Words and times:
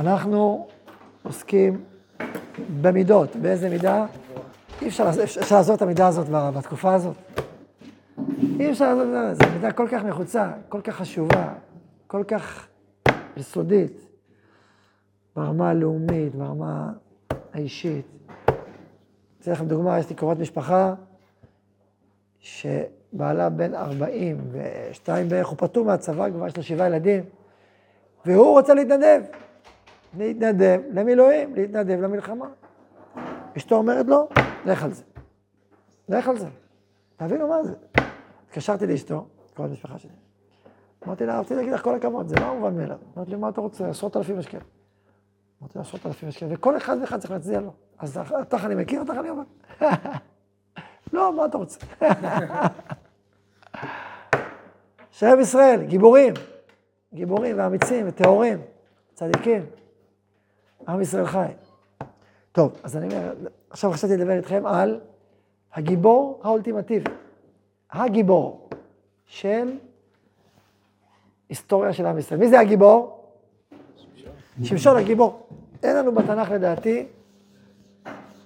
אנחנו 0.00 0.66
עוסקים 1.22 1.84
במידות. 2.80 3.36
באיזה 3.36 3.68
מידה? 3.68 4.06
אי 4.82 4.88
אפשר, 4.88 5.08
אפשר 5.24 5.56
לעשות 5.56 5.76
את 5.76 5.82
המידה 5.82 6.08
הזאת 6.08 6.26
בתקופה 6.28 6.94
הזאת. 6.94 7.16
אי 8.60 8.70
אפשר 8.70 8.94
לעשות 8.94 9.06
את 9.06 9.36
זה. 9.36 9.44
זו 9.46 9.52
מידה 9.52 9.72
כל 9.72 9.88
כך 9.90 10.04
נחוצה, 10.04 10.52
כל 10.68 10.80
כך 10.80 10.96
חשובה, 10.96 11.52
כל 12.06 12.24
כך 12.28 12.66
יסודית, 13.36 14.06
ברמה 15.36 15.70
הלאומית, 15.70 16.34
ברמה 16.34 16.92
האישית. 17.52 18.06
אתן 19.40 19.52
לכם 19.52 19.66
דוגמה, 19.66 19.98
יש 19.98 20.08
לי 20.10 20.14
קרובת 20.16 20.38
משפחה, 20.38 20.94
שבעלה 22.38 23.48
בן 23.48 23.74
42 23.74 25.28
בערך, 25.28 25.46
הוא 25.46 25.58
פטור 25.58 25.84
מהצבא, 25.84 26.30
כבר 26.30 26.46
יש 26.46 26.56
לו 26.56 26.62
שבעה 26.62 26.86
ילדים, 26.86 27.24
והוא 28.26 28.50
רוצה 28.50 28.74
להתנדב. 28.74 29.20
להתנדב 30.18 30.80
למילואים, 30.90 31.54
להתנדב 31.54 32.00
למלחמה. 32.00 32.48
אשתו 33.56 33.74
אומרת 33.74 34.06
לו, 34.06 34.28
לך 34.66 34.84
על 34.84 34.92
זה. 34.92 35.04
לך 36.08 36.28
על 36.28 36.38
זה. 36.38 36.48
תבינו 37.16 37.48
מה 37.48 37.62
זה. 37.62 37.74
התקשרתי 38.46 38.86
לאשתו, 38.86 39.26
קרובת 39.54 39.70
משפחה 39.70 39.98
שלי. 39.98 40.10
אמרתי 41.06 41.26
לה, 41.26 41.40
רציתי 41.40 41.54
להגיד 41.54 41.72
לך 41.72 41.82
כל 41.82 41.94
הכבוד, 41.94 42.28
זה 42.28 42.34
לא 42.40 42.54
מובן 42.54 42.76
מאליו. 42.76 42.96
אמרתי 43.16 43.30
לי, 43.30 43.36
מה 43.36 43.48
אתה 43.48 43.60
רוצה? 43.60 43.88
עשרות 43.88 44.16
אלפים 44.16 44.38
השקל. 44.38 44.58
אמרתי 45.62 45.78
לה, 45.78 45.82
עשרות 45.82 46.06
אלפים 46.06 46.28
השקל, 46.28 46.46
וכל 46.50 46.76
אחד 46.76 46.96
ואחד 47.00 47.20
צריך 47.20 47.30
להצדיע 47.30 47.60
לו. 47.60 47.72
אז 47.98 48.20
אותך 48.30 48.64
אני 48.64 48.74
מכיר, 48.74 49.00
אותך 49.00 49.14
אני 49.20 49.30
אומר. 49.30 49.42
לא, 51.12 51.36
מה 51.36 51.46
אתה 51.46 51.58
רוצה? 51.58 51.86
שם 55.10 55.36
ישראל, 55.40 55.82
גיבורים, 55.82 56.34
גיבורים 57.14 57.58
ואמיצים 57.58 58.08
וטהורים, 58.08 58.58
צדיקים. 59.14 59.66
עם 60.88 61.00
ישראל 61.00 61.26
חי. 61.26 61.46
טוב, 62.52 62.72
אז 62.82 62.96
אני 62.96 63.06
אומר, 63.06 63.34
עכשיו 63.70 63.92
חשבתי 63.92 64.16
לדבר 64.16 64.32
איתכם 64.32 64.66
על 64.66 65.00
הגיבור 65.74 66.40
האולטימטיבי. 66.42 67.10
הגיבור 67.92 68.68
של 69.26 69.72
היסטוריה 71.48 71.92
של 71.92 72.06
עם 72.06 72.18
ישראל. 72.18 72.40
מי 72.40 72.48
זה 72.48 72.60
הגיבור? 72.60 73.24
שמשון 74.62 74.96
הגיבור. 74.96 75.46
אין 75.82 75.96
לנו 75.96 76.12
בתנ"ך 76.12 76.50
לדעתי, 76.50 77.06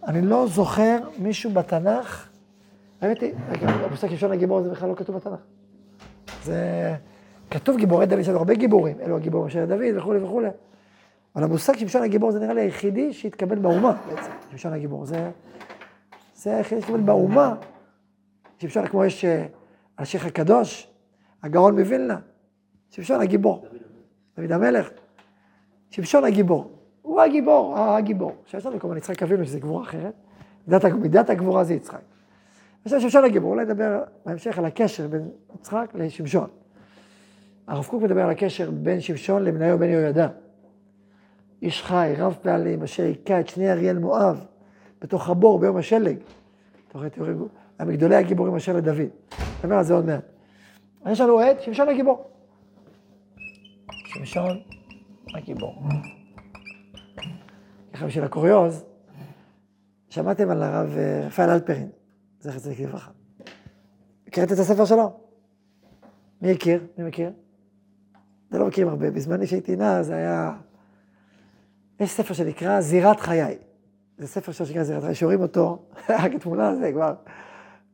אני 0.07 0.23
לא 0.23 0.47
זוכר 0.47 0.99
מישהו 1.19 1.51
בתנ"ך, 1.51 2.29
האמת 3.01 3.21
היא, 3.21 3.35
רגע, 3.49 3.69
המושג 3.69 4.09
שמשון 4.09 4.33
הגיבור 4.33 4.63
זה 4.63 4.71
בכלל 4.71 4.89
לא 4.89 4.95
כתוב 4.95 5.17
בתנ"ך. 5.17 5.41
זה 6.45 6.95
כתוב 7.51 7.77
גיבורי 7.77 8.07
דוד, 8.07 8.19
יש 8.19 8.29
לנו 8.29 8.39
הרבה 8.39 8.55
גיבורים, 8.55 9.01
אלו 9.01 9.17
הגיבורים 9.17 9.51
של 9.51 9.65
דוד 9.65 9.97
וכולי 9.97 10.25
וכולי. 10.25 10.49
אבל 11.35 11.45
המושג 11.45 11.77
שמשון 11.77 12.03
הגיבור 12.03 12.31
זה 12.31 12.41
נראה 12.41 12.55
לי 12.55 12.61
היחידי 12.61 13.13
שהתקבל 13.13 13.59
באומה 13.59 13.93
בעצם, 13.93 14.31
שמשון 14.51 14.73
הגיבור. 14.73 15.05
זה, 15.05 15.31
זה 16.35 16.57
היחידי 16.57 16.81
שהתקבל 16.81 17.01
באומה. 17.01 17.55
שמשון, 18.59 18.87
כמו 18.87 19.05
יש 19.05 19.25
אה, 19.25 19.47
השייח 19.99 20.27
הקדוש, 20.27 20.91
הגאון 21.43 21.81
מווילנה, 21.81 22.19
שמשון 22.91 23.21
הגיבור, 23.21 23.67
דוד 24.37 24.53
המלך, 24.53 24.91
שמשון 25.91 26.25
הגיבור, 26.25 26.71
הוא 27.03 27.21
הגיבור, 27.21 27.79
הגיבור. 27.79 28.33
שיש 28.47 28.67
לנו 28.67 28.81
כמובן 28.81 28.97
יצחק 28.97 29.23
אבינו, 29.23 29.45
שזה 29.45 29.61
גבורה 29.61 29.83
אחרת, 29.83 30.15
מידת, 30.95 31.31
הגבורה 31.31 31.65
זה 31.65 31.75
יצחק. 31.75 32.01
עכשיו 32.85 33.01
שמשון 33.01 33.25
הגיבור, 33.25 33.51
אולי 33.51 33.65
נדבר 33.65 34.03
בהמשך 34.27 34.59
על 34.59 34.65
הקשר 34.65 35.09
בין 35.09 35.29
יצחק 35.55 35.91
לשמשון. 35.95 36.49
הרב 37.67 37.85
קוק 37.85 38.03
מדבר 38.03 38.23
על 38.23 38.31
הקשר 38.31 38.71
בין 38.71 39.01
שמשון 39.01 39.45
למנהיו 39.45 39.79
בן 39.79 39.89
יהוידע. 39.89 40.29
איש 41.65 41.83
חי, 41.83 42.15
רב 42.19 42.37
פעלים, 42.43 42.83
אשר 42.83 43.03
היכה 43.03 43.41
את 43.41 43.49
שני 43.49 43.73
אריאל 43.73 43.99
מואב 43.99 44.45
בתוך 45.01 45.29
הבור 45.29 45.59
ביום 45.59 45.77
השלג. 45.77 46.17
היה 46.95 47.89
מגדולי 47.89 48.17
הגיבורים 48.17 48.55
אשר 48.57 48.77
לדוד. 48.77 49.09
נדבר 49.59 49.75
על 49.75 49.85
זה 49.85 49.95
עוד 49.95 50.07
מעט. 50.07 50.25
יש 51.07 51.21
לנו 51.21 51.41
עד, 51.41 51.61
שמשון 51.61 51.89
הגיבור. 51.89 52.31
שמשון 54.05 54.61
הגיבור. 55.35 55.83
ככה 57.93 58.07
בשביל 58.07 58.25
הקוריוז, 58.25 58.85
שמעתם 60.09 60.51
על 60.51 60.63
הרב 60.63 60.97
אה, 60.97 61.27
רפאל 61.27 61.51
אלפרין, 61.51 61.89
זכר 62.41 62.59
צדיק 62.59 62.81
לברכה. 62.81 63.11
מכירת 64.29 64.53
את 64.53 64.59
הספר 64.59 64.85
שלו? 64.85 65.13
מי 66.43 66.51
הכיר? 66.51 66.87
מי 66.99 67.05
מכיר? 67.05 67.31
זה 68.51 68.59
לא 68.59 68.67
מכירים 68.67 68.89
הרבה. 68.89 69.11
בזמני 69.11 69.47
שהייתי 69.47 69.77
נער 69.77 70.03
זה 70.03 70.17
היה... 70.17 70.53
יש 72.01 72.11
ספר 72.11 72.35
שנקרא 72.35 72.81
זירת 72.81 73.21
חיי. 73.21 73.57
זה 74.19 74.27
ספר 74.27 74.53
שנקרא 74.53 74.83
זירת 74.83 75.03
חיי, 75.03 75.15
שרואים 75.15 75.41
אותו, 75.41 75.79
רק 76.23 76.35
התמונה 76.35 76.77
זה 76.77 76.93
כבר, 76.93 77.15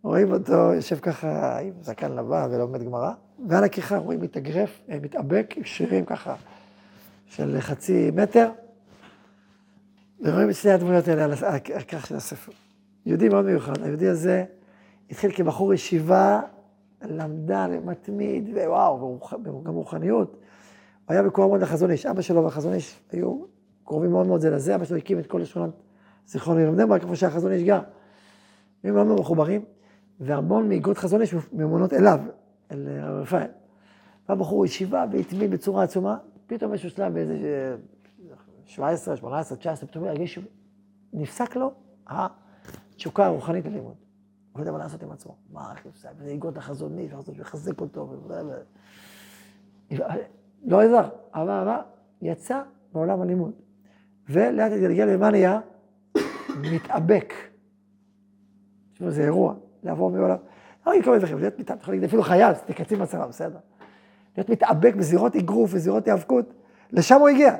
רואים 0.02 0.32
אותו 0.32 0.52
יושב 0.52 0.98
ככה 0.98 1.58
עם 1.58 1.72
זקן 1.80 2.12
לבן 2.12 2.48
ולומד 2.50 2.82
גמרא, 2.82 3.12
ועל 3.48 3.64
הכיכה 3.64 3.96
רואים 3.96 4.20
מתאגרף, 4.20 4.80
אה, 4.90 4.98
מתאבק 5.02 5.54
עם 5.56 5.64
שרירים 5.64 6.04
ככה 6.04 6.34
של 7.26 7.60
חצי 7.60 8.10
מטר, 8.14 8.50
ורואים 10.20 10.50
את 10.50 10.54
שני 10.54 10.72
הדמויות 10.72 11.08
האלה 11.08 11.24
על 11.24 11.32
הכרך 11.74 12.06
של 12.06 12.16
הספר. 12.16 12.52
יהודי 13.06 13.28
מאוד 13.28 13.44
מיוחד, 13.44 13.82
היהודי 13.82 14.08
הזה 14.08 14.44
התחיל 15.10 15.32
כבחור 15.32 15.74
ישיבה, 15.74 16.40
למדה, 17.02 17.66
מתמיד, 17.84 18.50
ווואו, 18.54 19.18
גם 19.64 19.74
רוחניות. 19.74 20.30
הוא 20.30 21.14
היה 21.14 21.22
בקור 21.22 21.44
המון 21.44 21.60
לחזון 21.60 21.90
איש, 21.90 22.06
אבא 22.06 22.22
שלו 22.22 22.44
והחזון 22.44 22.72
איש 22.72 23.00
היו 23.12 23.40
קרובים 23.90 24.10
מאוד 24.10 24.26
מאוד 24.26 24.40
זה 24.40 24.50
לזה, 24.50 24.74
אבא 24.74 24.84
שלו 24.84 24.96
הקים 24.96 25.18
את 25.18 25.26
כל 25.26 25.44
שכונת 25.44 25.70
זיכרון 26.26 26.58
עיר 26.58 26.70
בני 26.70 26.86
ברק, 26.86 27.02
איפה 27.02 27.16
שהחזון 27.16 27.52
איש 27.52 27.62
גר. 27.62 27.80
הם 28.84 28.94
מאוד 28.94 29.06
מאוד 29.06 29.20
מחוברים, 29.20 29.64
והמון 30.20 30.68
מאיגרות 30.68 30.98
חזון 30.98 31.20
איש 31.20 31.34
ממונות 31.52 31.92
אליו, 31.92 32.20
אל 32.70 32.88
הרב 32.88 33.22
רפאל. 33.22 33.46
והבחור 34.28 34.66
ישיבה 34.66 35.04
והתמיד 35.12 35.50
בצורה 35.50 35.82
עצומה, 35.82 36.18
פתאום 36.46 36.72
איזשהו 36.72 36.90
שלב 36.90 37.14
באיזה 37.14 37.36
17, 38.64 39.16
18, 39.16 39.58
19, 39.58 39.88
פתאום 39.88 40.04
הרגיש 40.04 40.38
שנפסק 41.12 41.56
לו 41.56 41.72
התשוקה 42.06 43.26
הרוחנית 43.26 43.66
ללימוד. 43.66 43.94
הוא 44.52 44.58
לא 44.58 44.60
יודע 44.60 44.72
מה 44.72 44.78
לעשות 44.78 45.02
עם 45.02 45.10
עצמו. 45.10 45.36
מה, 45.52 45.72
איך 45.72 45.86
נפסק? 45.86 46.08
וזה 46.18 46.30
איגרות 46.30 46.56
החזון 46.56 46.98
איש, 46.98 47.12
לחזק 47.38 47.80
אותו, 47.80 48.14
לא 50.64 50.80
עזר, 50.80 51.08
עבר, 51.32 51.52
עבר, 51.52 51.80
יצא 52.22 52.62
בעולם 52.92 53.20
הלימוד. 53.20 53.52
ולאט 54.30 54.72
התגלגל 54.72 55.06
ומה 55.10 55.30
נהיה? 55.30 55.60
מתאבק. 56.56 57.34
תשמעו, 58.94 59.10
זה 59.10 59.22
אירוע, 59.22 59.54
לעבור 59.82 60.10
מעולם. 60.10 60.36
לא 60.86 60.92
אגיד 60.92 61.04
כמה 61.04 61.18
דברים, 61.18 61.38
להיות 61.38 61.58
מתאבק, 61.58 61.88
אפילו 62.04 62.22
חייל, 62.22 62.52
זה 62.68 62.74
קצין 62.74 62.98
בצבא, 62.98 63.26
בסדר. 63.26 63.58
להיות 64.36 64.48
מתאבק 64.48 64.94
בזירות 64.94 65.36
אגרוף 65.36 65.70
וזירות 65.72 66.06
היאבקות, 66.06 66.52
לשם 66.92 67.20
הוא 67.20 67.28
הגיע. 67.28 67.56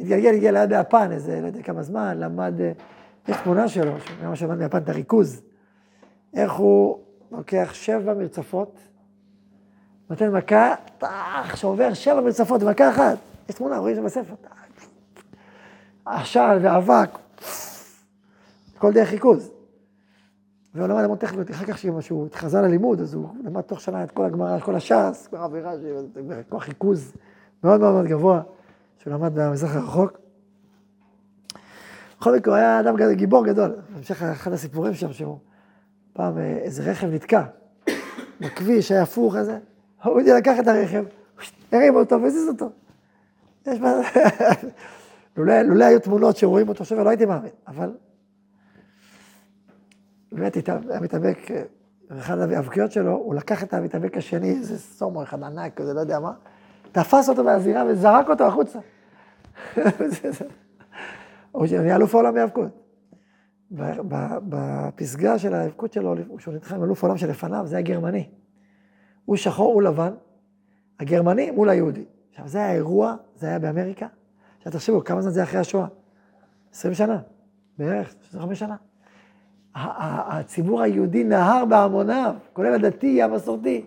התגלגל, 0.00 0.34
הגיע 0.34 0.52
ליד 0.52 0.72
היפן 0.72 1.12
איזה, 1.12 1.40
לא 1.40 1.46
יודע 1.46 1.62
כמה 1.62 1.82
זמן, 1.82 2.18
למד, 2.18 2.60
אה, 2.60 2.72
יש 3.28 3.36
תמונה 3.44 3.68
שלו, 3.68 3.92
גם 4.24 4.36
שלמד 4.36 4.58
מיפן 4.58 4.78
את 4.78 4.88
הריכוז. 4.88 5.42
איך 6.34 6.52
הוא 6.52 6.98
לוקח 7.30 7.70
שבע 7.72 8.14
מרצפות, 8.14 8.78
נותן 10.10 10.32
מכה, 10.32 10.74
טח, 10.98 11.56
שעובר 11.56 11.94
שבע 11.94 12.20
מרצפות, 12.20 12.62
מכה 12.62 12.90
אחת. 12.90 13.18
יש 13.48 13.54
תמונה, 13.54 13.78
רואים 13.78 13.96
את 13.96 14.02
זה 14.02 14.06
בספר. 14.06 14.34
עשן 16.04 16.58
ואבק, 16.62 17.10
כל 18.78 18.92
דרך 18.92 19.10
ריכוז. 19.10 19.50
והוא 20.74 20.86
למד 20.86 21.04
המון 21.04 21.18
טכניות, 21.18 21.50
אחר 21.50 21.64
כך 21.64 21.76
כשהוא 21.76 22.26
התחזר 22.26 22.62
ללימוד, 22.62 23.00
אז 23.00 23.14
הוא 23.14 23.28
למד 23.44 23.60
תוך 23.60 23.80
שנה 23.80 24.04
את 24.04 24.10
כל 24.10 24.24
הגמרא, 24.24 24.56
את 24.56 24.62
כל 24.62 24.74
הש"ס, 24.74 25.26
כבר 25.30 25.38
עבירה, 25.38 25.72
כוח 26.48 26.68
ריכוז 26.68 27.12
מאוד 27.64 27.80
מאוד 27.80 27.92
מאוד 27.92 28.06
גבוה, 28.06 28.42
שהוא 28.98 29.12
למד 29.12 29.34
במזרח 29.34 29.76
הרחוק. 29.76 30.18
בכל 32.20 32.36
מקרה, 32.36 32.54
הוא 32.54 32.58
היה 32.58 32.80
אדם 32.80 33.12
גיבור 33.12 33.46
גדול. 33.46 33.76
בהמשך 33.94 34.22
אחד 34.22 34.52
הסיפורים 34.52 34.94
שם, 34.94 35.12
שהוא 35.12 35.38
פעם 36.12 36.38
אה, 36.38 36.56
איזה 36.56 36.90
רכב 36.90 37.06
נתקע 37.06 37.42
בכביש, 38.40 38.92
היה 38.92 39.02
הפוך 39.02 39.36
כזה, 39.36 39.58
הוא 40.04 40.20
לקח 40.20 40.58
את 40.60 40.68
הרכב, 40.68 41.04
הרים 41.72 41.94
אותו 41.94 42.22
והזיז 42.22 42.48
אותו. 42.48 42.70
יש 43.66 43.80
מה... 43.80 43.92
לולא 45.44 45.84
היו 45.84 46.00
תמונות 46.00 46.36
שרואים 46.36 46.68
אותו 46.68 46.84
שווה, 46.84 47.04
לא 47.04 47.08
הייתי 47.08 47.26
מאמין, 47.26 47.50
אבל 47.66 47.92
באמת 50.32 50.56
היה 50.90 51.00
מתאבק, 51.00 51.38
אחד 52.18 52.38
ההיאבקויות 52.38 52.92
שלו, 52.92 53.12
הוא 53.12 53.34
לקח 53.34 53.62
את 53.62 53.74
המתאבק 53.74 54.16
השני, 54.16 54.50
איזה 54.50 54.78
סומו 54.78 55.22
אחד 55.22 55.42
ענק 55.42 55.74
כזה, 55.74 55.94
לא 55.94 56.00
יודע 56.00 56.20
מה, 56.20 56.32
תפס 56.92 57.28
אותו 57.28 57.44
מהזירה 57.44 57.84
וזרק 57.88 58.28
אותו 58.28 58.46
החוצה. 58.46 58.78
הוא 61.52 61.66
נהיה 61.66 61.96
אלוף 61.96 62.14
העולם 62.14 62.34
בהיאבקות. 62.34 62.68
בפסגה 64.48 65.38
של 65.38 65.54
ההיאבקות 65.54 65.92
שלו, 65.92 66.14
כשהוא 66.38 66.54
נתחם 66.54 66.74
עם 66.74 66.84
אלוף 66.84 67.04
העולם 67.04 67.16
שלפניו, 67.18 67.66
זה 67.66 67.76
היה 67.76 67.82
גרמני. 67.82 68.28
הוא 69.24 69.36
שחור, 69.36 69.74
הוא 69.74 69.82
לבן, 69.82 70.12
הגרמני 71.00 71.50
מול 71.50 71.68
היהודי. 71.68 72.04
עכשיו, 72.30 72.48
זה 72.48 72.58
היה 72.58 72.72
אירוע, 72.72 73.14
זה 73.36 73.46
היה 73.46 73.58
באמריקה, 73.58 74.06
עכשיו 74.60 74.72
תחשבו, 74.72 75.04
כמה 75.04 75.22
זמן 75.22 75.32
זה 75.32 75.42
אחרי 75.42 75.60
השואה? 75.60 75.86
20 76.72 76.94
שנה, 76.94 77.18
בערך, 77.78 78.14
25 78.28 78.58
שנה. 78.58 78.76
הציבור 79.74 80.82
היהודי 80.82 81.24
נהר 81.24 81.64
בהמוניו, 81.64 82.34
כולל 82.52 82.74
הדתי, 82.74 83.22
המסורתי. 83.22 83.84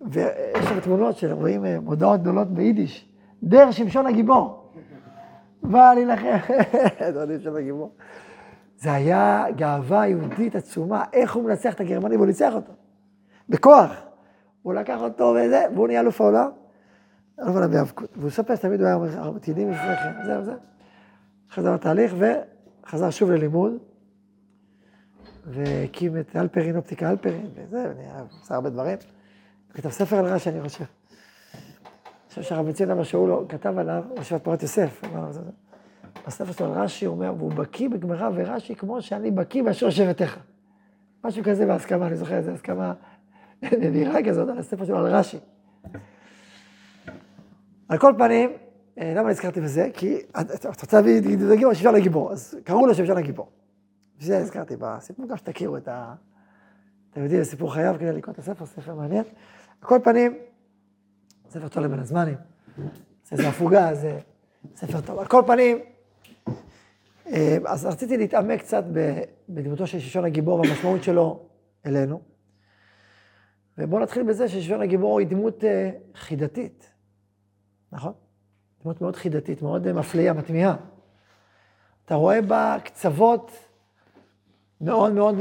ויש 0.00 0.64
שם 0.68 0.80
תמונות 0.80 1.16
שרואים 1.16 1.64
אה, 1.64 1.80
מודעות 1.80 2.20
גדולות 2.20 2.48
ביידיש, 2.48 3.08
דר 3.42 3.70
שמשון 3.70 4.06
הגיבור. 4.06 4.72
בא 5.62 5.94
להילחם, 5.94 6.36
זה 7.14 7.38
שמשון 7.38 7.56
הגיבור. 7.56 7.92
זה 8.76 8.92
היה 8.92 9.44
גאווה 9.56 10.06
יהודית 10.06 10.56
עצומה, 10.56 11.04
איך 11.12 11.34
הוא 11.34 11.44
מנצח 11.44 11.74
את 11.74 11.80
הגרמנים, 11.80 12.18
והוא 12.18 12.26
ניצח 12.26 12.52
אותו. 12.54 12.72
בכוח. 13.48 13.92
הוא 14.62 14.74
לקח 14.74 15.00
אותו 15.00 15.34
וזה, 15.36 15.64
והוא 15.74 15.86
נהיה 15.86 16.00
אלוף 16.00 16.20
העולם. 16.20 16.50
אלוף 17.42 17.54
העולם 17.56 17.70
בהיאבקות. 17.70 18.10
והוא 18.16 18.30
סופר 18.30 18.56
שתמיד 18.56 18.80
הוא 18.80 18.86
היה 18.86 18.96
אומר, 18.96 19.38
תדעי 19.38 19.64
לפני 19.64 19.96
כן, 19.96 20.24
זהו, 20.26 20.44
זהו. 20.44 20.54
חזר 21.50 21.74
לתהליך 21.74 22.14
וחזר 22.84 23.10
שוב 23.10 23.30
ללימוד. 23.30 23.72
והקים 25.46 26.16
את 26.16 26.36
אלפרין, 26.36 26.76
אופטיקה 26.76 27.10
אלפרין, 27.10 27.46
וזה, 27.54 27.92
עשה 28.42 28.54
הרבה 28.54 28.70
דברים. 28.70 28.98
כתב 29.74 29.88
ספר 29.88 30.16
על 30.16 30.24
רש"י, 30.24 30.50
אני 30.50 30.62
חושב. 30.62 30.84
אני 30.84 32.28
חושב 32.28 32.42
שהרב 32.42 32.66
מציון 32.66 32.90
אמר 32.90 33.02
שהוא 33.02 33.28
לא, 33.28 33.44
כתב 33.48 33.78
עליו, 33.78 34.04
ישיבת 34.20 34.44
פורת 34.44 34.62
יוסף, 34.62 35.02
בספר 36.26 36.52
שלו 36.52 36.66
על 36.66 36.72
רש"י, 36.72 37.04
הוא 37.04 37.14
אומר, 37.14 37.34
והוא 37.38 37.52
בקיא 37.52 37.88
בגמרא 37.88 38.30
ורש"י 38.34 38.74
כמו 38.74 39.02
שאני 39.02 39.30
בקיא 39.30 39.62
באשר 39.62 39.90
שבטיך. 39.90 40.38
משהו 41.24 41.44
כזה 41.44 41.66
בהסכמה, 41.66 42.06
אני 42.06 42.16
זוכר 42.16 42.36
איזה 42.36 42.52
הסכמה 42.52 42.92
נדירה 43.62 44.24
כזאת 44.24 44.48
על 44.48 44.58
הספר 44.58 44.84
שלו 44.84 44.98
על 44.98 45.06
רש"י. 45.06 45.38
על 47.90 47.98
כל 47.98 48.12
פנים, 48.18 48.50
אה, 48.98 49.12
למה 49.16 49.30
נזכרתי 49.30 49.60
בזה? 49.60 49.88
כי 49.94 50.18
את 50.32 50.66
רוצה 50.82 50.96
להביא 50.96 51.20
גיבור, 51.56 51.74
שמשון 51.74 51.94
לגיבור, 51.94 52.32
אז 52.32 52.56
קראו 52.64 52.86
לו 52.86 52.94
שמשון 52.94 53.16
לגיבור. 53.16 53.50
וזה 54.20 54.38
הזכרתי 54.38 54.74
בסיפור, 54.78 55.28
גם 55.28 55.36
שתכירו 55.36 55.76
את 55.76 55.88
ה... 55.88 56.14
אתם 57.10 57.22
יודעים, 57.22 57.44
סיפור 57.44 57.74
חייו 57.74 57.96
כדי 57.98 58.12
לקרוא 58.12 58.34
את 58.34 58.38
הספר, 58.38 58.66
ספר 58.66 58.94
מעניין. 58.94 59.24
על 59.80 59.88
כל 59.88 59.98
פנים, 60.04 60.38
ספר 61.50 61.68
טוב 61.68 61.84
לבין 61.84 61.98
הזמנים. 61.98 62.34
זה 63.32 63.48
הפוגה, 63.48 63.94
זה 63.94 64.18
ספר 64.76 65.00
טוב. 65.00 65.18
על 65.18 65.26
כל 65.26 65.42
פנים, 65.46 65.78
אה, 67.26 67.56
אז 67.66 67.86
רציתי 67.86 68.16
להתעמק 68.16 68.60
קצת 68.60 68.84
בדמותו 69.48 69.86
של 69.86 70.00
ששון 70.00 70.24
הגיבור 70.24 70.60
והמשמעות 70.60 71.02
שלו 71.02 71.40
אלינו. 71.86 72.20
ובואו 73.78 74.02
נתחיל 74.02 74.22
בזה 74.22 74.48
שששון 74.48 74.82
הגיבור 74.82 75.18
היא 75.18 75.26
דמות 75.26 75.64
אה, 75.64 75.90
חידתית, 76.14 76.89
נכון? 77.92 78.12
דמות 78.82 79.00
מאוד 79.00 79.16
חידתית, 79.16 79.62
מאוד 79.62 79.86
אה, 79.86 79.92
מפליאה, 79.92 80.32
מטמיעה. 80.32 80.76
אתה 82.04 82.14
רואה 82.14 82.42
בה 82.42 82.76
קצוות 82.84 83.50
מאוד 84.80 85.12
מאוד, 85.12 85.34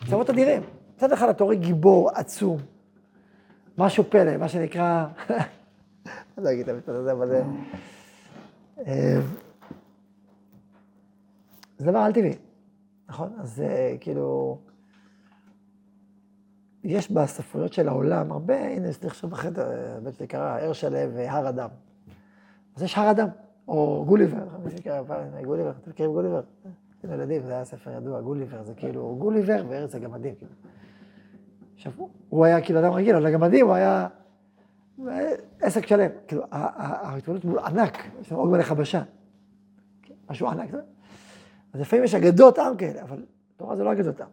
קצוות 0.00 0.30
אדירים. 0.30 0.62
מצד 0.96 1.12
אחד 1.12 1.28
אתה 1.28 1.44
רואה 1.44 1.56
גיבור 1.56 2.10
עצום, 2.10 2.58
משהו 3.78 4.04
פלא, 4.04 4.36
מה 4.36 4.48
שנקרא, 4.48 5.06
אני 6.38 6.44
לא 6.44 6.52
אגיד 6.52 6.68
את 6.68 6.74
המשפט 6.74 6.88
הזה, 6.88 7.12
אבל 7.12 7.28
זה... 7.28 7.42
זה 11.78 11.90
דבר 11.90 11.98
על 11.98 12.12
טבעי, 12.12 12.34
נכון? 13.08 13.32
אז 13.38 13.54
זה 13.54 13.96
כאילו... 14.00 14.58
יש 16.86 17.10
בספרויות 17.10 17.72
של 17.72 17.88
העולם 17.88 18.32
הרבה, 18.32 18.66
הנה, 18.66 18.88
לי 19.02 19.08
עכשיו 19.08 19.30
בחדר, 19.30 19.96
הבן 19.96 20.12
שלי 20.12 20.26
קרא, 20.26 20.58
ער 20.58 20.72
שלו 20.72 20.98
והר 21.14 21.48
אדם. 21.48 21.68
אז 22.76 22.82
יש 22.82 22.98
הר 22.98 23.10
אדם, 23.10 23.28
או 23.68 24.04
גוליבר, 24.08 24.44
מי 24.64 24.70
שקרא 24.70 25.02
פעם, 25.06 25.44
גוליבר, 25.44 25.70
אתם 25.70 25.90
מכירים 25.90 26.12
גוליבר? 26.12 26.40
כן, 27.02 27.12
ילדים, 27.12 27.42
זה 27.42 27.52
היה 27.52 27.64
ספר 27.64 27.90
ידוע, 27.90 28.20
גוליבר, 28.20 28.62
זה 28.62 28.74
כאילו 28.74 29.16
גוליבר 29.18 29.64
וארץ 29.68 29.94
הגמדים, 29.94 30.34
כאילו. 30.34 30.52
עכשיו, 31.74 31.92
הוא 32.28 32.44
היה 32.44 32.60
כאילו 32.60 32.80
אדם 32.80 32.92
רגיל, 32.92 33.16
אבל 33.16 33.26
הגמדים 33.26 33.66
הוא 33.66 33.74
היה 33.74 34.08
עסק 35.60 35.86
שלם. 35.86 36.10
כאילו, 36.28 36.42
ההתמודדות 36.50 37.44
מול 37.44 37.58
ענק, 37.58 37.98
יש 38.20 38.32
לנו 38.32 38.40
עוג 38.40 38.50
מלך 38.50 38.72
הבשה. 38.72 39.02
משהו 40.30 40.48
ענק. 40.48 40.74
אז 41.72 41.80
לפעמים 41.80 42.04
יש 42.04 42.14
אגדות 42.14 42.58
עם 42.58 42.76
כאלה, 42.76 43.02
אבל 43.02 43.24
תורה 43.56 43.76
זה 43.76 43.84
לא 43.84 43.92
אגדות 43.92 44.20
עם. 44.20 44.26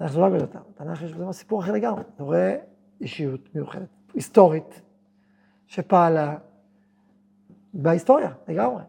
תנ"ך 0.00 0.12
זה 0.12 0.20
לא 0.20 0.26
אגדות 0.26 0.54
עם. 0.54 0.62
תנ"ך 0.74 1.02
יש 1.02 1.12
בזה 1.12 1.32
סיפור 1.32 1.60
אחר 1.60 1.72
לגמרי. 1.72 2.02
אתה 2.14 2.22
רואה 2.22 2.56
אישיות 3.00 3.54
מיוחדת, 3.54 3.88
היסטורית, 4.14 4.82
שפעלה 5.66 6.36
בהיסטוריה 7.74 8.30
לגמרי. 8.48 8.82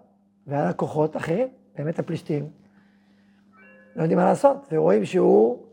והיה 0.48 0.66
לה 0.66 0.74
כוחות 0.74 1.18
אחרים, 1.18 1.48
באמת 1.78 2.00
הפלישתים, 2.00 2.50
לא 3.96 4.02
יודעים 4.02 4.20
מה 4.20 4.26
לעשות, 4.26 4.68
ורואים 4.72 5.06
שהוא 5.06 5.66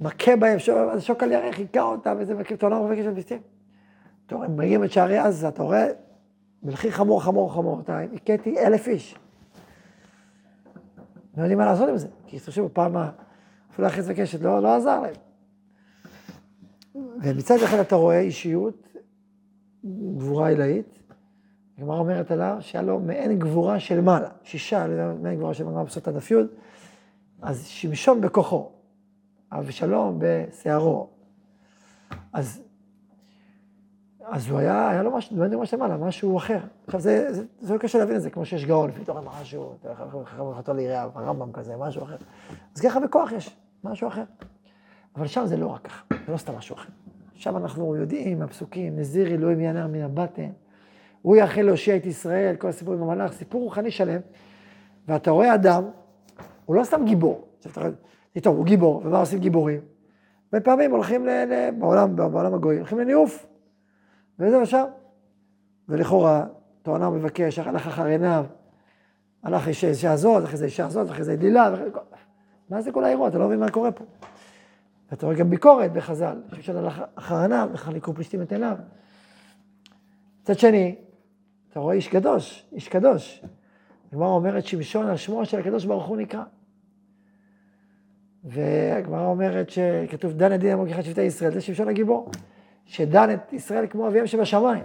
מכה 0.00 0.36
בהם, 0.36 0.58
שוק 0.98 1.22
על 1.22 1.32
ירך, 1.32 1.58
היכה 1.58 1.82
אותם, 1.82 2.16
וזה 2.18 2.34
מכה 2.34 2.54
את 2.54 2.62
העולם 2.62 2.80
ובקש 2.80 3.04
של 3.04 3.12
פלישתים. 3.12 3.40
אתה 4.26 4.34
רואה, 4.34 4.48
מגיעים 4.48 4.84
את 4.84 4.92
שערי 4.92 5.18
עזה, 5.18 5.48
אתה 5.48 5.62
רואה, 5.62 5.86
מלכי 6.62 6.92
חמור 6.92 7.22
חמור 7.22 7.52
חמורתיים, 7.52 8.10
הכיתי 8.14 8.58
אלף 8.58 8.88
איש. 8.88 9.18
לא 11.36 11.42
יודעים 11.42 11.58
מה 11.58 11.64
לעשות 11.64 11.88
עם 11.88 11.96
זה. 11.96 12.08
כי 12.26 12.38
תחשבו, 12.38 12.68
פעם 12.72 12.96
אפילו 13.72 13.88
החץ 13.88 14.04
וקשת 14.08 14.40
לא, 14.40 14.62
לא 14.62 14.76
עזר 14.76 15.00
להם. 15.00 15.14
ומצד 17.22 17.56
אחד 17.64 17.78
אתה 17.78 17.96
רואה 17.96 18.20
אישיות, 18.20 18.88
גבורה 20.16 20.48
עילאית, 20.48 20.98
הגמרא 21.78 21.98
אומרת 21.98 22.30
עליו 22.30 22.56
שהיה 22.60 22.82
לו 22.82 23.00
מעין 23.00 23.38
גבורה 23.38 23.80
של 23.80 24.00
מעלה, 24.00 24.28
שישה, 24.42 24.86
מעין 25.22 25.38
גבורה 25.38 25.54
של 25.54 25.64
מעלה 25.64 25.84
בסוף 25.84 26.08
הדף 26.08 26.32
אז 27.42 27.66
שמשון 27.66 28.20
בכוחו, 28.20 28.70
אבשלום 29.52 30.18
בשערו. 30.18 31.08
אז 32.32 32.62
אז 34.30 34.50
הוא 34.50 34.58
היה, 34.58 34.90
היה 34.90 35.02
לו 35.02 35.10
משהו, 35.10 35.36
יודע 35.36 35.56
מה 35.56 35.64
למעלה, 35.72 35.96
משהו 35.96 36.36
אחר. 36.36 36.58
עכשיו, 36.86 37.00
זה, 37.00 37.32
זה, 37.32 37.44
זה 37.60 37.74
לא 37.74 37.78
קשה 37.78 37.98
להבין 37.98 38.16
את 38.16 38.22
זה, 38.22 38.30
כמו 38.30 38.44
שיש 38.44 38.64
גאון, 38.64 38.90
תורם 39.04 39.24
משהו, 39.40 39.74
וחתול 40.50 40.76
ליראה, 40.76 41.06
הרמב"ם 41.14 41.52
כזה, 41.52 41.76
משהו 41.76 42.02
אחר. 42.02 42.16
אז 42.76 42.80
ככה 42.80 43.00
בכוח 43.00 43.32
יש, 43.32 43.56
משהו 43.84 44.08
אחר. 44.08 44.22
אבל 45.16 45.26
שם 45.26 45.46
זה 45.46 45.56
לא 45.56 45.66
רק 45.66 45.82
ככה, 45.82 46.04
זה 46.26 46.32
לא 46.32 46.36
סתם 46.36 46.56
משהו 46.56 46.76
אחר. 46.76 46.88
שם 47.34 47.56
אנחנו 47.56 47.96
יודעים, 47.96 48.38
מהפסוקים, 48.38 48.96
נזיר 48.96 49.26
אלוהים 49.26 49.60
ינר 49.60 49.86
מן 49.86 50.02
הבטן, 50.02 50.50
הוא 51.22 51.36
יאחל 51.36 51.62
להושיע 51.62 51.96
את 51.96 52.06
ישראל, 52.06 52.56
כל 52.56 52.68
הסיפור 52.68 52.94
עם 52.94 53.02
המלאך, 53.02 53.32
סיפור 53.32 53.62
רוחני 53.62 53.90
שלם, 53.90 54.20
ואתה 55.08 55.30
רואה 55.30 55.54
אדם, 55.54 55.84
הוא 56.66 56.76
לא 56.76 56.84
סתם 56.84 57.04
גיבור. 57.04 57.44
עכשיו 57.58 57.72
אתה 57.72 57.80
רואה, 57.80 57.92
טוב, 58.42 58.56
הוא 58.56 58.66
גיבור, 58.66 59.02
ומה 59.04 59.20
עושים 59.20 59.38
גיבורים? 59.38 59.80
הרבה 60.52 60.64
פעמים 60.64 60.90
הולכים 60.90 61.26
בעולם, 61.78 62.16
בעולם 62.16 62.54
הגוי, 62.54 62.76
הולכים 62.78 62.98
לניאוף. 62.98 63.49
וזה 64.40 64.58
ושם. 64.58 64.84
ולכאורה, 65.88 66.44
תואנה 66.82 67.10
מבקש, 67.10 67.58
הלך 67.58 67.86
אחר 67.86 68.04
עיניו, 68.04 68.46
הלך 69.42 69.68
אישה 69.68 70.12
הזאת, 70.12 70.44
אחרי 70.44 70.56
זה 70.56 70.64
אישה 70.64 70.86
הזאת, 70.86 71.10
אחרי 71.10 71.24
זה 71.24 71.36
דלילה, 71.36 71.74
מה 72.70 72.82
זה 72.82 72.92
כל 72.92 73.04
האירוע? 73.04 73.28
אתה 73.28 73.38
לא 73.38 73.46
מבין 73.46 73.60
מה 73.60 73.70
קורה 73.70 73.92
פה. 73.92 74.04
ואתה 75.10 75.26
רואה 75.26 75.38
גם 75.38 75.50
ביקורת 75.50 75.92
בחז"ל, 75.92 76.42
שמשון 76.52 76.76
הלך 76.76 77.02
אחר 77.14 77.36
עיניו, 77.36 77.70
לקרוא 77.92 78.14
פלישתים 78.14 78.42
את 78.42 78.52
עיניו. 78.52 78.76
מצד 80.42 80.58
שני, 80.58 80.96
אתה 81.70 81.80
רואה 81.80 81.94
איש 81.94 82.08
קדוש, 82.08 82.66
איש 82.72 82.88
קדוש. 82.88 83.44
הגמרא 84.12 84.28
אומרת 84.28 84.66
שמשון 84.66 85.06
על 85.06 85.16
שמו 85.16 85.46
של 85.46 85.58
הקדוש 85.58 85.84
ברוך 85.84 86.06
הוא 86.06 86.16
נקרא. 86.16 86.42
והגמרא 88.44 89.26
אומרת 89.26 89.70
שכתוב 89.70 90.32
דן 90.32 90.54
את 90.54 90.60
דין 90.60 90.72
המוגיחת 90.72 91.04
שבטי 91.04 91.22
ישראל, 91.22 91.52
זה 91.52 91.60
שמשון 91.60 91.88
הגיבור. 91.88 92.30
שדן 92.90 93.34
את 93.34 93.52
ישראל 93.52 93.86
כמו 93.86 94.08
אביהם 94.08 94.26
שבשמיים. 94.26 94.84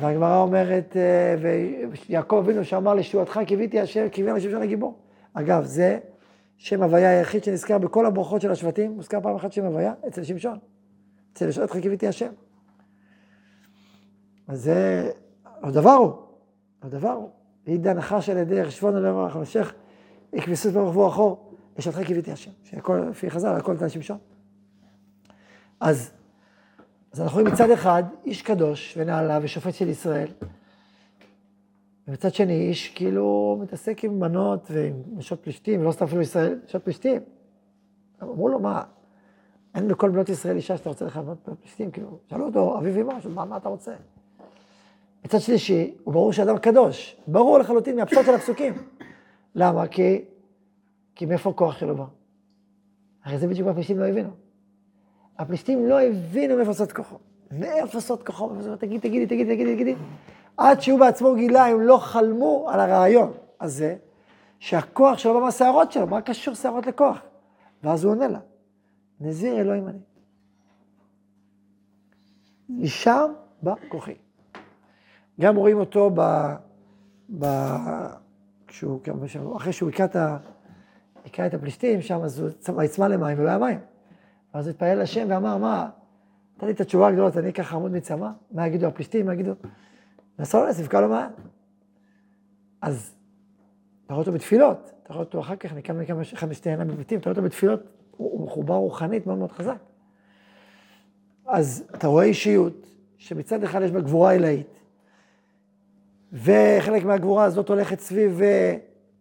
והגמרא 0.00 0.42
אומרת, 0.42 0.96
אה, 0.96 1.34
ויעקב 2.08 2.36
אבינו 2.36 2.64
שאמר 2.64 2.94
לשועתך 2.94 3.40
קיוויתי 3.46 3.82
אשר 3.82 4.08
קיווינו 4.08 4.36
לשם 4.36 4.50
של 4.50 4.62
הגיבור. 4.62 4.98
אגב, 5.34 5.64
זה 5.64 5.98
שם 6.56 6.82
הוויה 6.82 7.10
היחיד 7.10 7.44
שנזכר 7.44 7.78
בכל 7.78 8.06
הברכות 8.06 8.40
של 8.40 8.50
השבטים, 8.50 8.90
מוזכר 8.90 9.20
פעם 9.20 9.36
אחת 9.36 9.52
שם 9.52 9.64
הוויה, 9.64 9.94
אצל 10.08 10.24
שמשון. 10.24 10.58
אצל 11.32 11.46
לשועתך 11.46 11.76
קיוויתי 11.76 12.08
השם. 12.08 12.32
אז 14.48 14.62
זה, 14.62 15.10
הדבר 15.62 15.90
הוא, 15.90 16.12
הדבר 16.82 17.12
הוא. 17.12 17.30
עידן 17.64 17.96
נחש 17.96 18.28
על 18.28 18.36
ידי 18.36 18.54
ישבון 18.54 18.96
על 18.96 19.06
הרוח, 19.06 19.36
המשך, 19.36 19.72
יקבסות 20.32 20.72
ברוך 20.72 20.94
הוא 20.94 21.08
אחור, 21.08 21.54
לשעתך 21.78 22.00
קיוויתי 22.06 22.32
השם. 22.32 22.50
שהכל, 22.62 23.06
לפי 23.10 23.30
חז"ל, 23.30 23.48
הכל 23.48 23.74
נתן 23.74 23.88
שמשון. 23.88 24.18
אז 25.80 26.19
אז 27.12 27.20
אנחנו 27.20 27.38
רואים 27.40 27.52
מצד 27.52 27.70
אחד 27.70 28.02
איש 28.24 28.42
קדוש 28.42 28.94
ונעלה 28.96 29.38
ושופט 29.42 29.74
של 29.74 29.88
ישראל, 29.88 30.28
ומצד 32.08 32.34
שני 32.34 32.60
איש 32.68 32.88
כאילו 32.88 33.58
מתעסק 33.62 34.04
עם 34.04 34.20
מנות 34.20 34.66
ועם 34.70 35.02
נשות 35.16 35.42
פלישתים, 35.42 35.82
לא 35.82 35.92
סתם 35.92 36.04
אפילו 36.04 36.22
ישראל, 36.22 36.58
נשות 36.64 36.84
פלישתים. 36.84 37.22
אמרו 38.22 38.48
לו, 38.48 38.58
מה, 38.58 38.82
אין 39.74 39.88
בכל 39.88 40.10
בנות 40.10 40.28
ישראל 40.28 40.56
אישה 40.56 40.76
שאתה 40.76 40.88
רוצה 40.88 41.04
לך 41.04 41.16
בנות 41.16 41.48
פלישתים, 41.60 41.90
כאילו, 41.90 42.18
שאלו 42.30 42.46
אותו, 42.46 42.78
אביב 42.78 42.96
אמא, 42.96 43.14
מה, 43.34 43.44
מה 43.44 43.56
אתה 43.56 43.68
רוצה? 43.68 43.92
מצד 45.24 45.38
שלישי, 45.38 45.94
הוא 46.04 46.14
ברור 46.14 46.32
שאדם 46.32 46.58
קדוש. 46.58 47.16
ברור 47.26 47.58
לחלוטין 47.58 47.96
מהפשוט 47.96 48.26
של 48.26 48.34
הפסוקים. 48.34 48.74
למה? 49.54 49.86
כי, 49.86 50.24
כי 51.14 51.26
מאיפה 51.26 51.50
הכוח 51.50 51.78
שלו 51.78 51.96
בא? 51.96 52.04
הרי 53.24 53.38
זה 53.38 53.48
בדיוק 53.48 53.66
מה 53.66 53.72
הפלישתים 53.72 53.98
לא 53.98 54.06
הבינו. 54.06 54.30
הפלישתים 55.40 55.88
לא 55.88 56.00
הבינו 56.00 56.56
מאיפה 56.56 56.72
סוד 56.72 56.92
כוחו. 56.92 57.16
מאיפה 57.50 58.00
סוד 58.00 58.22
כוחו? 58.22 58.50
תגיד, 58.78 59.00
תגידי, 59.00 59.26
תגידי, 59.26 59.54
תגידי, 59.54 59.74
תגידי. 59.74 59.94
עד 60.56 60.80
שהוא 60.80 61.00
בעצמו 61.00 61.34
גילה, 61.34 61.66
הם 61.66 61.80
לא 61.80 61.98
חלמו 61.98 62.68
על 62.70 62.80
הרעיון 62.80 63.32
הזה, 63.60 63.96
שהכוח 64.58 65.18
שלו 65.18 65.34
בא 65.34 65.40
מהשערות 65.40 65.92
שלו, 65.92 66.06
מה 66.06 66.20
קשור 66.20 66.54
שערות 66.54 66.86
לכוח? 66.86 67.18
ואז 67.82 68.04
הוא 68.04 68.12
עונה 68.12 68.28
לה, 68.28 68.38
נזיר 69.20 69.60
אלוהים 69.60 69.88
אני. 69.88 69.98
משם 72.68 73.32
בא 73.62 73.74
כוחי. 73.88 74.14
גם 75.40 75.56
רואים 75.56 75.78
אותו 75.78 76.10
ב... 76.14 76.20
ב... 77.38 77.46
כשהוא, 78.66 79.00
אחרי 79.56 79.72
שהוא 79.72 79.90
היכה 79.90 80.04
את, 80.04 80.16
ה... 80.16 80.36
את 81.46 81.54
הפלישתים, 81.54 82.02
שם 82.02 82.20
אז 82.22 82.40
הוא 82.68 82.82
יצמא 82.82 83.04
למים 83.04 83.38
ולא 83.38 83.48
היה 83.48 83.58
מים. 83.58 83.89
ואז 84.54 84.66
הוא 84.66 84.70
התפלל 84.70 85.02
לשם 85.02 85.26
ואמר, 85.28 85.56
מה, 85.56 85.88
נתן 86.56 86.66
לי 86.66 86.72
את 86.72 86.80
התשובה 86.80 87.08
הגדולה, 87.08 87.30
אני 87.36 87.52
ככה 87.52 87.76
עמוד 87.76 87.92
מצמא, 87.92 88.28
מה 88.52 88.66
יגידו 88.66 88.86
הפלישתים, 88.86 89.26
מה 89.26 89.34
יגידו? 89.34 89.52
נסע 90.38 90.60
לו 90.60 90.66
לספקה 90.66 91.00
לו 91.00 91.08
מים. 91.08 91.30
אז 92.82 93.14
אתה 94.06 94.14
רואה 94.14 94.26
אותו 94.26 94.32
בתפילות, 94.32 94.92
אתה 95.02 95.12
רואה 95.12 95.24
אותו 95.24 95.40
אחר 95.40 95.56
כך, 95.56 95.72
נקם 95.72 95.98
מכמה 95.98 96.22
אחד 96.22 96.48
משתי 96.48 96.70
עיניים 96.70 96.88
בביתים, 96.88 97.18
אתה 97.18 97.30
רואה 97.30 97.36
אותו 97.36 97.48
בתפילות, 97.48 97.80
הוא 98.16 98.46
מחובר 98.46 98.74
רוחנית 98.74 99.26
מאוד 99.26 99.38
מאוד 99.38 99.52
חזק. 99.52 99.78
אז 101.46 101.84
אתה 101.94 102.06
רואה 102.06 102.24
אישיות 102.24 102.86
שמצד 103.16 103.64
אחד 103.64 103.82
יש 103.82 103.90
בה 103.90 104.00
גבורה 104.00 104.32
עילאית, 104.32 104.80
וחלק 106.32 107.04
מהגבורה 107.04 107.44
הזאת 107.44 107.68
הולכת 107.68 108.00
סביב 108.00 108.42
אה, 108.42 108.76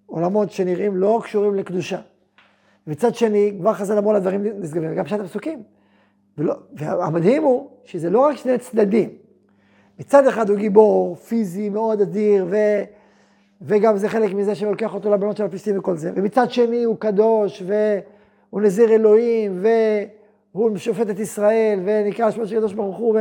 עולמות 0.05 0.51
שנראים 0.51 0.97
לא 0.97 1.19
קשורים 1.23 1.55
לקדושה. 1.55 2.01
מצד 2.89 3.15
שני, 3.15 3.53
כבר 3.59 3.73
חז"ל 3.73 3.97
אמרו 3.97 4.13
לדברים 4.13 4.43
נשגבים, 4.59 4.95
גם 4.95 5.03
פשט 5.03 5.19
הפסוקים. 5.19 5.63
והמדהים 6.73 7.43
הוא 7.43 7.69
שזה 7.83 8.09
לא 8.09 8.19
רק 8.19 8.35
שני 8.35 8.57
צדדים. 8.57 9.09
מצד 9.99 10.27
אחד 10.27 10.49
הוא 10.49 10.57
גיבור 10.57 11.15
פיזי 11.15 11.69
מאוד 11.69 12.01
אדיר, 12.01 12.45
ו, 12.49 12.55
וגם 13.61 13.97
זה 13.97 14.09
חלק 14.09 14.33
מזה 14.33 14.55
שלוקח 14.55 14.93
אותו 14.93 15.11
לבנות 15.11 15.37
של 15.37 15.45
הפליסטים 15.45 15.79
וכל 15.79 15.97
זה. 15.97 16.11
ומצד 16.15 16.51
שני 16.51 16.83
הוא 16.83 16.95
קדוש, 16.99 17.63
והוא 17.65 18.61
נזיר 18.61 18.91
אלוהים, 18.91 19.65
והוא 20.53 20.77
שופט 20.77 21.09
את 21.09 21.19
ישראל, 21.19 21.79
ונקרא 21.85 22.31
שמו 22.31 22.47
של 22.47 22.55
קדוש 22.55 22.73
ברוך 22.73 22.97
הוא. 22.97 23.15
ו... 23.15 23.19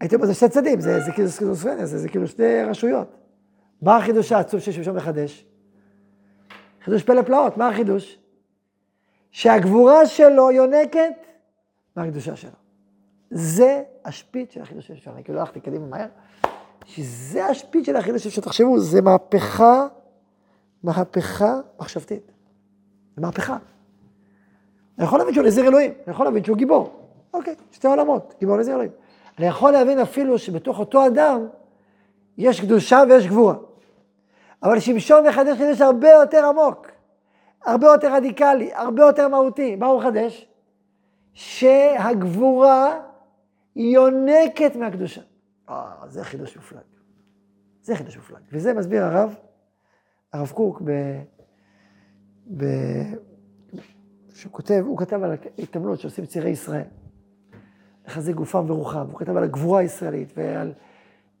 הייתי 0.00 0.14
אומר, 0.14 0.26
זה 0.26 0.34
שני 0.34 0.48
צדדים, 0.48 0.80
זה, 0.80 0.98
כאילו 1.14 1.28
סכיזופרניה, 1.28 1.86
זה, 1.86 2.08
כאילו 2.08 2.26
שתי 2.26 2.62
רשויות. 2.62 3.16
מה 3.82 3.96
החידוש 3.96 4.32
העצוב 4.32 4.60
ששמשון 4.60 4.96
מחדש? 4.96 5.51
חידוש 6.84 7.02
פלא 7.02 7.22
פלאות, 7.22 7.56
מה 7.56 7.68
החידוש? 7.68 8.18
שהגבורה 9.30 10.06
שלו 10.06 10.50
יונקת 10.50 11.26
מהקדושה 11.96 12.36
שלו. 12.36 12.50
זה 13.30 13.82
השפיץ 14.04 14.54
של 14.54 14.62
החידוש 14.62 14.92
של. 14.92 15.10
אני 15.10 15.24
כאילו 15.24 15.40
הלכתי 15.40 15.60
קדימה 15.60 15.86
מהר, 15.86 16.06
שזה 16.84 17.46
השפיץ 17.46 17.86
של 17.86 17.96
החידוש 17.96 18.26
של. 18.26 18.40
תחשבו, 18.40 18.78
זה 18.80 19.02
מהפכה, 19.02 19.86
מהפכה 20.82 21.60
מחשבתית. 21.80 22.32
זה 23.16 23.22
מהפכה. 23.22 23.56
אני 24.98 25.06
יכול 25.06 25.18
להבין 25.18 25.34
שהוא 25.34 25.46
נזיר 25.46 25.68
אלוהים, 25.68 25.92
אני 26.06 26.14
יכול 26.14 26.26
להבין 26.26 26.44
שהוא 26.44 26.56
גיבור. 26.56 27.08
אוקיי, 27.34 27.54
שתי 27.72 27.86
עולמות, 27.86 28.34
גיבור 28.40 28.56
נזיר 28.56 28.74
אלוהים. 28.74 28.90
אני 29.38 29.46
יכול 29.46 29.70
להבין 29.70 29.98
אפילו 29.98 30.38
שבתוך 30.38 30.78
אותו 30.78 31.06
אדם 31.06 31.46
יש 32.38 32.60
קדושה 32.60 33.02
ויש 33.08 33.26
גבורה. 33.26 33.54
אבל 34.62 34.80
שמשון 34.80 35.26
מחדש 35.28 35.58
חידוש 35.58 35.80
הרבה 35.80 36.10
יותר 36.10 36.44
עמוק, 36.46 36.90
הרבה 37.64 37.86
יותר 37.86 38.14
רדיקלי, 38.14 38.74
הרבה 38.74 39.02
יותר 39.02 39.28
מהותי. 39.28 39.76
מה 39.76 39.86
הוא 39.86 40.00
מחדש? 40.00 40.48
שהגבורה 41.32 43.00
יונקת 43.76 44.76
מהקדושה. 44.76 45.20
אה, 45.68 45.94
זה 46.08 46.24
חידוש 46.24 46.56
מופלג. 46.56 46.80
זה 47.82 47.96
חידוש 47.96 48.16
מופלג. 48.16 48.40
וזה 48.52 48.74
מסביר 48.74 49.04
הרב, 49.04 49.34
הרב 50.32 50.50
קוק, 50.54 50.82
ב... 50.84 50.90
ב... 52.56 52.64
שהוא 54.34 54.52
כותב, 54.52 54.84
הוא 54.86 54.98
כתב 54.98 55.22
על 55.22 55.30
ההתעמלות 55.58 56.00
שעושים 56.00 56.26
צירי 56.26 56.50
ישראל. 56.50 56.84
לחזק 58.06 58.34
גופם 58.34 58.70
ורוחם. 58.70 59.06
הוא 59.10 59.18
כתב 59.18 59.36
על 59.36 59.44
הגבורה 59.44 59.80
הישראלית 59.80 60.32
ועל 60.36 60.72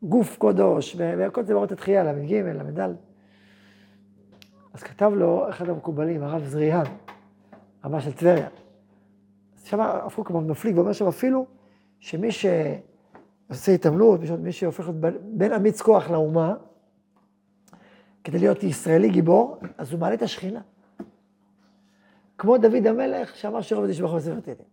גוף 0.02 0.36
קודש, 0.36 0.96
וכל 0.98 1.44
זה 1.44 1.54
באות 1.54 1.72
התחייה, 1.72 2.12
ל"ג, 2.12 2.34
ל"ד. 2.34 3.11
אז 4.74 4.82
כתב 4.82 5.12
לו 5.14 5.50
אחד 5.50 5.68
המקובלים, 5.68 6.22
הרב 6.22 6.44
זריהן, 6.44 6.86
רבה 7.84 8.00
של 8.00 8.12
טבריה. 8.12 8.48
אז 9.56 9.64
שם 9.64 9.80
הרב 9.80 10.12
קוק 10.12 10.30
מפליג 10.30 10.76
ואומר 10.76 10.92
שם 10.92 11.06
אפילו 11.06 11.46
שמי 11.98 12.28
שעושה 12.32 13.72
התעמלות, 13.72 14.20
מי 14.38 14.52
שהופך 14.52 14.88
להיות 14.88 15.14
בין 15.22 15.52
אמיץ 15.52 15.80
כוח 15.80 16.10
לאומה, 16.10 16.54
כדי 18.24 18.38
להיות 18.38 18.62
ישראלי 18.62 19.08
גיבור, 19.08 19.58
אז 19.78 19.92
הוא 19.92 20.00
מעלה 20.00 20.14
את 20.14 20.22
השכינה. 20.22 20.60
כמו 22.38 22.58
דוד 22.58 22.86
המלך, 22.86 23.36
שאמר 23.36 23.60
שרוב 23.60 23.90
תשבחו 23.90 24.16
בספר 24.16 24.40
תהילים. 24.40 24.64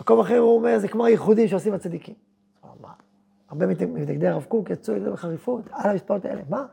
מקום 0.00 0.20
אחר 0.20 0.38
הוא 0.38 0.56
אומר, 0.56 0.78
זה 0.78 0.88
כמו 0.88 1.04
הייחודים 1.04 1.48
שעושים 1.48 1.74
הצדיקים. 1.74 2.14
הרבה 3.48 3.66
מתנגדי 3.66 4.28
הרב 4.28 4.44
קוק 4.44 4.70
יצאו 4.70 4.96
את 4.96 5.02
זה 5.02 5.10
בחריפות, 5.10 5.64
על 5.72 5.90
המספרות 5.90 6.24
האלה, 6.24 6.42
מה? 6.48 6.66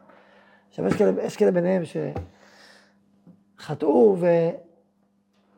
עכשיו, 0.70 0.86
יש 1.24 1.38
כאלה, 1.38 1.52
ביניהם 1.52 1.82
שחטאו 3.60 4.18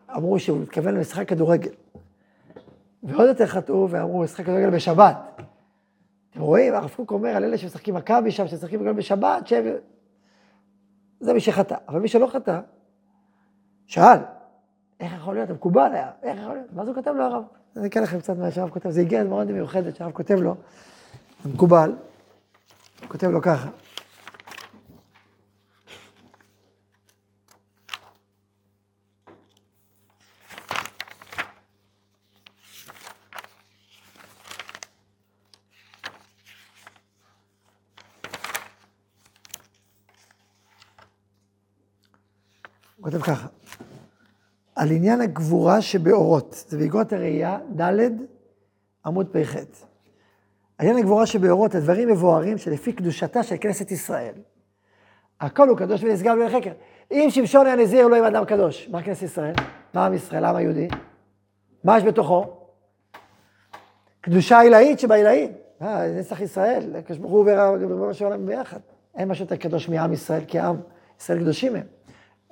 ואמרו 0.09 0.39
שהוא 0.39 0.63
התכוון 0.63 0.95
למשחק 0.95 1.29
כדורגל. 1.29 1.71
ועוד 3.03 3.27
יותר 3.27 3.45
חטאו 3.45 3.87
ואמרו, 3.89 4.21
משחק 4.21 4.45
כדורגל 4.45 4.69
בשבת. 4.69 5.17
אתם 6.31 6.41
רואים, 6.41 6.73
הרב 6.73 6.89
קוק 6.95 7.11
אומר 7.11 7.29
על 7.29 7.43
אלה 7.43 7.57
שמשחקים 7.57 7.95
מכבי 7.95 8.31
שם, 8.31 8.47
שמשחקים 8.47 8.79
כדורגל 8.79 8.97
בשבת, 8.97 9.47
שהם... 9.47 9.65
זה 11.19 11.33
מי 11.33 11.39
שחטא. 11.39 11.75
אבל 11.87 11.99
מי 11.99 12.07
שלא 12.07 12.27
חטא, 12.27 12.59
שאל, 13.87 14.17
איך 14.99 15.13
יכול 15.13 15.35
להיות? 15.35 15.49
המקובל 15.49 15.91
היה, 15.93 16.11
איך 16.23 16.39
יכול 16.39 16.53
להיות? 16.53 16.67
ואז 16.73 16.87
הוא 16.87 16.95
כתב 16.95 17.11
לו 17.11 17.23
הרב. 17.23 17.43
אני 17.77 17.87
אקרא 17.87 18.01
לכם 18.01 18.19
קצת 18.19 18.37
מה 18.37 18.51
שהרב 18.51 18.69
כותב, 18.69 18.89
זה 18.89 19.01
הגיע 19.01 19.23
מאוד 19.23 19.51
מיוחדת 19.51 19.95
שהרב 19.95 20.11
כותב 20.11 20.35
לו, 20.35 20.55
זה 21.43 21.49
מקובל, 21.49 21.95
הוא 23.01 23.09
כותב 23.09 23.27
לו 23.27 23.41
ככה. 23.41 23.69
הוא 42.99 43.03
כותב 43.03 43.21
ככה. 43.21 43.47
על 44.75 44.91
עניין 44.91 45.21
הגבורה 45.21 45.81
שבאורות, 45.81 46.65
זה 46.67 46.77
באגרות 46.77 47.13
הראייה, 47.13 47.57
ד' 47.81 48.09
עמוד 49.05 49.27
פ"ח. 49.31 49.55
עניין 50.79 50.97
הגבורה 50.97 51.25
שבאורות, 51.25 51.75
הדברים 51.75 52.09
מבוארים 52.09 52.57
שלפי 52.57 52.93
קדושתה 52.93 53.43
של 53.43 53.55
כנסת 53.61 53.91
ישראל. 53.91 54.33
הכל 55.39 55.69
הוא 55.69 55.77
קדוש 55.77 56.03
ונשגב 56.03 56.35
בלי 56.35 56.49
חקר. 56.49 56.71
אם 57.11 57.27
שמשון 57.29 57.65
היה 57.65 57.75
נזיר, 57.75 58.07
לא 58.07 58.15
עם 58.15 58.23
אדם 58.23 58.45
קדוש. 58.45 58.89
מה 58.89 59.03
כנסת 59.03 59.23
ישראל? 59.23 59.53
מה 59.93 60.05
עם 60.05 60.13
ישראל? 60.13 60.45
העם 60.45 60.55
היהודי? 60.55 60.87
מה 61.83 61.97
יש 61.97 62.03
בתוכו? 62.03 62.45
קדושה 64.21 64.59
עילאית 64.59 64.99
שבעילאים. 64.99 65.51
אה, 65.81 66.07
נצח 66.19 66.41
ישראל, 66.41 66.95
הקדוש 66.95 67.17
ברוך 67.17 67.31
הוא 67.31 67.45
וריבונו 67.45 68.13
של 68.13 68.25
עולם 68.25 68.45
ביחד. 68.45 68.79
אין 69.15 69.27
משהו 69.27 69.43
יותר 69.43 69.55
קדוש 69.55 69.89
מעם 69.89 70.13
ישראל, 70.13 70.41
כי 70.47 70.59
עם 70.59 70.75
ישראל 71.19 71.39
קדושים 71.39 71.75
הם. 71.75 71.98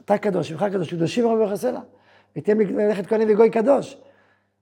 אתה 0.07 0.17
קדוש, 0.17 0.51
ממך 0.51 0.63
קדוש, 0.63 0.93
קדושים 0.93 1.27
רבי 1.27 1.43
וחסלה. 1.43 1.79
ותהיה 2.35 2.55
מלאכת 2.55 3.07
כהנים 3.07 3.27
וגוי 3.31 3.49
קדוש. 3.49 3.97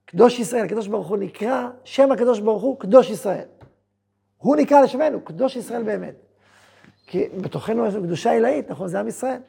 קדוש 0.04 0.38
ישראל, 0.38 0.64
הקדוש 0.64 0.88
ברוך 0.88 1.06
הוא 1.06 1.16
נקרא, 1.16 1.68
שם 1.84 2.12
הקדוש 2.12 2.40
ברוך 2.40 2.62
הוא 2.62 2.80
קדוש 2.80 3.10
ישראל. 3.10 3.44
הוא 4.36 4.56
נקרא 4.56 4.80
לשמנו, 4.80 5.20
קדוש 5.20 5.56
ישראל 5.56 5.82
באמת. 5.82 6.14
כי 7.06 7.24
בתוכנו 7.40 7.86
יש 7.86 7.94
קדושה 7.94 8.30
עילאית, 8.30 8.70
נכון? 8.70 8.88
זה 8.88 9.00
עם 9.00 9.08
ישראל. 9.08 9.40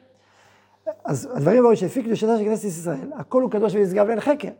אז 1.04 1.28
הדברים 1.34 1.64
האלה 1.64 1.76
שלפי 1.76 2.02
קדושתה 2.02 2.38
של 2.38 2.44
כנסת 2.44 2.64
ישראל, 2.64 3.12
הכל 3.14 3.42
הוא 3.42 3.50
קדוש 3.50 3.74
ונשגב 3.74 4.06
לאין 4.06 4.20
חקר. 4.20 4.50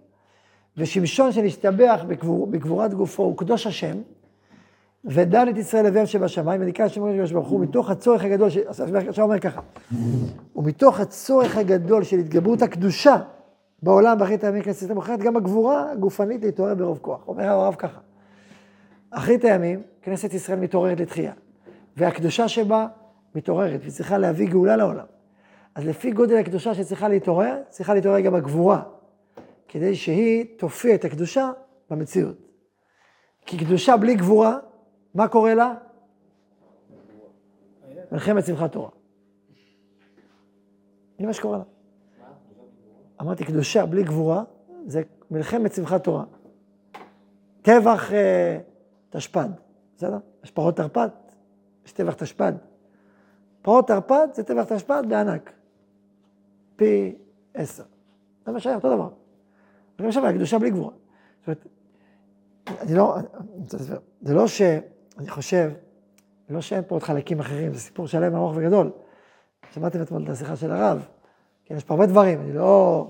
ושמשון 0.76 1.33
שנשתבח 1.33 2.00
בגבור, 2.09 2.47
בגבורת 2.47 2.95
גופו 2.95 3.23
הוא 3.23 3.38
קדוש 3.38 3.66
השם, 3.66 3.97
ודן 5.05 5.49
את 5.49 5.57
ישראל 5.57 5.87
אביהם 5.87 6.07
שבשמיים, 6.07 6.61
ונקרא 6.61 6.85
השם 6.85 7.05
הקדוש 7.05 7.33
ברוך 7.33 7.49
הוא, 7.49 7.61
מתוך 7.61 7.90
הצורך 7.90 8.25
הגדול, 8.25 8.49
עכשיו 9.09 9.25
אומר 9.25 9.38
ככה, 9.38 9.61
ומתוך 10.57 11.00
הצורך 11.00 11.57
הגדול 11.57 12.05
של 12.05 12.19
התגברות 12.19 12.62
הקדושה 12.62 13.17
בעולם 13.83 14.19
באחרית 14.19 14.45
הימים 14.45 14.62
כנסת 14.62 14.83
ישראל, 14.83 14.95
מוכרת 14.95 15.21
גם 15.21 15.37
הגבורה 15.37 15.90
הגופנית 15.93 16.45
להתעורר 16.45 16.75
ברוב 16.75 16.99
כוח. 17.02 17.28
אומר 17.28 17.45
הרב 17.45 17.75
ככה, 17.75 18.00
אחרית 19.11 19.45
הימים, 19.45 19.83
כנסת 20.02 20.35
ישראל 20.35 20.59
מתעוררת 20.59 21.00
לתחייה, 21.00 21.33
והקדושה 21.97 22.49
שבה 22.49 22.87
מתעוררת, 23.35 23.81
והיא 23.81 23.93
צריכה 23.93 24.19
להביא 24.19 24.49
גאולה 24.49 24.76
לעולם. 24.76 25.07
אז 25.75 25.87
לפי 25.87 26.11
גודל 26.11 26.37
הקדושה 26.37 26.75
שצריכה 26.75 27.09
להתעורר, 27.09 27.57
צריכה 27.69 27.95
להתעורר 27.95 28.21
גם 28.21 28.35
הגבורה, 28.35 28.83
כדי 29.69 29.95
שהיא 29.95 30.45
תופיע 30.57 30.95
את 30.95 31.05
הקדושה 31.05 31.50
במציאות. 31.90 32.37
כי 33.47 33.59
קדושה 33.59 33.97
בלי 33.97 34.14
גבורה, 34.14 34.59
מה 35.15 35.29
קורה 35.29 35.55
לה? 35.55 35.75
מלחמת 38.12 38.45
שמחת 38.45 38.73
תורה. 38.73 38.91
זה 41.19 41.27
מה 41.27 41.33
שקורה 41.33 41.59
לה. 41.59 41.65
אמרתי, 43.21 43.45
קדושה 43.45 43.87
בלי 43.87 44.03
גבורה, 44.05 44.45
זה 44.87 45.03
מלחמת 45.31 45.75
שמחת 45.75 46.05
תורה. 46.05 46.25
טבח 47.62 48.12
אה, 48.12 48.59
תשפ"ד, 49.11 49.49
בסדר? 49.97 50.19
יש 50.45 50.50
פרות 50.50 50.77
תרפ"ט, 50.77 51.12
יש 51.87 51.93
טבח 51.93 52.15
תשפ"ד. 52.15 52.53
פרות 53.62 53.88
תרפ"ט 53.88 54.35
זה 54.35 54.43
טבח 54.43 54.65
תשפ"ד 54.65 55.03
בענק. 55.09 55.53
פי 56.77 57.15
עשר. 57.55 57.85
זה 58.47 58.53
מה 58.53 58.61
שהיה, 58.61 58.77
אותו 58.77 58.95
דבר. 58.95 59.09
גם 60.00 60.12
שם 60.12 60.25
היה 60.25 60.33
קדושה 60.33 60.59
בלי 60.59 60.71
גבורה. 60.71 60.93
זאת 61.38 61.47
אומרת, 61.47 61.67
אני 62.81 62.95
לא, 62.95 63.17
זה 64.21 64.35
לא 64.35 64.47
ש... 64.47 64.62
אני 65.19 65.29
חושב, 65.29 65.71
לא 66.51 66.61
שאין 66.61 66.83
פה 66.87 66.95
עוד 66.95 67.03
חלקים 67.03 67.41
אחרים, 67.41 67.75
זה 67.75 67.81
סיפור 67.81 68.07
שלם 68.07 68.35
ארוך 68.35 68.57
וגדול. 68.57 68.91
שמעתם 69.73 70.03
אתמול 70.03 70.23
את 70.25 70.29
השיחה 70.29 70.57
של 70.57 70.73
הרב. 70.73 71.07
כן, 71.65 71.75
יש 71.75 71.85
פה 71.85 71.95
הרבה 71.95 72.07
דברים, 72.07 72.41
אני 72.41 72.53
לא... 72.53 73.07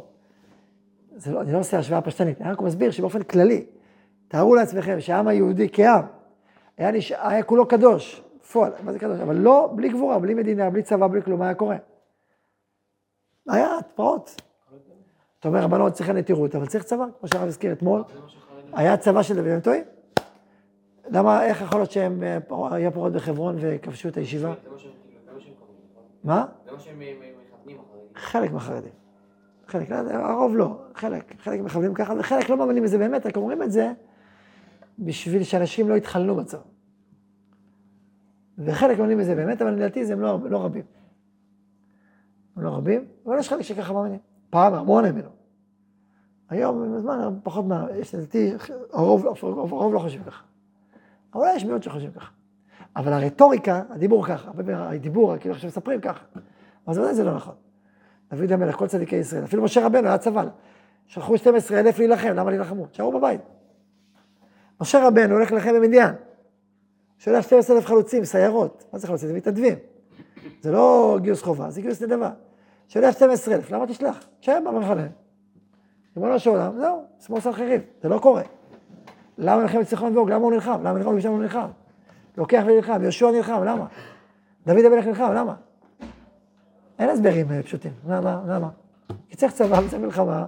לא 1.27 1.41
אני 1.41 1.53
לא 1.53 1.59
עושה 1.59 1.79
השוואה 1.79 2.01
פשטנית, 2.01 2.41
אני 2.41 2.53
רק 2.53 2.61
מסביר 2.61 2.91
שבאופן 2.91 3.23
כללי, 3.23 3.67
תארו 4.29 4.55
לעצמכם 4.55 5.01
שהעם 5.01 5.29
היהודי 5.29 5.69
כעם, 5.73 6.03
היה, 6.77 6.91
נש... 6.91 7.13
היה 7.13 7.43
כולו 7.43 7.69
קדוש, 7.69 8.23
בפועל, 8.41 8.73
מה 8.83 8.93
זה 8.93 8.99
קדוש? 8.99 9.21
אבל 9.21 9.37
לא 9.37 9.73
בלי 9.77 9.89
גבורה, 9.89 10.19
בלי 10.19 10.35
מדינה, 10.35 10.71
בלי 10.71 10.83
צבא, 10.83 11.07
בלי 11.07 11.23
כלום, 11.23 11.39
מה 11.39 11.45
היה 11.45 11.55
קורה? 11.55 11.77
היה 13.49 13.79
התפרעות. 13.79 14.43
אתה 15.41 15.49
אומר, 15.49 15.65
הבנות 15.65 15.93
צריכה 15.93 16.13
נטירות, 16.13 16.55
אבל 16.55 16.67
צריך 16.67 16.85
צבא, 16.85 17.05
כמו 17.19 17.29
שהרב 17.29 17.49
הזכיר 17.49 17.73
אתמול. 17.73 18.05
היה 18.73 18.97
צבא 18.97 19.23
של 19.23 19.35
דוד, 19.35 19.47
הם 19.47 19.61
טועים? 19.61 19.85
למה, 21.11 21.45
איך 21.45 21.63
יכול 21.63 21.81
להיות 21.81 21.91
שהם, 21.91 22.23
אה, 22.23 22.39
היה 22.71 22.91
פורעות 22.91 23.13
בחברון 23.13 23.57
וכבשו 23.61 24.09
את 24.09 24.17
הישיבה? 24.17 24.55
מה? 26.25 26.47
זה 26.65 26.73
מה 26.73 26.79
שהם 26.79 26.99
מכוונים 26.99 27.77
החרדים. 27.81 28.09
חלק 28.15 28.53
מהחרדים. 28.53 28.93
חלק, 29.67 29.91
הרוב 30.11 30.57
לא, 30.57 30.79
חלק, 30.95 31.35
חלק 31.39 31.61
מכוונים 31.61 31.95
ככה, 31.95 32.15
וחלק 32.19 32.49
לא 32.49 32.57
מאמינים 32.57 32.83
בזה 32.83 32.99
באמת, 32.99 33.27
רק 33.27 33.37
אומרים 33.37 33.63
את 33.63 33.73
זה 33.73 33.93
בשביל 34.99 35.43
שאנשים 35.43 35.89
לא 35.89 35.95
יתחלנו 35.95 36.35
בצבא. 36.35 36.63
וחלק 38.59 38.99
מאמינים 38.99 39.19
בזה 39.19 39.35
באמת, 39.35 39.63
אבל 39.63 39.71
לדעתי 39.71 40.05
זה 40.05 40.13
הם 40.13 40.21
לא, 40.21 40.39
לא 40.51 40.65
רבים. 40.65 40.85
הם 42.57 42.63
לא 42.63 42.71
רבים, 42.71 43.05
אבל 43.27 43.39
יש 43.39 43.49
חלק 43.49 43.61
שככה 43.61 43.93
מאמינים. 43.93 44.19
פעם 44.51 44.75
המון 44.75 45.05
האמינו. 45.05 45.29
היום, 46.49 46.83
עם 46.83 46.95
הזמן, 46.95 47.39
פחות 47.43 47.65
מה... 47.65 47.87
יש 47.95 48.15
לדעתי, 48.15 48.53
הרוב, 48.93 49.27
הרוב 49.53 49.95
לא 49.95 49.99
חושבים 49.99 50.25
ככה. 50.25 50.43
אבל 51.35 51.47
יש 51.57 51.65
מיעוט 51.65 51.83
שחושבים 51.83 52.11
ככה. 52.11 52.31
אבל 52.97 53.13
הרטוריקה, 53.13 53.83
הדיבור 53.91 54.27
ככה, 54.27 54.51
הדיבור, 54.69 55.37
כאילו 55.37 55.55
עכשיו 55.55 55.69
מספרים 55.69 56.01
ככה. 56.01 56.25
אז 56.87 56.99
ודאי 56.99 57.15
זה 57.15 57.25
לא 57.25 57.35
נכון. 57.35 57.55
דוד 58.31 58.53
המלך, 58.53 58.77
כל 58.77 58.87
צדיקי 58.87 59.17
ישראל, 59.17 59.45
אפילו 59.45 59.63
משה 59.63 59.87
רבנו 59.87 60.09
היה 60.09 60.19
צבל. 60.19 60.49
שלחו 61.07 61.39
12 61.39 61.81
אלף 61.81 61.99
להילחם, 61.99 62.29
למה 62.29 62.51
להילחמו? 62.51 62.87
תשארו 62.87 63.13
בבית. 63.13 63.41
משה 64.81 65.07
רבנו 65.07 65.35
הולך 65.35 65.53
להילחם 65.53 65.75
במדיין. 65.75 66.15
שולח 67.19 67.45
12 67.45 67.77
אלף 67.77 67.87
חלוצים, 67.87 68.25
סיירות. 68.25 68.85
מה 68.93 68.99
זה 68.99 69.07
חלוצים? 69.07 69.29
זה 69.29 69.35
מתנדבים. 69.35 69.75
זה 70.61 70.73
לא 70.73 71.19
גיוס 71.23 71.43
חובה, 71.43 71.71
זה 71.71 71.81
גיוס 71.81 72.03
נדבה. 72.03 72.31
שולח 72.89 73.15
12 73.15 73.55
אלף, 73.55 73.71
למה 73.71 73.87
תשלח? 73.87 74.27
תשאר 74.41 74.59
במחנה. 74.67 75.07
ריבונו 76.17 76.39
של 76.39 76.51
עולם, 76.51 76.79
זהו, 76.79 77.05
שמאל 77.27 77.41
סנחריב, 77.41 77.83
זה 78.03 78.09
לא 78.09 78.19
קורה. 78.19 78.43
למה 79.39 79.63
מלחמת 79.63 79.89
סיחון 79.89 80.17
ואוג? 80.17 80.31
למה 80.31 80.45
הוא 80.45 80.53
נלחם? 80.53 80.81
למה 80.81 80.99
נלחם 80.99 81.15
ושם 81.17 81.29
הוא 81.29 81.39
נלחם? 81.43 81.69
לוקח 82.37 82.63
ונלחם, 82.67 83.03
יהושע 83.03 83.31
נלחם, 83.31 83.65
למה? 83.65 83.87
דוד 84.67 84.85
המלך 84.85 85.07
נלחם, 85.07 85.33
למה? 85.33 85.55
אין 86.99 87.09
הסברים 87.09 87.51
אה, 87.51 87.63
פשוטים, 87.63 87.93
למה? 88.09 88.43
למה? 88.47 88.69
כי 89.29 89.37
צריך 89.37 89.53
צבא 89.53 89.77
וצריך 89.87 90.03
מלחמה, 90.03 90.47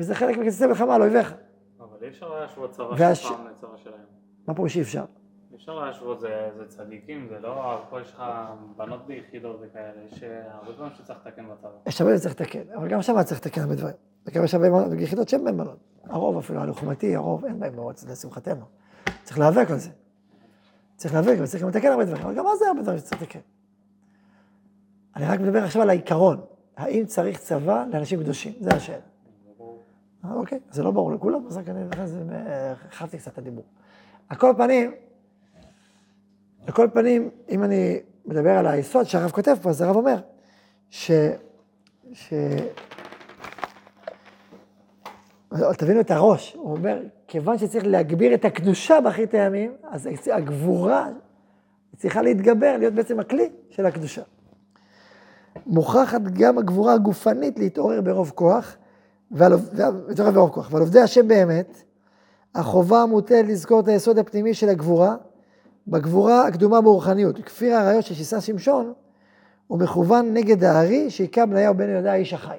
וזה 0.00 0.14
חלק 0.14 0.38
מכסי 0.38 0.66
מלחמה 0.66 0.94
על 0.94 1.02
אויביך. 1.02 1.34
אבל 1.80 1.96
אי 2.02 2.08
אפשר 2.08 2.40
להשוות 2.40 2.70
צבא 2.70 3.14
של 3.14 3.28
פעם 3.28 3.46
לצבא 3.46 3.76
שלהם. 3.76 3.98
מה 4.48 4.54
פירוש 4.54 4.76
אי 4.76 4.82
אפשר? 4.82 5.04
אפשר 5.54 5.74
להשוות, 5.74 6.20
זה, 6.20 6.50
זה 6.56 6.66
צדיקים, 6.68 7.26
זה 7.28 7.38
לא, 7.40 7.82
פה 7.90 8.00
יש 8.00 8.12
לך 8.12 8.22
בנות 8.76 9.06
ביחידות 9.06 9.60
וכאלה, 9.62 9.92
יש 10.06 10.22
הרבה 10.52 10.72
דברים 10.72 10.90
שצריך 10.94 11.18
לתקן 11.26 11.48
בצבא. 11.48 11.68
יש 11.86 12.00
הרבה 12.00 12.16
דברים 12.16 12.18
שצריך 12.18 12.40
לתקן, 12.40 12.74
אבל 12.76 12.88
גם 12.88 13.02
שם 13.02 13.22
צריך 13.22 13.40
לתקן 13.40 13.60
הרבה 13.60 13.74
דברים. 13.74 13.94
וגם 14.26 14.44
יש 14.44 14.54
הרבה 14.54 14.68
יחידות 14.98 15.28
שאין 15.28 15.44
בהן 15.44 15.56
בנות. 15.56 15.78
הרוב 16.04 16.38
אפילו 16.38 16.60
הלוחמתי, 16.60 17.16
הרוב 17.16 17.44
אין 17.44 17.60
בהן 17.60 17.72
בנות, 17.72 18.04
לשמחתנו. 18.08 18.64
צריך 19.22 19.38
להיאבק 19.38 19.70
על 19.70 19.78
זה. 19.78 19.90
צריך 20.96 21.14
להיאבק, 21.14 21.36
וצריך 21.42 21.62
גם 21.62 21.68
לתקן 21.68 21.88
הרבה 21.88 22.04
דברים, 22.04 22.22
אבל 22.24 22.34
גם 22.34 22.46
אז 22.46 22.58
זה 22.58 22.68
הרבה 22.68 22.82
דברים 22.82 22.98
שצריך 22.98 23.22
לתקן. 23.22 23.38
אני 25.16 25.26
רק 25.26 25.40
מדבר 25.40 25.64
עכשיו 25.64 25.82
על 25.82 25.90
העיקרון, 25.90 26.40
האם 26.76 27.06
צריך 27.06 27.38
צבא 27.38 27.84
לאנשים 27.92 28.20
קדושים? 28.20 28.52
זה 28.60 28.70
השאלה. 28.70 28.98
אוקיי, 30.30 30.60
זה 30.70 30.82
לא 30.82 30.90
ברור 30.90 31.12
לכולם, 31.12 31.46
אז 31.46 31.56
רק 31.56 31.68
אני 31.68 31.80
הרחבתי 32.30 33.18
קצת 33.18 33.32
את 33.32 33.38
הדיבור. 33.38 33.64
על 34.28 34.36
כל 34.36 34.54
פנים, 34.56 34.94
על 36.66 36.72
כל 36.72 36.88
פנים, 36.94 37.30
אם 37.48 37.64
אני 37.64 38.00
מדבר 38.26 38.50
על 38.50 38.66
היסוד 38.66 39.06
שהרב 39.06 39.30
כותב 39.30 39.56
פה, 39.62 39.70
אז 39.70 39.80
הרב 39.80 39.96
אומר 39.96 40.16
ש... 40.90 41.10
ש... 42.12 42.32
תבינו 45.78 46.00
את 46.00 46.10
הראש, 46.10 46.54
הוא 46.54 46.76
אומר, 46.76 47.02
כיוון 47.28 47.58
שצריך 47.58 47.84
להגביר 47.86 48.34
את 48.34 48.44
הקדושה 48.44 49.00
באחרית 49.00 49.34
הימים, 49.34 49.72
אז 49.90 50.08
הגבורה 50.32 51.08
צריכה 51.96 52.22
להתגבר, 52.22 52.76
להיות 52.78 52.94
בעצם 52.94 53.20
הכלי 53.20 53.50
של 53.70 53.86
הקדושה. 53.86 54.22
מוכרחת 55.66 56.20
גם 56.22 56.58
הגבורה 56.58 56.92
הגופנית 56.92 57.58
להתעורר 57.58 58.00
ברוב 58.00 58.32
כוח, 58.34 58.76
להתעורר 59.30 60.30
ברוב 60.30 60.50
כוח. 60.50 60.72
ועל 60.72 60.82
עובדי 60.82 61.00
השם 61.00 61.28
באמת, 61.28 61.82
החובה 62.54 63.02
המוטלת 63.02 63.46
לזכור 63.46 63.80
את 63.80 63.88
היסוד 63.88 64.18
הפנימי 64.18 64.54
של 64.54 64.68
הגבורה, 64.68 65.16
בגבורה 65.88 66.46
הקדומה 66.46 66.80
ברוחניות. 66.80 67.38
כפי 67.38 67.72
הראיות 67.72 68.04
של 68.04 68.14
שיסה 68.14 68.40
שמשון, 68.40 68.92
הוא 69.66 69.78
מכוון 69.78 70.34
נגד 70.34 70.64
הארי 70.64 71.10
שהכה 71.10 71.46
בניהו 71.46 71.74
בן 71.74 71.88
יהודה 71.88 72.12
האיש 72.12 72.32
החי. 72.32 72.58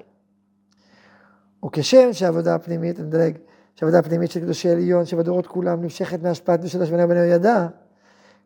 וכשם 1.64 2.12
שהעבודה 2.12 2.54
הפנימית, 2.54 3.00
אני 3.00 3.06
מדלג, 3.06 3.38
שהעבודה 3.74 3.98
הפנימית 3.98 4.30
של 4.30 4.40
קדושי 4.40 4.70
עליון, 4.70 5.04
שבדורות 5.04 5.46
כולם 5.46 5.82
נמשכת 5.82 6.22
מהשפעת 6.22 6.60
קדושת 6.60 6.78
בניהו 6.78 7.08
בן 7.08 7.16
יהודה, 7.16 7.68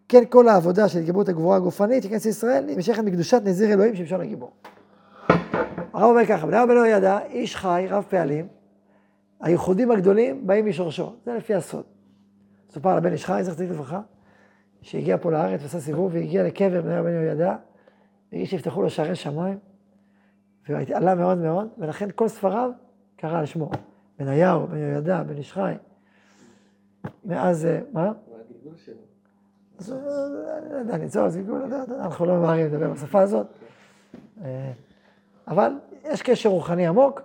כן 0.08 0.24
כל 0.28 0.48
העבודה 0.48 0.88
של 0.88 0.98
התגברות 0.98 1.28
הגבורה 1.28 1.56
הגופנית 1.56 2.02
של 2.02 2.28
ישראל 2.28 2.64
נמשכת 2.66 3.02
מקדושת 3.02 3.42
נזיר 3.44 3.72
אלוהים 3.72 3.96
שמשון 3.96 4.20
הגיבור. 4.20 4.52
הרב 5.92 6.10
אומר 6.10 6.26
ככה, 6.26 6.46
בניהו 6.46 6.68
בן 6.68 6.86
יהודה, 6.86 7.18
איש 7.24 7.56
חי, 7.56 7.86
רב 7.90 8.04
פעלים, 8.08 8.48
הייחודים 9.40 9.90
הגדולים 9.90 10.46
באים 10.46 10.66
משורשו, 10.66 11.12
זה 11.24 11.34
לפי 11.34 11.54
הסוד. 11.54 11.84
סופר 12.70 12.90
על 12.90 12.98
הבן 12.98 13.12
איש 13.12 13.24
חי, 13.24 13.40
זכר 13.42 13.54
צדיק 13.54 13.70
לברכה, 13.70 14.00
שהגיע 14.82 15.16
פה 15.20 15.30
לארץ 15.30 15.62
ועשה 15.62 15.80
סיבוב 15.80 16.14
והגיע 16.14 16.42
לקבר 16.42 16.82
בניהו 16.82 17.04
בן 17.04 17.10
יהודה, 17.10 17.56
והגיע 18.32 18.46
שיפתחו 18.46 18.82
לו 18.82 18.90
שערי 18.90 19.14
שמיים, 19.14 19.58
ועלה 20.68 21.14
מאוד 21.14 21.38
מאוד, 21.38 21.68
ולכן 21.78 22.08
כל 22.14 22.28
ספריו 22.28 22.70
קרא 23.20 23.38
על 23.38 23.46
שמו. 23.46 23.70
בניהו, 24.18 24.66
בן 24.66 24.76
יהודה, 24.76 25.22
בן 25.22 25.36
איש 25.36 25.52
חי. 25.52 25.72
מאז, 27.24 27.68
מה? 27.92 28.12
אז 29.78 29.92
אני 29.92 30.72
לא 30.72 30.78
יודע, 30.78 30.96
ניצור 30.96 31.28
זיגול, 31.28 31.62
אנחנו 32.00 32.26
לא 32.26 32.34
ממהרים 32.36 32.66
לדבר 32.66 32.90
בשפה 32.90 33.20
הזאת. 33.20 33.46
אבל 35.48 35.72
יש 36.04 36.22
קשר 36.22 36.48
רוחני 36.48 36.86
עמוק, 36.86 37.22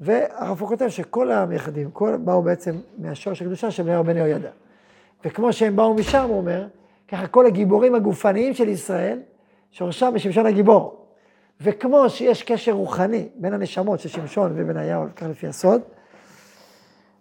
והרב 0.00 0.60
הוא 0.60 0.68
כותב 0.68 0.88
שכל 0.88 1.30
המייחדים, 1.30 1.90
כל 1.90 2.16
באו 2.16 2.42
בעצם 2.42 2.74
מהשורש 2.98 3.42
הקדושה 3.42 3.70
של 3.70 3.82
בניהו 3.82 4.04
בן 4.04 4.16
יהודה. 4.16 4.50
וכמו 5.24 5.52
שהם 5.52 5.76
באו 5.76 5.94
משם, 5.94 6.24
הוא 6.28 6.36
אומר, 6.36 6.66
ככה 7.08 7.26
כל 7.26 7.46
הגיבורים 7.46 7.94
הגופניים 7.94 8.54
של 8.54 8.68
ישראל, 8.68 9.20
שורשם 9.70 10.12
בשמשון 10.14 10.46
הגיבור. 10.46 11.07
וכמו 11.60 12.10
שיש 12.10 12.42
קשר 12.42 12.72
רוחני 12.72 13.28
בין 13.34 13.54
הנשמות 13.54 14.00
של 14.00 14.08
שמשון 14.08 14.52
ובניהו, 14.54 15.04
כך 15.16 15.26
לפי 15.26 15.46
הסוד, 15.46 15.82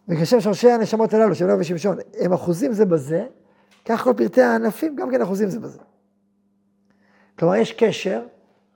וכשם 0.08 0.40
שורשי 0.40 0.72
הנשמות 0.72 1.14
הללו, 1.14 1.36
של 1.36 1.46
בניהו 1.46 1.60
ושמשון, 1.60 1.98
הם 2.20 2.34
אחוזים 2.34 2.74
זה 2.74 2.86
בזה, 2.86 3.26
כך 3.86 4.04
כל 4.04 4.14
פרטי 4.18 4.42
הענפים 4.42 4.96
גם 4.96 5.12
כן 5.12 5.22
אחוזים 5.22 5.50
זה 5.50 5.60
בזה. 5.60 5.80
כלומר, 7.40 7.56
יש 7.56 7.72
קשר 7.72 8.24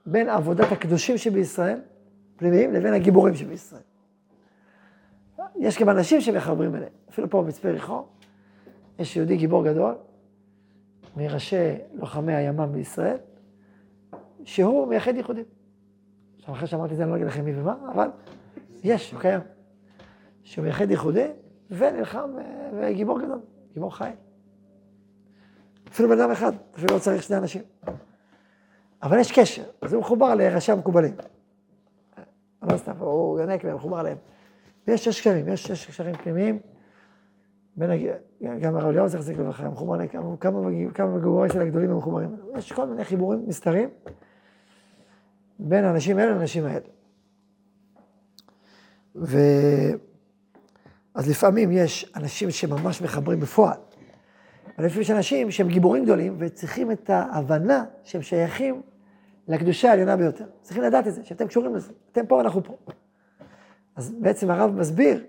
בין 0.06 0.28
עבודת 0.28 0.72
הקדושים 0.72 1.18
שבישראל, 1.18 1.80
פנימיים, 2.36 2.72
לבין 2.72 2.94
הגיבורים 2.94 3.34
שבישראל. 3.34 3.82
יש 5.56 5.78
גם 5.78 5.88
אנשים 5.88 6.20
שמחברים 6.20 6.74
אליהם, 6.74 6.92
אפילו 7.10 7.30
פה 7.30 7.42
במצפה 7.42 7.70
ריחו, 7.70 8.04
יש 8.98 9.16
יהודי 9.16 9.36
גיבור 9.36 9.64
גדול, 9.64 9.94
מראשי 11.16 11.74
לוחמי 11.94 12.34
הימ"מ 12.34 12.72
בישראל, 12.72 13.16
שהוא 14.44 14.88
מייחד 14.88 15.16
ייחודים. 15.16 15.44
עכשיו, 16.38 16.54
אחרי 16.54 16.66
שאמרתי 16.66 16.92
את 16.92 16.96
זה, 16.96 17.02
אני 17.02 17.10
לא 17.10 17.16
אגיד 17.16 17.26
לכם 17.26 17.44
מי 17.44 17.60
ומה, 17.60 17.74
אבל 17.94 18.08
יש, 18.82 19.12
הוא 19.12 19.20
קיים. 19.20 19.40
שהוא 20.42 20.62
מייחד 20.62 20.90
ייחודי, 20.90 21.28
ונלחם, 21.70 22.30
אה, 22.38 22.70
וגיבור 22.72 23.20
גדול, 23.20 23.40
גיבור 23.72 23.96
חי. 23.96 24.10
אפילו 25.88 26.08
בן 26.08 26.20
אדם 26.20 26.30
אחד, 26.30 26.52
אפילו 26.74 26.94
לא 26.94 26.98
צריך 26.98 27.22
שני 27.22 27.36
אנשים. 27.36 27.62
אבל 29.02 29.18
יש 29.18 29.32
קשר, 29.32 29.64
אז 29.82 29.92
הוא 29.92 30.00
מחובר 30.00 30.34
לראשי 30.34 30.72
המקובלים. 30.72 31.14
לא 32.62 32.76
סתם, 32.76 32.92
הוא 32.98 33.40
יונק 33.40 33.64
והם 33.64 33.76
מחובר 33.76 34.00
אליהם. 34.00 34.16
ויש 34.86 35.04
שש 35.04 35.20
קשרים, 35.20 35.48
יש 35.48 35.62
שש 35.62 35.86
קשרים 35.86 36.14
פנימיים. 36.14 36.58
בין, 37.76 37.90
גם 38.60 38.76
הרב 38.76 39.06
זכר 39.06 39.22
צדיק 39.22 39.38
לברכה, 39.38 39.68
מחובר 39.68 39.96
לכמה 39.96 40.36
כמה 40.94 41.16
מגורים 41.16 41.52
של 41.52 41.60
הגדולים 41.60 41.90
הם 41.90 41.96
מחוברים. 41.96 42.36
יש 42.56 42.72
כל 42.72 42.86
מיני 42.86 43.04
חיבורים 43.04 43.42
נסתרים 43.46 43.88
בין 45.62 45.84
האנשים 45.84 46.18
האלה 46.18 46.32
לאנשים 46.32 46.64
האלה. 46.64 46.86
ו... 49.16 49.38
אז 51.14 51.30
לפעמים 51.30 51.72
יש 51.72 52.12
אנשים 52.16 52.50
שממש 52.50 53.02
מחברים 53.02 53.40
בפועל, 53.40 53.76
אבל 54.78 54.86
לפעמים 54.86 55.02
יש 55.02 55.10
אנשים 55.10 55.50
שהם 55.50 55.68
גיבורים 55.68 56.04
גדולים 56.04 56.36
וצריכים 56.38 56.90
את 56.90 57.10
ההבנה 57.10 57.84
שהם 58.04 58.22
שייכים 58.22 58.82
לקדושה 59.48 59.90
העליונה 59.90 60.16
ביותר. 60.16 60.44
צריכים 60.62 60.82
לדעת 60.82 61.06
את 61.06 61.14
זה, 61.14 61.24
שאתם 61.24 61.46
קשורים 61.46 61.74
לזה, 61.74 61.92
אתם 62.12 62.26
פה, 62.26 62.40
אנחנו 62.40 62.64
פה. 62.64 62.76
אז 63.96 64.14
בעצם 64.20 64.50
הרב 64.50 64.70
מסביר 64.70 65.24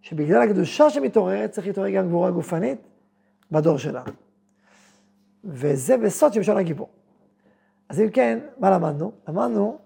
שבגלל 0.00 0.42
הקדושה 0.42 0.90
שמתעוררת, 0.90 1.50
צריך 1.50 1.66
להתעורר 1.66 1.90
גם 1.90 2.06
גבורה 2.08 2.30
גופנית 2.30 2.78
בדור 3.50 3.78
שלנו. 3.78 4.12
וזה 5.44 5.96
בסוד 5.96 6.32
שמשון 6.32 6.56
הגיבור. 6.56 6.88
אז 7.88 8.00
אם 8.00 8.10
כן, 8.10 8.38
מה 8.58 8.70
למדנו? 8.70 9.12
למדנו, 9.28 9.78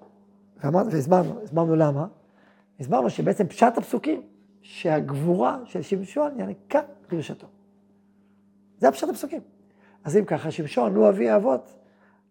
והסברנו, 0.64 1.42
הסברנו 1.42 1.76
למה, 1.76 2.06
הסברנו 2.80 3.10
שבעצם 3.10 3.46
פשט 3.46 3.78
הפסוקים, 3.78 4.22
שהגבורה 4.62 5.58
של 5.64 5.82
שמשון 5.82 6.40
ינקה 6.40 6.80
קדושתו. 7.06 7.46
זה 8.78 8.88
הפשט 8.88 9.08
הפסוקים. 9.08 9.40
אז 10.04 10.16
אם 10.16 10.24
ככה, 10.24 10.50
שמשון 10.50 10.94
הוא 10.94 11.08
אבי 11.08 11.30
האבות, 11.30 11.74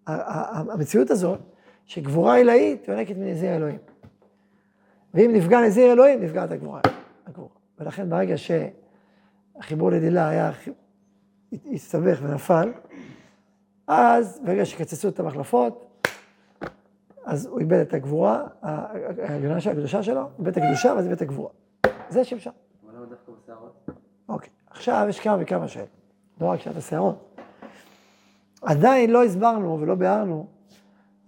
המציאות 0.07 1.09
הזאת, 1.09 1.39
שגבורה 1.85 2.35
עילאית 2.35 2.87
יונקת 2.87 3.17
מנזיר 3.17 3.55
אלוהים. 3.55 3.79
ואם 5.13 5.31
נפגע 5.33 5.61
נזיר 5.61 5.91
אלוהים, 5.91 6.21
נפגעת 6.21 6.51
הגבורה. 6.51 6.81
הגבורה. 7.25 7.49
ולכן 7.79 8.09
ברגע 8.09 8.35
שהחיבור 8.37 9.91
לדילה 9.91 10.29
היה, 10.29 10.51
הסתבך 11.73 12.19
ונפל, 12.21 12.71
אז 13.87 14.41
ברגע 14.45 14.65
שקצצו 14.65 15.07
את 15.07 15.19
המחלפות, 15.19 16.03
אז 17.25 17.45
הוא 17.45 17.59
איבד 17.59 17.79
את 17.79 17.93
הגבורה, 17.93 18.43
הקדושה 19.71 20.03
שלו, 20.03 20.29
איבד 20.39 20.47
את 20.47 20.57
הקדושה, 20.57 20.93
ואז 20.95 21.05
איבד 21.05 21.15
את 21.15 21.21
הגבורה. 21.21 21.49
זה 22.09 22.23
שמשון. 22.23 22.53
אבל 22.85 22.95
למה 22.97 23.05
דווקא 23.05 23.31
בשערות? 23.43 23.89
אוקיי, 24.29 24.49
עכשיו 24.69 25.05
יש 25.09 25.19
כמה 25.19 25.37
וכמה 25.39 25.67
שאלות, 25.67 25.89
לא 26.41 26.47
רק 26.47 26.61
שאלת 26.61 26.77
השערות. 26.77 27.39
עדיין 28.61 29.11
לא 29.11 29.23
הסברנו 29.23 29.79
ולא 29.81 29.95
ביארנו 29.95 30.47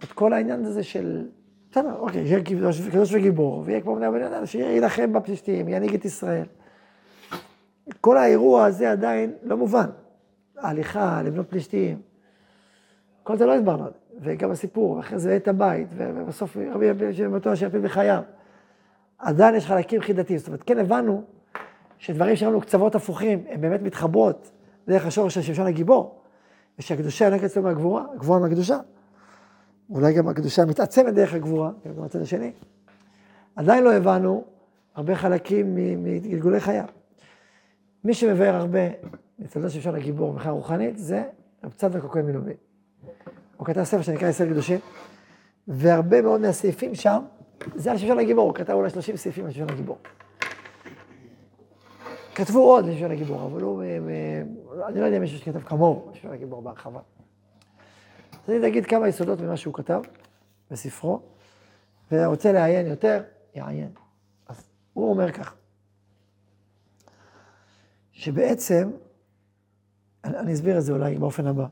את 0.04 0.12
כל 0.12 0.32
העניין 0.32 0.64
הזה 0.64 0.82
של, 0.82 1.28
בסדר, 1.70 1.94
אוקיי, 1.98 2.22
יהיה 2.22 2.44
קדוש 2.90 3.12
וגיבור, 3.12 3.62
ויהיה 3.66 3.80
כמו 3.80 3.96
בני 3.96 4.06
הבן 4.06 4.22
אדם, 4.22 4.46
שיילחם 4.46 5.12
בפלישתים, 5.12 5.68
ינהיג 5.68 5.94
את 5.94 6.04
ישראל. 6.04 6.46
כל 8.00 8.16
האירוע 8.16 8.64
הזה 8.64 8.90
עדיין 8.90 9.34
לא 9.42 9.56
מובן. 9.56 9.90
ההליכה, 10.58 11.22
לבנות 11.22 11.50
פלישתים, 11.50 12.09
כל 13.22 13.36
זה 13.36 13.46
לא 13.46 13.54
הסברנו, 13.54 13.84
וגם 14.20 14.50
הסיפור, 14.50 14.90
ואחרי 14.90 15.18
זה 15.18 15.36
את 15.36 15.48
הבית, 15.48 15.88
ובסוף 15.96 16.56
רבי 16.74 16.86
יפיל 16.86 17.12
שיפיל 17.54 17.80
בחייו. 17.80 18.22
עדיין 19.18 19.54
יש 19.54 19.66
חלקים 19.66 20.00
חידתיים, 20.00 20.38
זאת 20.38 20.48
אומרת, 20.48 20.62
כן 20.62 20.78
הבנו 20.78 21.22
שדברים 21.98 22.36
שהיו 22.36 22.50
לנו 22.50 22.60
קצוות 22.60 22.94
הפוכים, 22.94 23.44
הן 23.48 23.60
באמת 23.60 23.82
מתחברות 23.82 24.50
דרך 24.88 25.06
השורש 25.06 25.34
של 25.34 25.42
שמשון 25.42 25.66
הגיבור. 25.66 26.20
ושהקדושה 26.78 27.24
יונקת 27.24 27.44
אצלו 27.44 27.62
מהגבורה, 27.62 28.04
הגבורה 28.14 28.38
מהקדושה. 28.38 28.78
אולי 29.90 30.14
גם 30.14 30.28
הקדושה 30.28 30.64
מתעצמת 30.64 31.14
דרך 31.14 31.34
הגבורה, 31.34 31.70
גם 31.86 32.00
מהצד 32.02 32.20
השני. 32.20 32.52
עדיין 33.56 33.84
לא 33.84 33.92
הבנו 33.92 34.44
הרבה 34.94 35.16
חלקים 35.16 35.74
מגלגולי 36.04 36.60
חייו. 36.60 36.84
מי 38.04 38.14
שמבאר 38.14 38.54
הרבה 38.54 38.80
מצדו 39.38 39.70
של 39.70 39.74
שמשון 39.74 39.94
הגיבור 39.94 40.32
מבחינה 40.32 40.52
רוחנית, 40.52 40.98
זה 40.98 41.24
רב 41.64 41.72
צדוק 41.72 42.04
הכהן 42.04 42.26
מלובין. 42.26 42.69
הוא 43.60 43.66
כתב 43.66 43.84
ספר 43.84 44.02
שנקרא 44.02 44.28
ישראל 44.28 44.50
קדושים, 44.50 44.78
והרבה 45.68 46.22
מאוד 46.22 46.40
מהסעיפים 46.40 46.94
שם, 46.94 47.22
זה 47.74 47.90
על 47.90 47.98
שמשון 47.98 48.18
הגיבור, 48.18 48.44
הוא 48.44 48.54
כתב 48.54 48.72
אולי 48.72 48.90
30 48.90 49.16
סעיפים 49.16 49.44
על 49.44 49.50
שמשון 49.50 49.70
הגיבור. 49.70 49.98
כתבו 52.34 52.58
עוד 52.58 52.86
לשון 52.86 53.10
הגיבור, 53.10 53.46
אבל 53.46 53.62
הוא, 53.62 53.82
אה, 53.82 53.86
אה, 53.86 54.88
אני 54.88 55.00
לא 55.00 55.04
יודע 55.04 55.16
אם 55.16 55.20
מישהו 55.20 55.38
שכתב 55.38 55.60
כמוהו 55.60 56.10
לשון 56.12 56.32
הגיבור 56.32 56.62
בהרחבה. 56.62 57.00
אז 58.44 58.50
אני 58.50 58.68
אגיד 58.68 58.86
כמה 58.86 59.08
יסודות 59.08 59.40
ממה 59.40 59.56
שהוא 59.56 59.74
כתב 59.74 60.00
בספרו, 60.70 61.20
ורוצה 62.12 62.52
לעיין 62.52 62.86
יותר, 62.86 63.22
יעיין. 63.54 63.90
אז 64.48 64.70
הוא 64.92 65.10
אומר 65.10 65.32
כך, 65.32 65.54
שבעצם, 68.12 68.90
אני, 70.24 70.38
אני 70.38 70.52
אסביר 70.52 70.78
את 70.78 70.82
זה 70.82 70.92
אולי 70.92 71.18
באופן 71.18 71.46
הבא. 71.46 71.66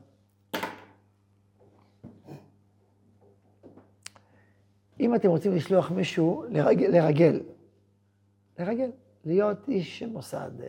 אם 4.99 5.15
אתם 5.15 5.29
רוצים 5.29 5.55
לשלוח 5.55 5.91
מישהו 5.91 6.45
לרגל, 6.49 6.87
לרגל, 6.87 7.41
לרגל. 8.59 8.89
להיות 9.25 9.69
איש 9.69 10.03
מוסד, 10.03 10.51
אה, 10.61 10.67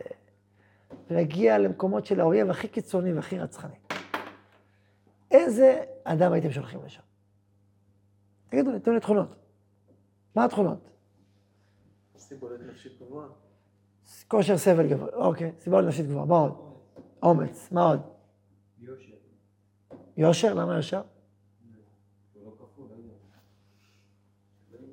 ולהגיע 1.11 1.59
למקומות 1.59 2.07
של 2.07 2.21
האויב 2.21 2.51
הכי 2.51 2.69
קיצוני 2.69 3.13
והכי 3.13 3.39
רצחני. 3.39 3.77
איזה 5.31 5.85
אדם 6.05 6.33
הייתם 6.33 6.51
שולחים 6.51 6.85
לשם? 6.85 7.03
תגידו 8.49 8.71
לי, 8.71 8.81
תנו 8.81 8.93
לי 8.93 9.01
תכונות. 9.01 9.29
מה 10.35 10.45
התכונות? 10.45 10.91
סיבולת 12.17 12.61
נפשית 12.61 12.93
גבוהה. 13.01 13.29
כושר 14.29 14.59
סבל 14.59 14.89
גבוה, 14.89 15.09
אוקיי, 15.13 15.53
סיבולת 15.61 15.89
נפשית 15.89 16.07
גבוהה, 16.07 16.27
מה 16.27 16.39
עוד? 16.39 16.53
אומץ, 17.23 17.73
מה 17.73 17.89
עוד? 17.89 18.01
יושר. 18.79 19.15
יושר? 20.17 20.55
למה 20.55 20.77
יושר? 20.77 21.03
לא 22.45 22.51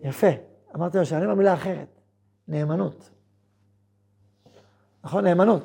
יפה, 0.08 0.28
אמרתי 0.76 0.98
יושר, 0.98 1.18
אני 1.18 1.28
במילה 1.28 1.54
אחרת, 1.54 2.02
נאמנות. 2.48 3.10
נכון? 5.04 5.24
נאמנות. 5.24 5.64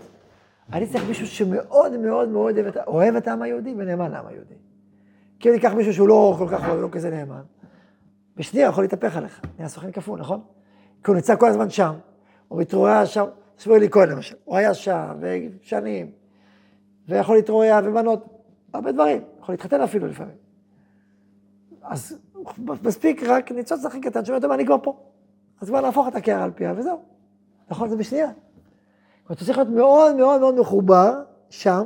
אני 0.73 0.87
צריך 0.87 1.05
מישהו 1.09 1.27
שמאוד 1.27 1.97
מאוד 1.97 2.29
מאוד 2.29 2.55
אוהב 2.87 3.17
את 3.17 3.29
העם 3.29 3.43
היהודי 3.43 3.75
ונאמן 3.77 4.11
לעם 4.11 4.27
היהודי. 4.27 4.55
כי 5.39 5.49
אם 5.49 5.55
ניקח 5.55 5.73
מישהו 5.73 5.95
שהוא 5.95 6.09
לא 6.09 6.35
כל 6.39 6.49
כך 6.51 6.69
אוהב, 6.69 6.81
לא 6.81 6.89
כזה 6.93 7.11
נאמן, 7.11 7.43
בשנייה 8.37 8.69
יכול 8.69 8.85
להתהפך 8.85 9.17
עליך, 9.17 9.41
נהיה 9.59 9.69
סוכן 9.69 9.93
כפול, 9.93 10.21
נכון? 10.21 10.41
כי 11.05 11.11
הוא 11.11 11.17
נמצא 11.17 11.37
כל 11.37 11.49
הזמן 11.49 11.71
שם, 11.71 11.95
הוא 12.49 12.61
מתרועע 12.61 13.07
שם, 13.07 13.25
תסביר 13.57 13.79
לי 13.79 13.91
כהן 13.91 14.09
למשל, 14.09 14.37
הוא 14.45 14.57
היה 14.57 14.75
שם, 14.75 15.19
ושנים, 15.21 16.11
ויכול 17.09 17.37
להתרועע 17.37 17.81
ובנות, 17.85 18.27
הרבה 18.73 18.93
דברים, 18.93 19.23
יכול 19.41 19.53
להתחתן 19.53 19.81
אפילו 19.81 20.07
לפעמים. 20.07 20.37
אז 21.83 22.19
מספיק 22.83 23.23
רק 23.23 23.53
ניצוץ 23.53 23.85
הכי 23.85 24.01
קטן, 24.01 24.25
שאומר, 24.25 24.41
טוב, 24.41 24.51
אני 24.51 24.67
כבר 24.67 24.77
פה. 24.83 24.97
אז 25.61 25.69
כבר 25.69 25.81
להפוך 25.81 26.09
את 26.09 26.15
הקערה 26.15 26.45
על 26.45 26.51
פיה, 26.51 26.75
וזהו. 26.77 27.03
נכון, 27.71 27.89
זה 27.89 27.97
בשנייה. 27.97 28.31
אתה 29.27 29.45
צריך 29.45 29.59
להיות 29.59 29.71
מאוד 29.71 30.17
מאוד 30.17 30.41
מאוד 30.41 30.61
מחובר 30.61 31.23
שם, 31.51 31.83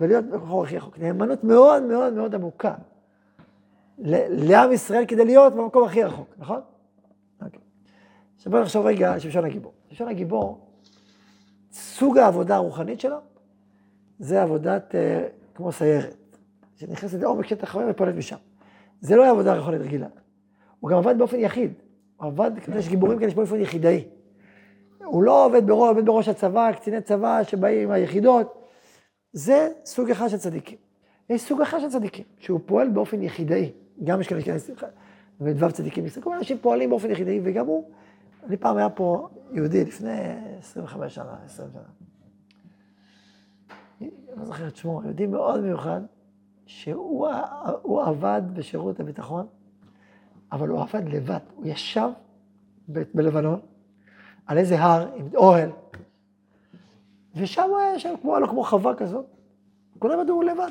ולהיות 0.00 0.24
במקום 0.24 0.64
הכי 0.64 0.76
רחוק. 0.76 0.98
נאמנות 0.98 1.44
מאוד 1.44 1.82
מאוד 1.82 2.12
מאוד 2.12 2.34
עמוקה 2.34 2.74
לעם 3.98 4.72
ישראל 4.72 5.06
כדי 5.06 5.24
להיות 5.24 5.54
במקום 5.54 5.84
הכי 5.84 6.02
רחוק, 6.02 6.34
נכון? 6.38 6.60
אוקיי. 7.42 7.60
עכשיו 8.36 8.52
בואו 8.52 8.62
נחשוב 8.62 8.86
רגע 8.86 9.12
על 9.12 9.18
שמשון 9.18 9.44
הגיבור. 9.44 9.72
שמשון 9.88 10.08
הגיבור, 10.08 10.66
סוג 11.72 12.18
העבודה 12.18 12.56
הרוחנית 12.56 13.00
שלו, 13.00 13.16
זה 14.18 14.42
עבודת 14.42 14.94
אה, 14.94 15.26
כמו 15.54 15.72
סיירת, 15.72 16.36
שנכנסת 16.76 17.20
לעומק 17.20 17.46
שטח 17.46 17.68
חיים 17.68 17.90
ופועלת 17.90 18.14
משם. 18.14 18.36
זה 19.00 19.16
לא 19.16 19.30
עבודה 19.30 19.58
רוחנית 19.58 19.80
רגילה. 19.80 20.06
הוא 20.80 20.90
גם 20.90 20.98
עבד 20.98 21.18
באופן 21.18 21.40
יחיד. 21.40 21.72
הוא 22.16 22.26
עבד, 22.26 22.50
יש 22.78 22.88
גיבורים 22.88 23.18
כאלה 23.18 23.30
שבאופן 23.30 23.60
יחידאי. 23.60 24.04
הוא 25.04 25.22
לא 25.22 25.46
עובד 25.46 25.66
בראש, 25.66 25.88
עובד 25.88 26.06
בראש 26.06 26.28
הצבא, 26.28 26.72
קציני 26.72 27.00
צבא 27.00 27.42
שבאים 27.42 27.82
עם 27.82 27.90
היחידות. 27.90 28.68
זה 29.32 29.68
סוג 29.84 30.10
אחד 30.10 30.28
של 30.28 30.36
צדיקים. 30.36 30.78
יש 31.30 31.42
סוג 31.42 31.60
אחר 31.60 31.78
של 31.80 31.88
צדיקים, 31.88 32.24
שהוא 32.38 32.60
פועל 32.66 32.88
באופן 32.88 33.22
יחידאי. 33.22 33.72
גם 34.04 34.20
יש 34.20 34.28
כאלה 34.28 34.42
כאלה, 34.42 34.58
ודבב 35.40 35.70
צדיקים, 35.70 36.04
כל 36.22 36.36
אנשים 36.36 36.58
פועלים 36.58 36.90
באופן 36.90 37.10
יחידאי, 37.10 37.40
וגם 37.44 37.66
הוא, 37.66 37.90
אני 38.46 38.56
פעם 38.56 38.76
היה 38.76 38.88
פה 38.88 39.28
יהודי 39.52 39.84
לפני 39.84 40.18
25 40.58 41.14
שנה, 41.14 41.36
20 41.44 41.68
שנה. 41.72 41.82
אני 44.00 44.10
לא 44.36 44.44
זוכר 44.44 44.68
את 44.68 44.76
שמו, 44.76 45.02
יהודי 45.04 45.26
מאוד 45.26 45.60
מיוחד, 45.60 46.00
שהוא 46.70 48.02
עבד 48.02 48.42
בשירות 48.54 49.00
הביטחון, 49.00 49.46
אבל 50.52 50.68
הוא 50.68 50.80
עבד 50.80 51.08
לבד. 51.08 51.38
הוא 51.54 51.66
ישב 51.66 52.08
ב- 52.92 53.02
בלבנון, 53.14 53.60
על 54.46 54.58
איזה 54.58 54.80
הר 54.80 55.14
עם 55.14 55.28
אוהל, 55.34 55.70
ושם 57.36 57.62
הוא 57.68 57.78
היה 57.78 57.94
ישב, 57.94 58.14
כמו, 58.22 58.38
לו 58.38 58.48
כמו 58.48 58.64
חווה 58.64 58.94
כזאת, 58.94 59.26
כולם 59.98 60.20
ידעו 60.20 60.42
לבד. 60.42 60.70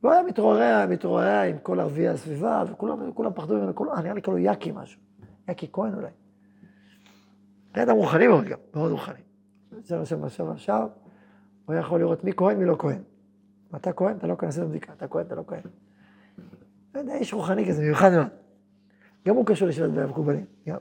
הוא 0.00 0.10
היה 0.10 0.22
מתרועע, 0.22 0.86
מתרועע 0.86 1.42
עם 1.42 1.58
כל 1.62 1.80
ערביי 1.80 2.08
הסביבה, 2.08 2.64
וכולם 2.66 3.12
כולם 3.12 3.32
פחדו 3.34 3.54
ממנו, 3.54 3.74
כולם, 3.74 3.92
אה, 3.92 4.02
נראה 4.02 4.14
לי 4.14 4.20
קראו 4.20 4.38
יאקי 4.38 4.72
משהו. 4.74 5.00
יאקי 5.48 5.68
כהן 5.72 5.94
אולי. 5.94 6.10
היה 7.74 7.84
אדם 7.84 7.96
רוחני 7.96 8.26
מאוד 8.26 8.44
גם, 8.44 8.58
מאוד 8.74 8.92
רוחני. 8.92 9.20
יושב 9.72 10.04
שם 10.04 10.24
עכשיו 10.24 10.52
עכשיו, 10.52 10.88
הוא 11.66 11.74
יכול 11.74 12.00
לראות 12.00 12.24
מי 12.24 12.32
כהן, 12.36 12.58
מי 12.58 12.64
לא 12.64 12.76
כהן. 12.78 13.02
אתה 13.76 13.92
כהן, 13.92 14.16
אתה 14.16 14.26
לא 14.26 14.34
כהן, 14.38 14.48
עשינו 14.48 14.68
בדיקה, 14.68 14.92
אתה 14.92 15.08
כהן, 15.08 15.26
אתה 15.26 15.34
לא 15.34 15.42
כהן. 15.46 15.60
לא 16.94 17.00
יודע, 17.00 17.14
איש 17.14 17.32
רוחני 17.32 17.68
כזה, 17.68 17.82
מיוחד 17.82 18.12
מאוד. 18.12 18.28
גם 19.26 19.36
הוא 19.36 19.46
קשור 19.46 19.68
לשבט 19.68 19.90
בין 19.90 20.02
המקובלים, 20.02 20.44
גם. 20.68 20.76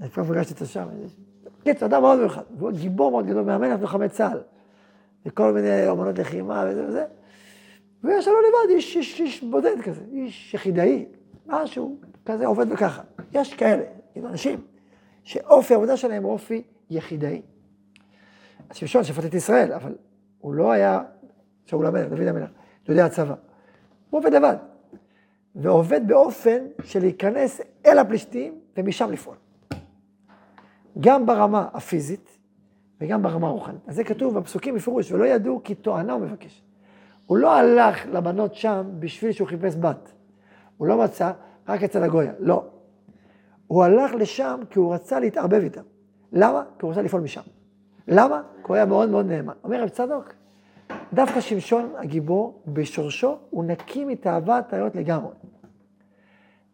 אני 0.00 0.08
פעם 0.08 0.24
פגשתי 0.24 0.54
אותו 0.54 0.66
שם. 0.66 0.88
קיצור, 1.62 1.88
אדם 1.88 2.02
מאוד 2.02 2.18
מיוחד. 2.18 2.42
והוא 2.58 2.70
גיבור 2.70 3.10
מאוד 3.10 3.26
גדול, 3.26 3.42
מאמן 3.44 3.74
את 3.74 3.80
לוחמי 3.80 4.08
צה"ל. 4.08 4.40
וכל 5.26 5.52
מיני 5.52 5.88
אומנות 5.88 6.18
לחימה 6.18 6.64
וזה 6.68 6.86
וזה. 6.86 7.04
ויש 8.04 8.28
לנו 8.28 8.36
לבד 8.40 8.74
איש, 8.74 8.96
איש, 8.96 9.20
איש 9.20 9.44
בודד 9.44 9.80
כזה, 9.84 10.00
איש 10.12 10.54
יחידאי, 10.54 11.06
משהו 11.46 11.98
כזה 12.26 12.46
עובד 12.46 12.72
וככה. 12.72 13.02
יש 13.32 13.54
כאלה, 13.54 13.82
כאילו 14.12 14.28
אנשים, 14.28 14.60
שאופי 15.22 15.74
העבודה 15.74 15.96
שלהם 15.96 16.22
הוא 16.22 16.32
אופי 16.32 16.62
יחידאי. 16.90 17.42
אז 18.70 18.76
שמשון 18.76 19.04
שפט 19.04 19.24
את 19.24 19.34
ישראל, 19.34 19.72
אבל 19.72 19.94
הוא 20.38 20.54
לא 20.54 20.72
היה 20.72 21.00
שאול 21.64 21.86
המלך, 21.86 22.08
דוד 22.08 22.26
המלך, 22.26 22.50
דודי 22.86 23.00
הצבא. 23.00 23.34
הוא 24.10 24.18
עובד 24.18 24.32
לבד. 24.32 24.56
ועובד 25.54 26.08
באופן 26.08 26.58
של 26.84 27.00
להיכנס 27.00 27.60
אל 27.86 27.98
הפלישתים 27.98 28.58
ומשם 28.76 29.10
לפעול. 29.10 29.36
גם 31.00 31.26
ברמה 31.26 31.68
הפיזית 31.72 32.38
וגם 33.00 33.22
ברמה 33.22 33.46
הרוחנית. 33.46 33.80
אז 33.86 33.94
זה 33.94 34.04
כתוב 34.04 34.38
בפסוקים 34.38 34.74
בפירוש, 34.74 35.12
ולא 35.12 35.24
ידעו 35.24 35.60
כי 35.64 35.74
תואנה 35.74 36.12
הוא 36.12 36.20
מבקש. 36.20 36.62
הוא 37.26 37.38
לא 37.38 37.56
הלך 37.56 38.06
לבנות 38.06 38.54
שם 38.54 38.86
בשביל 38.98 39.32
שהוא 39.32 39.48
חיפש 39.48 39.76
בת. 39.76 40.12
הוא 40.76 40.88
לא 40.88 40.98
מצא 40.98 41.32
רק 41.68 41.82
אצל 41.82 42.02
הגויה, 42.02 42.32
לא. 42.38 42.64
הוא 43.66 43.84
הלך 43.84 44.14
לשם 44.14 44.60
כי 44.70 44.78
הוא 44.78 44.94
רצה 44.94 45.20
להתערבב 45.20 45.62
איתם. 45.62 45.82
למה? 46.32 46.64
כי 46.78 46.86
הוא 46.86 46.90
רצה 46.90 47.02
לפעול 47.02 47.22
משם. 47.22 47.40
למה? 48.08 48.42
כי 48.56 48.62
הוא 48.66 48.76
היה 48.76 48.86
מאוד 48.86 49.08
מאוד 49.08 49.26
נאמן. 49.26 49.52
אומר 49.64 49.82
רב 49.82 49.88
צדוק, 49.88 50.32
דווקא 51.12 51.40
שמשון 51.40 51.92
הגיבור, 51.98 52.62
בשורשו, 52.66 53.38
הוא 53.50 53.64
נקי 53.64 54.04
מתאוות 54.04 54.72
האיות 54.72 54.94
לגמרי. 54.96 55.32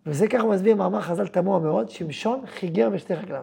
וזה 0.06 0.28
ככה 0.28 0.42
הוא 0.42 0.54
מסביר 0.54 0.76
מאמר 0.76 1.00
חז"ל 1.00 1.26
תמוה 1.28 1.58
מאוד, 1.58 1.90
שמשון 1.90 2.46
חיגר 2.46 2.90
בשתי 2.90 3.14
רגליו. 3.14 3.42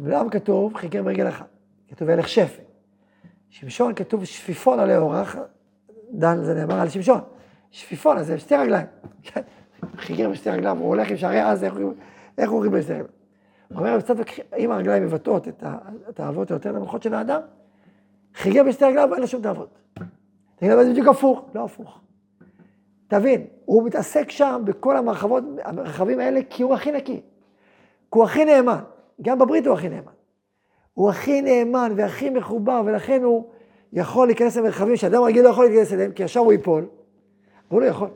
ולמה 0.00 0.30
כתוב 0.30 0.74
חיגר 0.74 1.02
ברגל 1.02 1.28
אחת? 1.28 1.46
כתוב 1.88 2.08
הלך 2.08 2.28
שפל. 2.28 2.62
שמשון 3.50 3.94
כתוב 3.94 4.24
שפיפון 4.24 4.78
עלי 4.80 4.96
אורח, 4.96 5.36
דן 6.12 6.44
זה 6.44 6.54
נאמר 6.54 6.80
על 6.80 6.88
שמשון. 6.88 7.20
שפיפון, 7.70 8.18
אז 8.18 8.26
זה 8.26 8.38
שתי 8.38 8.56
רגליים. 8.56 8.86
חיגר 9.96 10.30
בשתי 10.30 10.50
רגליו, 10.50 10.78
הוא 10.78 10.88
הולך 10.88 11.10
עם 11.10 11.16
שערי 11.16 11.40
עזה, 11.40 11.66
איך 11.66 11.74
הוא- 12.50 12.62
חיגר 12.62 12.70
בשתי 12.70 12.92
רגליו? 12.92 13.06
הוא 13.68 13.78
אומר, 13.78 13.98
אם 14.56 14.70
הרגליים 14.70 15.02
מבטאות 15.02 15.48
את 15.48 15.62
ה- 15.62 15.78
את 16.08 16.20
האהבות 16.20 16.50
היותר 16.50 16.72
נמוכות 16.72 17.02
של 17.02 17.14
האדם, 17.14 17.40
חיגר 18.36 18.62
בשתי 18.64 18.84
רגליו, 18.84 19.12
אין 19.12 19.20
לו 19.20 19.26
שום 19.26 19.42
תאוות. 19.42 19.78
תגיד, 20.56 20.72
אבל 20.72 20.84
זה 20.84 20.90
בדיוק 20.90 21.08
הפוך. 21.08 21.44
לא 21.54 21.64
הפוך. 21.64 22.00
תבין, 23.08 23.46
הוא 23.64 23.84
מתעסק 23.84 24.30
שם 24.30 24.62
בכל 24.64 24.96
המרחבות, 24.96 25.44
המרחבים 25.64 26.20
האלה, 26.20 26.40
כי 26.50 26.62
הוא 26.62 26.74
הכי 26.74 26.92
נקי. 26.92 27.20
כי 28.12 28.18
הוא 28.18 28.24
הכי 28.24 28.44
נאמן. 28.44 28.78
גם 29.22 29.38
בברית 29.38 29.66
הוא 29.66 29.74
הכי 29.74 29.88
נאמן. 29.88 30.12
הוא 30.94 31.10
הכי 31.10 31.42
נאמן 31.42 31.92
והכי 31.96 32.30
מחובר, 32.30 32.82
ולכן 32.86 33.22
הוא 33.22 33.44
יכול 33.92 34.26
להיכנס 34.26 34.56
למרחבים 34.56 34.96
שאדם 34.96 35.22
רגיל 35.22 35.44
לא 35.44 35.48
יכול 35.48 35.66
להיכנס 35.66 35.92
אליהם, 35.92 36.12
כי 36.12 36.22
ישר 36.22 36.40
הוא 36.40 36.52
ייפול, 36.52 36.86
והוא 37.70 37.80
לא 37.80 37.86
יכול. 37.86 38.08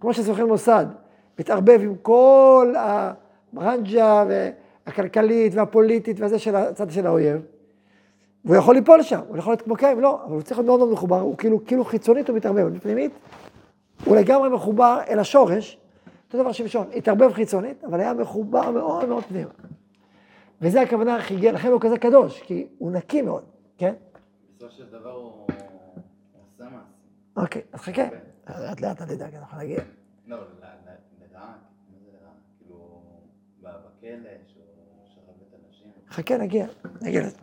כמו 0.00 0.12
שסוכן 0.12 0.44
מוסד 0.44 0.86
מתערבב 1.38 1.80
עם 1.82 1.94
כל 2.02 2.74
הברנג'ה 2.78 4.24
והכלכלית 4.28 5.54
והפוליטית 5.54 6.20
והזה 6.20 6.38
של 6.38 6.56
הצד 6.56 6.90
של 6.90 7.06
האויב, 7.06 7.42
והוא 8.46 8.56
יכול 8.56 8.74
ליפול 8.74 9.02
שם, 9.02 9.20
הוא 9.28 9.36
יכול 9.36 9.52
להיות 9.52 9.62
כמו 9.62 9.76
קיים, 9.76 10.00
לא, 10.00 10.24
אבל 10.24 10.32
הוא 10.34 10.42
צריך 10.42 10.58
להיות 10.58 10.66
מאוד 10.66 10.78
מאוד 10.80 10.92
מחובר, 10.92 11.20
הוא 11.20 11.36
כאילו, 11.38 11.64
כאילו 11.64 11.84
חיצונית 11.84 12.28
הוא 12.28 12.36
מתערבב, 12.36 12.58
אבל 12.58 12.78
פנימית 12.78 13.12
הוא 14.04 14.16
לגמרי 14.16 14.48
מחובר 14.48 15.00
אל 15.08 15.18
השורש, 15.18 15.78
אותו 16.26 16.38
דבר 16.38 16.52
שמשון, 16.52 16.86
התערבב 16.96 17.32
חיצונית, 17.32 17.84
אבל 17.84 18.00
היה 18.00 18.14
מחובר 18.14 18.70
מאוד 18.70 19.04
מאוד 19.08 19.24
פנימה. 19.24 19.50
וזה 20.60 20.80
הכוונה 20.82 21.20
חיגר, 21.22 21.52
לכן 21.52 21.68
הוא 21.68 21.80
כזה 21.80 21.98
קדוש, 21.98 22.42
כי 22.42 22.66
הוא 22.78 22.92
נקי 22.92 23.22
מאוד, 23.22 23.44
כן? 23.78 23.94
בסופו 24.56 24.72
של 24.72 24.86
דבר 24.92 25.12
הוא 25.12 25.46
מעשה. 26.58 26.76
אוקיי, 27.36 27.62
אז 27.72 27.80
חכה, 27.80 28.02
לאט 28.48 28.80
לאט 28.80 29.02
אל 29.02 29.06
תדאג, 29.06 29.34
אנחנו 29.34 29.58
נגיע. 29.58 29.78
לא, 30.26 30.36
ל- 30.36 30.40
ל- 30.40 30.44
לרעה, 31.34 31.46
מה 31.46 31.98
זה 32.04 32.10
לרעה? 32.20 32.32
כאילו, 32.58 33.02
בכלא, 33.62 34.30
שהוא 34.46 34.62
שרב 35.14 35.34
את 35.48 35.54
הנשים. 35.66 35.88
חכה, 36.10 36.36
נגיע, 36.36 36.66
נגיע 37.02 37.20
לזה. 37.22 37.36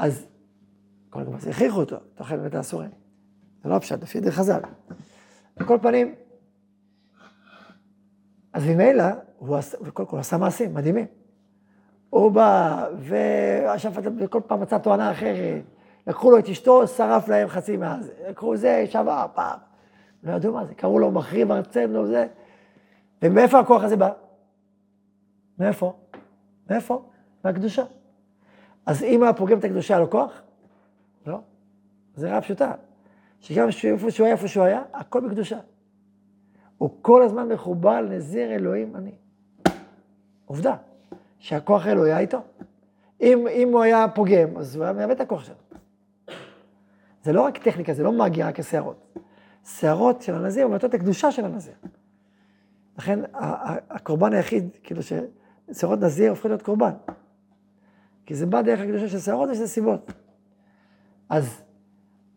אז, 0.00 0.26
קודם 1.10 1.32
כל, 1.32 1.38
זה 1.38 1.50
הכריחו 1.50 1.80
אותו, 1.80 1.96
תאכל 2.14 2.36
בבית 2.36 2.54
האסורים. 2.54 2.90
זה 3.62 3.68
לא 3.68 3.76
הפשט, 3.76 4.02
לפי 4.02 4.20
דרך 4.20 4.34
חז"ל. 4.34 4.60
על 5.56 5.66
כל 5.66 5.78
פנים, 5.82 6.14
אז 8.52 8.66
ממילא, 8.66 9.04
הוא 9.38 9.56
עשה, 9.56 9.78
וקודם 9.82 10.08
כל 10.08 10.18
עשה 10.18 10.36
מעשים 10.36 10.74
מדהימים. 10.74 11.06
הוא 12.10 12.32
בא, 12.32 12.86
והשפט, 12.98 14.02
וכל 14.18 14.40
פעם 14.46 14.60
מצא 14.60 14.78
תואנה 14.78 15.10
אחרת. 15.10 15.62
לקחו 16.06 16.30
לו 16.30 16.38
את 16.38 16.48
אשתו, 16.48 16.86
שרף 16.86 17.28
להם 17.28 17.48
חצי 17.48 17.76
מהזה. 17.76 18.12
לקחו 18.28 18.56
זה, 18.56 18.84
שבר, 18.86 19.26
פעם. 19.34 19.58
לא 20.22 20.32
ידעו 20.32 20.52
מה 20.52 20.64
זה, 20.64 20.74
קראו 20.74 20.98
לו 20.98 21.10
מחריב 21.10 21.50
ארצנו, 21.50 22.06
זה. 22.06 22.26
ומאיפה 23.22 23.58
הכוח 23.58 23.82
הזה 23.82 23.96
בא? 23.96 24.10
מאיפה? 25.58 25.96
מאיפה? 26.70 27.10
מהקדושה. 27.44 27.84
אז 28.90 29.02
אם 29.02 29.22
היה 29.22 29.32
פוגם 29.32 29.58
את 29.58 29.64
הקדושה, 29.64 29.94
היה 29.94 30.00
לו 30.00 30.10
כוח? 30.10 30.42
לא. 31.26 31.40
זה 32.14 32.30
רעה 32.30 32.40
פשוטה. 32.40 32.72
שגם 33.40 33.68
איפה 33.84 34.10
שהוא 34.10 34.26
היה, 34.26 34.34
איפה 34.34 34.48
שהוא 34.48 34.64
היה, 34.64 34.82
הכל 34.92 35.28
בקדושה. 35.28 35.58
הוא 36.78 36.90
כל 37.02 37.22
הזמן 37.22 37.48
מחובר 37.48 38.00
לנזיר 38.00 38.52
אלוהים 38.52 38.96
אני. 38.96 39.12
עובדה, 40.44 40.76
שהכוח 41.38 41.86
האלוהי 41.86 42.10
היה 42.10 42.18
איתו. 42.18 42.40
אם, 43.20 43.46
אם 43.52 43.68
הוא 43.72 43.82
היה 43.82 44.08
פוגם, 44.08 44.56
אז 44.56 44.76
הוא 44.76 44.84
היה 44.84 44.92
מאבד 44.92 45.10
את 45.10 45.20
הכוח 45.20 45.44
שלו. 45.44 45.54
זה 47.22 47.32
לא 47.32 47.42
רק 47.42 47.58
טכניקה, 47.58 47.94
זה 47.94 48.02
לא 48.02 48.12
מגיע 48.12 48.48
רק 48.48 48.60
השערות. 48.60 49.16
שערות 49.64 50.22
של 50.22 50.34
הנזיר 50.34 50.68
מבטאות 50.68 50.94
את 50.94 51.00
הקדושה 51.00 51.32
של 51.32 51.44
הנזיר. 51.44 51.74
לכן 52.98 53.18
הקורבן 53.90 54.32
היחיד, 54.32 54.68
כאילו 54.82 55.00
ששערות 55.02 56.00
נזיר 56.00 56.30
הופכות 56.30 56.50
להיות 56.50 56.62
קורבן. 56.62 56.92
כי 58.30 58.34
זה 58.34 58.46
בא 58.46 58.62
דרך 58.62 58.80
הקדושה 58.80 59.08
של 59.08 59.18
שערות 59.18 59.48
ויש 59.48 59.58
לזה 59.58 59.68
סיבות. 59.68 60.12
אז, 61.28 61.62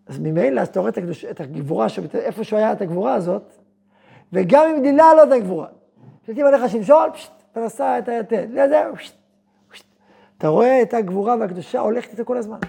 אז 0.08 0.19
ממילא, 0.19 0.62
אז 0.62 0.67
אתה 0.67 0.79
רואה 0.79 0.91
את, 0.91 0.97
הקדוש, 0.97 1.25
את 1.25 1.39
הגבורה, 1.39 1.89
שבת- 1.89 2.15
איפה 2.15 2.43
שהוא 2.43 2.60
היה 2.60 2.73
את 2.73 2.82
הגבורה 2.82 3.13
הזאת, 3.13 3.53
וגם 4.34 4.65
אם 4.67 4.82
דילה 4.82 5.13
לא 5.17 5.23
את 5.23 5.32
הגבורה. 5.32 5.67
כשתים 6.23 6.45
עליך 6.45 6.69
שמשון, 6.69 7.10
פשט, 7.13 7.32
פרסה 7.51 7.99
את 7.99 8.10
היתד, 8.10 8.47
לזה, 8.51 8.84
פשט, 8.95 9.15
פשט. 9.69 9.86
אתה 10.38 10.47
רואה 10.47 10.82
את 10.82 10.93
הגבורה 10.93 11.36
והקדושה 11.39 11.79
הולכת 11.79 12.12
איתו 12.12 12.25
כל 12.25 12.38
הזמן. 12.38 12.60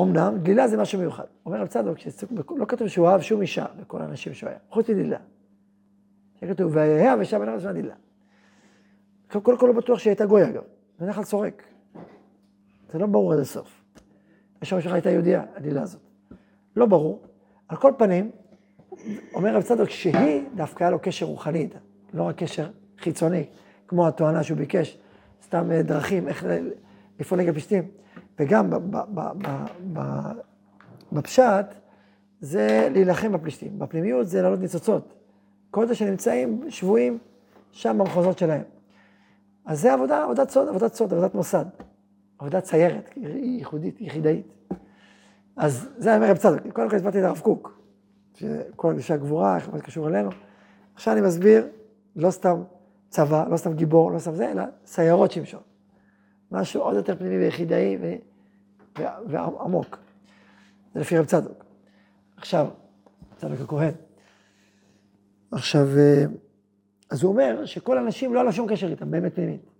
אמנם, 0.00 0.38
דלילה 0.42 0.68
זה 0.68 0.76
משהו 0.76 0.98
מיוחד. 0.98 1.24
אומר 1.46 1.60
רב 1.60 1.66
צדוק, 1.66 1.98
לא 2.56 2.64
כתוב 2.64 2.88
שהוא 2.88 3.08
אהב 3.08 3.20
שום 3.20 3.40
אישה 3.40 3.66
בכל 3.80 4.02
האנשים 4.02 4.34
שהוא 4.34 4.48
היה, 4.48 4.58
חוץ 4.70 4.90
מדלילה. 4.90 5.18
שכתוב, 6.40 6.76
ויהיה 6.76 7.14
ושב 7.20 7.38
בן 7.38 7.48
ארץ 7.48 7.62
דלילה. 7.62 7.94
קודם 9.42 9.58
כל 9.58 9.66
לא 9.66 9.72
בטוח 9.72 9.98
שהיא 9.98 10.10
הייתה 10.10 10.26
גויה 10.26 10.50
גם, 10.50 10.62
בדרך 11.00 11.14
כלל 11.14 11.24
סורק. 11.24 11.73
זה 12.94 12.98
לא 12.98 13.06
ברור 13.06 13.32
עד 13.32 13.38
הסוף. 13.38 13.84
שם 14.62 14.80
שלך 14.80 14.92
הייתה 14.92 15.10
יהודייה, 15.10 15.44
הדלילה 15.56 15.82
הזאת. 15.82 16.00
לא 16.76 16.86
ברור. 16.86 17.22
על 17.68 17.76
כל 17.76 17.92
פנים, 17.98 18.30
אומר 19.34 19.56
רב 19.56 19.62
צדוק 19.62 19.88
שהיא 19.88 20.42
דווקא 20.54 20.84
היה 20.84 20.90
לו 20.90 20.98
קשר 20.98 21.26
רוחני 21.26 21.68
לא 22.12 22.22
רק 22.22 22.36
קשר 22.36 22.70
חיצוני, 22.98 23.44
כמו 23.88 24.08
התואנה 24.08 24.42
שהוא 24.42 24.58
ביקש, 24.58 24.98
סתם 25.44 25.72
אה, 25.72 25.82
דרכים, 25.82 26.28
איך 26.28 26.46
לפעול 27.20 27.40
נגד 27.40 27.52
פלישתים. 27.52 27.88
וגם 28.38 28.70
בפשט, 31.12 31.66
זה 32.40 32.88
להילחם 32.92 33.32
בפלישתים. 33.32 33.78
בפנימיות 33.78 34.28
זה 34.28 34.42
להעלות 34.42 34.60
ניצוצות. 34.60 35.14
כל 35.70 35.86
זה 35.86 35.94
שנמצאים 35.94 36.64
שבויים 36.68 37.18
שם 37.72 37.98
במחוזות 37.98 38.38
שלהם. 38.38 38.62
אז 39.64 39.80
זה 39.80 39.92
עבודה, 39.92 40.24
עבודת 40.24 40.50
סוד, 40.50 40.68
עבודת 40.68 40.94
סוד, 40.94 41.12
עבודת 41.12 41.34
מוסד. 41.34 41.64
עבודת 42.38 42.62
ציירת, 42.62 43.10
היא 43.16 43.58
ייחודית, 43.58 44.00
יחידאית. 44.00 44.46
אז 45.56 45.88
זה 45.96 46.16
אומר 46.16 46.30
רב 46.30 46.36
צדוק. 46.36 46.60
קודם 46.72 46.90
כל 46.90 46.96
הסברתי 46.96 47.20
לרב 47.20 47.38
קוק, 47.38 47.80
שכל 48.34 48.90
אנשי 48.90 49.12
הגבורה, 49.12 49.56
איך 49.56 49.70
זה 49.76 49.82
קשור 49.82 50.08
אלינו. 50.08 50.30
עכשיו 50.94 51.12
אני 51.14 51.20
מסביר, 51.20 51.66
לא 52.16 52.30
סתם 52.30 52.62
צבא, 53.08 53.48
לא 53.50 53.56
סתם 53.56 53.74
גיבור, 53.74 54.12
לא 54.12 54.18
סתם 54.18 54.34
זה, 54.34 54.50
אלא 54.50 54.62
סיירות 54.86 55.30
שמשון. 55.30 55.60
משהו 56.50 56.82
עוד 56.82 56.94
יותר 56.94 57.16
פנימי 57.16 57.36
ויחידאי 57.36 57.98
ו... 58.00 58.14
ו... 58.98 59.02
ועמוק. 59.26 59.98
זה 60.94 61.00
לפי 61.00 61.18
רב 61.18 61.24
צדוק. 61.24 61.64
עכשיו, 62.36 62.68
צדוק 63.36 63.60
הכהן. 63.60 63.92
עכשיו, 65.50 65.86
אה, 65.98 66.24
אז 67.10 67.22
הוא 67.22 67.32
אומר 67.32 67.64
שכל 67.64 67.98
האנשים 67.98 68.34
לא 68.34 68.38
היה 68.38 68.44
לו 68.44 68.52
שום 68.52 68.68
קשר 68.68 68.90
איתם, 68.90 69.10
באמת 69.10 69.34
פנימית. 69.34 69.73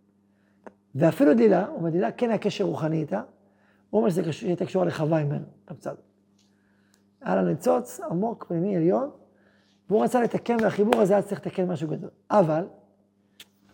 ואפילו 0.94 1.35
דילה, 1.35 1.66
הוא 1.66 1.76
אומר, 1.76 1.90
דילה 1.90 2.12
כן 2.12 2.28
היה 2.28 2.38
קשר 2.38 2.64
רוחני 2.64 3.00
איתה, 3.00 3.22
הוא 3.90 3.98
אומר 3.98 4.11
שזה 4.11 4.22
הייתה 4.42 4.66
קשורה 4.66 4.85
לחווה 4.85 5.24
ממנו, 5.24 5.44
צדוק. 5.78 6.00
היה 7.20 7.37
לה 7.37 7.42
ניצוץ 7.42 8.00
עמוק, 8.00 8.44
פנימי, 8.48 8.76
עליון, 8.76 9.11
והוא 9.88 10.04
רצה 10.04 10.22
לתקן, 10.22 10.57
והחיבור 10.62 11.00
הזה 11.00 11.12
היה 11.12 11.22
צריך 11.22 11.40
לתקן 11.40 11.68
משהו 11.68 11.88
גדול. 11.88 12.11
אבל, 12.30 12.66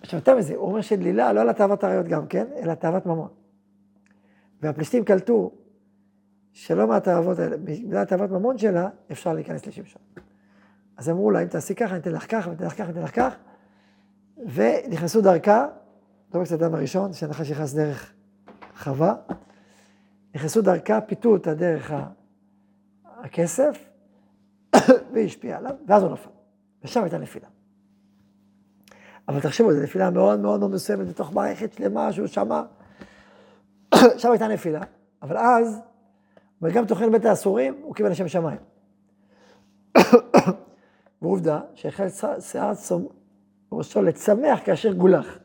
עכשיו 0.02 0.18
יותר 0.18 0.36
מזה, 0.36 0.54
הוא 0.56 0.68
אומר 0.68 0.80
שדלילה 0.80 1.32
לא 1.32 1.40
על 1.40 1.52
תאוות 1.52 1.84
עריות 1.84 2.06
גם 2.06 2.26
כן, 2.26 2.46
אלא 2.56 2.74
תאוות 2.74 3.06
ממון. 3.06 3.28
והפלישתים 4.62 5.04
קלטו 5.04 5.52
שלא 6.52 6.86
מהתאוות 6.86 7.38
האלה, 7.38 7.56
בגלל 7.56 8.04
תאוות 8.04 8.30
ממון 8.30 8.58
שלה, 8.58 8.88
אפשר 9.12 9.32
להיכנס 9.32 9.66
לשמשון. 9.66 10.02
אז 10.96 11.10
אמרו 11.10 11.30
לה, 11.30 11.42
אם 11.42 11.46
תעשי 11.46 11.74
ככה, 11.74 11.90
אני 11.90 12.00
אתן 12.00 12.12
לך 12.12 12.30
ככה, 12.30 12.50
ואתן 12.50 12.66
לך 12.66 12.78
ככה, 12.78 12.88
ואתן 12.88 13.02
לך 13.02 13.14
כך, 13.14 13.36
ונכנסו 14.54 15.20
דרכה, 15.20 15.66
לא 16.34 16.40
רק 16.40 16.46
את 16.46 16.52
האדם 16.52 16.74
הראשון, 16.74 17.12
שהנחש 17.12 17.50
נכנס 17.50 17.74
דרך 17.74 18.12
חווה, 18.76 19.14
נכנסו 20.34 20.62
דרכה, 20.62 21.00
פיתו 21.00 21.28
אותה 21.28 21.54
דרך 21.54 21.92
הכסף, 23.04 23.88
והיא 25.12 25.26
השפיעה 25.26 25.58
עליו, 25.58 25.74
ואז 25.86 26.02
הוא 26.02 26.12
נפל. 26.12 26.30
ושם 26.84 27.02
הייתה 27.02 27.18
נפילה. 27.18 27.48
אבל 29.28 29.40
תחשבו, 29.40 29.72
זו 29.72 29.82
נפילה 29.82 30.10
מאוד 30.10 30.40
מאוד 30.40 30.60
מאוד 30.60 30.70
מסוימת 30.70 31.08
בתוך 31.08 31.32
מערכת 31.32 31.72
שלמה 31.72 32.12
שהוא 32.12 32.26
שמע. 32.26 32.62
שם 34.18 34.30
הייתה 34.30 34.48
נפילה, 34.48 34.80
אבל 35.22 35.36
אז, 35.36 35.80
וגם 36.62 36.86
תוכן 36.86 37.12
בית 37.12 37.24
האסורים, 37.24 37.80
הוא 37.82 37.94
קיבל 37.94 38.10
לשם 38.10 38.28
שמיים. 38.28 38.58
ועובדה 41.22 41.60
שהחל 41.74 42.06
שיער 42.40 42.72
ראשו 43.72 44.02
לצמח 44.02 44.60
כאשר 44.64 44.92
גולח. 44.92 45.38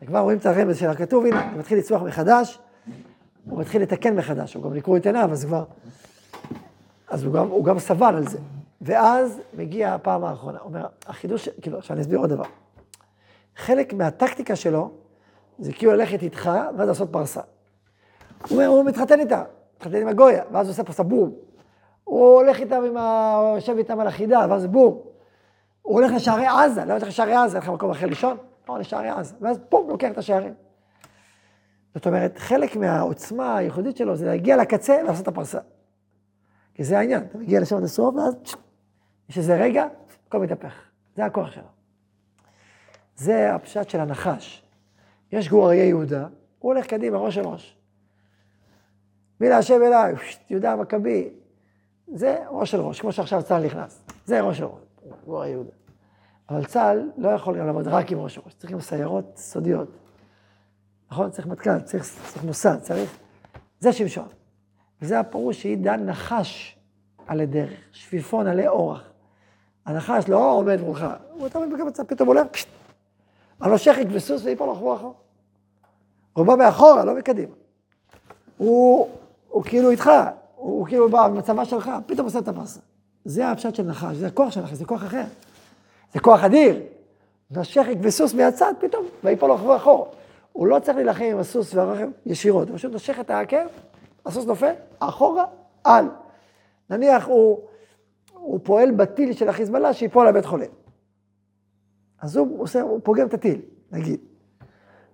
אתם 0.00 0.08
כבר 0.08 0.18
רואים 0.18 0.38
את 0.38 0.46
הרמז 0.46 0.78
של 0.78 0.90
הכתוב, 0.90 1.26
הנה, 1.26 1.50
הוא 1.50 1.58
מתחיל 1.58 1.78
לצמוח 1.78 2.02
מחדש, 2.02 2.58
הוא 3.50 3.60
מתחיל 3.60 3.82
לתקן 3.82 4.16
מחדש, 4.16 4.54
הוא 4.54 4.64
גם 4.64 4.74
נקרו 4.74 4.96
את 4.96 5.06
עיניו, 5.06 5.28
אז 5.32 5.44
כבר... 5.44 5.64
אז 7.08 7.24
הוא 7.24 7.34
גם, 7.34 7.48
הוא 7.48 7.64
גם 7.64 7.78
סבל 7.78 8.14
על 8.14 8.28
זה. 8.28 8.38
ואז 8.80 9.40
מגיעה 9.56 9.94
הפעם 9.94 10.24
האחרונה. 10.24 10.58
הוא 10.58 10.68
אומר, 10.68 10.86
החידוש, 11.06 11.48
כאילו, 11.62 11.78
עכשיו 11.78 11.94
אני 11.94 12.02
אסביר 12.02 12.18
עוד 12.18 12.30
דבר. 12.30 12.44
חלק 13.56 13.92
מהטקטיקה 13.92 14.56
שלו, 14.56 14.90
זה 15.58 15.72
כאילו 15.72 15.92
ללכת 15.92 16.22
איתך, 16.22 16.50
ואז 16.76 16.88
לעשות 16.88 17.12
פרסה. 17.12 17.40
הוא 18.48 18.50
אומר, 18.50 18.66
הוא 18.66 18.84
מתחתן 18.84 19.20
איתה, 19.20 19.42
מתחתן 19.76 19.96
עם 19.96 20.08
הגויה, 20.08 20.42
ואז 20.52 20.66
הוא 20.66 20.72
עושה 20.72 20.84
פרסה 20.84 21.02
בום. 21.02 21.32
הוא 22.04 22.34
הולך 22.36 22.60
איתם, 22.60 22.84
עם 22.84 22.96
ה... 22.96 23.36
הוא 23.36 23.56
יושב 23.56 23.76
איתם 23.78 24.00
על 24.00 24.06
החידה, 24.06 24.46
ואז 24.50 24.66
בום. 24.66 25.00
הוא 25.82 26.00
הולך 26.00 26.12
לשערי 26.12 26.46
עזה, 26.46 26.84
לא 26.84 26.92
הולך 26.92 27.08
לשערי 27.08 27.34
עזה, 27.34 27.56
אין 27.56 27.62
לך 27.62 27.68
מקום 27.68 27.90
אחר 27.90 28.06
לישון? 28.06 28.36
לא, 28.68 28.78
לשערי 28.78 29.08
עזה. 29.08 29.34
ואז 29.40 29.58
בום, 29.70 29.90
לוקח 29.90 30.08
את 30.10 30.18
השערים. 30.18 30.54
זאת 31.94 32.06
אומרת, 32.06 32.38
חלק 32.38 32.76
מהעוצמה 32.76 33.56
הייחודית 33.56 33.96
שלו 33.96 34.16
זה 34.16 34.26
להגיע 34.26 34.56
לקצה 34.56 34.98
ולעשות 35.02 35.22
את 35.22 35.28
הפרסה. 35.28 35.58
כי 36.74 36.84
זה 36.84 36.98
העניין, 36.98 37.22
אתה 37.22 37.38
מגיע 37.38 37.60
לשם 37.60 37.76
עד 37.76 37.82
הסוף, 37.82 38.14
ואז 38.14 38.34
יש 39.28 39.38
איזה 39.38 39.56
רגע, 39.56 39.86
הכל 40.28 40.38
מתהפך. 40.38 40.74
זה 41.16 41.24
הכוח 41.24 41.50
שלו. 41.50 41.68
זה 43.16 43.54
הפשט 43.54 43.88
של 43.88 44.00
הנחש. 44.00 44.62
יש 45.32 45.48
גור 45.48 45.66
אריה 45.66 45.84
יהודה, 45.84 46.26
הוא 46.58 46.72
הולך 46.72 46.86
קדימה, 46.86 47.18
ראש 47.18 47.34
של 47.34 47.46
ראש. 47.46 47.76
מי 49.40 49.48
להשם 49.48 49.82
אליי, 49.82 50.14
יהודה 50.50 50.72
המכבי. 50.72 51.30
זה 52.14 52.38
ראש 52.48 52.70
של 52.70 52.80
ראש, 52.80 53.00
כמו 53.00 53.12
שעכשיו 53.12 53.42
צה"ל 53.42 53.64
נכנס. 53.64 54.04
זה 54.24 54.40
ראש 54.40 54.58
של 54.58 54.64
ראש, 54.64 54.82
גור 55.24 55.38
אריה 55.38 55.52
יהודה. 55.52 55.70
אבל 56.50 56.64
צה"ל 56.64 57.10
לא 57.16 57.28
יכול 57.28 57.58
גם 57.58 57.66
לעבוד 57.66 57.88
רק 57.88 58.12
עם 58.12 58.18
ראש 58.18 58.34
של 58.34 58.40
ראש, 58.44 58.54
צריכים 58.54 58.80
סיירות 58.80 59.24
סודיות. 59.36 59.88
נכון? 61.10 61.30
צריך 61.30 61.46
מטכ"ל, 61.46 61.80
צריך, 61.80 62.04
צריך 62.28 62.44
מוסד, 62.44 62.78
צריך... 62.80 63.18
זה 63.80 63.92
שמשון. 63.92 64.28
וזה 65.02 65.20
הפירוש 65.20 65.62
שהיא 65.62 65.78
דן 65.78 66.06
נחש 66.06 66.78
על 67.26 67.40
הדרך, 67.40 67.78
שפיפון 67.92 68.46
עלי 68.46 68.68
אורח. 68.68 69.02
הנחש 69.86 70.28
לא 70.28 70.52
עומד 70.52 70.80
מולך, 70.80 71.06
הוא 71.32 71.46
אתה 71.46 71.58
עומד 71.58 71.72
בקמצה, 71.72 72.04
פתאום 72.04 72.28
הולך, 72.28 72.46
פשט. 72.50 72.68
הנושך 73.60 73.96
יקבסוס 74.00 74.44
ויפול 74.44 74.72
אחורה 74.72 74.96
אחורה. 74.96 75.14
הוא 76.32 76.46
בא 76.46 76.56
מאחורה, 76.56 77.04
לא 77.04 77.14
מקדימה. 77.14 77.54
הוא, 78.56 79.08
הוא 79.48 79.64
כאילו 79.64 79.90
איתך, 79.90 80.10
הוא, 80.56 80.78
הוא 80.78 80.86
כאילו 80.86 81.10
בא 81.10 81.28
במצבה 81.28 81.64
שלך, 81.64 81.90
פתאום 82.06 82.26
עושה 82.26 82.38
את 82.38 82.48
הפרסה. 82.48 82.80
זה 83.24 83.50
הפשט 83.50 83.74
של 83.74 83.82
נחש, 83.82 84.16
זה 84.16 84.26
הכוח 84.26 84.50
של 84.50 84.60
נחש, 84.60 84.72
זה 84.72 84.84
כוח 84.84 85.04
אחר. 85.04 85.24
זה 86.12 86.20
כוח 86.20 86.44
אדיר. 86.44 86.82
נושך 87.50 87.86
יקבסוס 87.90 88.34
מהצד, 88.34 88.74
פתאום, 88.80 89.06
ויפול 89.24 89.54
אחורה 89.54 89.76
אחורה. 89.76 90.08
הוא 90.52 90.66
לא 90.66 90.78
צריך 90.78 90.96
להילחם 90.96 91.24
עם 91.24 91.38
הסוס 91.38 91.74
והרכב 91.74 92.08
ישירות, 92.26 92.68
הוא 92.68 92.76
פשוט 92.76 92.92
נושך 92.92 93.20
את 93.20 93.30
העקב, 93.30 93.66
הסוס 94.26 94.46
נופל, 94.46 94.72
אחורה, 94.98 95.44
על. 95.84 96.08
נניח 96.90 97.26
הוא, 97.26 97.60
הוא 98.32 98.60
פועל 98.62 98.90
בטיל 98.90 99.32
של 99.32 99.48
החיזבאללה 99.48 99.92
שיפול 99.92 100.28
לבית 100.28 100.44
חולים. 100.44 100.70
אז 102.20 102.36
הוא, 102.36 102.62
עושה, 102.62 102.80
הוא 102.80 103.00
פוגם 103.02 103.26
את 103.26 103.34
הטיל, 103.34 103.60
נגיד. 103.92 104.20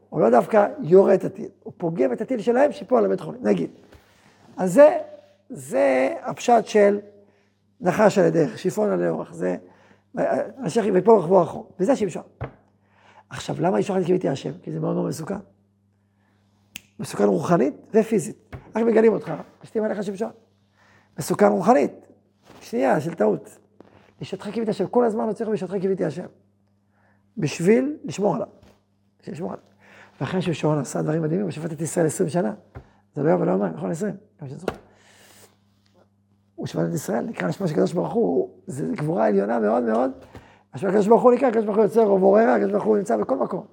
הוא 0.09 0.21
לא 0.21 0.31
דווקא 0.31 0.69
יורה 0.81 1.15
את 1.15 1.25
הטיל, 1.25 1.49
הוא 1.63 1.73
פוגם 1.77 2.13
את 2.13 2.21
הטיל 2.21 2.41
שלהם 2.41 2.73
שיפול 2.73 3.03
לבית 3.03 3.21
חולים, 3.21 3.41
נגיד. 3.45 3.71
אז 4.57 4.73
זה, 4.73 4.99
זה 5.51 6.15
הפשט 6.23 6.67
של 6.67 7.01
נחש 7.81 8.19
על 8.19 8.25
הדרך, 8.25 8.59
שיפון 8.59 8.91
על 8.91 9.03
האורך, 9.03 9.35
זה 9.35 9.57
אשר 10.67 10.81
ויפול 10.95 11.19
רחבו 11.19 11.43
אחור, 11.43 11.73
וזה 11.81 11.97
שמשון. 11.97 12.23
עכשיו, 13.31 13.57
למה 13.61 13.79
אישור 13.79 13.97
חלקי 13.97 14.13
ביתי 14.13 14.29
השם? 14.29 14.53
כי 14.63 14.73
זה 14.73 14.81
מאוד 14.81 14.95
מאוד 14.95 15.09
מסוכן. 15.09 15.35
מסוכן 16.99 17.25
רוחנית 17.25 17.75
ופיזית. 17.95 18.57
רק 18.77 18.85
מגלים 18.85 19.13
אותך, 19.13 19.33
משתים 19.65 19.85
עליך 19.85 20.03
שמשון. 20.03 20.31
מסוכן 21.19 21.47
רוחנית. 21.47 21.93
שנייה, 22.61 23.01
של 23.01 23.15
טעות. 23.15 23.59
לשתך 24.21 24.49
קיוויתי 24.49 24.71
השם, 24.71 24.87
כל 24.87 25.05
הזמן 25.05 25.25
הוא 25.25 25.33
צריך 25.33 25.51
לשתך 25.51 25.75
קיוויתי 25.81 26.05
השם. 26.05 26.27
בשביל 27.37 27.97
לשמור 28.05 28.35
עליו. 28.35 28.49
בשביל 29.21 29.35
לשמור 29.35 29.53
עליו. 29.53 29.65
ואחרי 30.21 30.43
שמשון 30.43 30.79
עשה 30.79 31.03
דברים 31.03 31.23
מדהימים, 31.23 31.45
הוא 31.45 31.51
שפט 31.51 31.73
את 31.73 31.81
ישראל 31.81 32.07
20 32.07 32.29
שנה. 32.29 32.55
זה 33.15 33.23
לא 33.23 33.31
יום 33.31 33.41
ולא 33.41 33.51
יומיים, 33.51 33.75
נכון? 33.75 33.91
20, 33.91 34.15
כמו 34.39 34.49
שאני 34.49 34.61
זוכר. 34.61 34.86
הוא 36.57 36.67
שפט 36.67 36.83
את 36.89 36.95
ישראל, 36.95 37.25
נקרא 37.25 37.49
לשמו 37.49 37.69
של 37.69 37.75
הקדוש 37.75 37.93
ברוך 37.93 38.13
הוא, 38.13 38.51
זו 38.67 38.85
גבורה 38.93 39.27
עליונה 39.27 39.59
מאוד 39.59 39.83
מאוד. 39.83 40.11
השם 40.75 40.89
הקדוש 40.89 41.07
ברוך 41.07 41.23
הוא 41.23 41.33
נקרא, 41.33 41.49
הקדוש 41.49 41.65
ברוך 41.65 41.77
הוא 41.77 41.85
יוצר 41.85 42.13
ובורר, 42.13 42.49
הקדוש 42.49 42.73
ברוך 42.73 42.85
הוא 42.85 42.97
נמצא 42.97 43.17
בכל 43.17 43.37
מקום. 43.37 43.65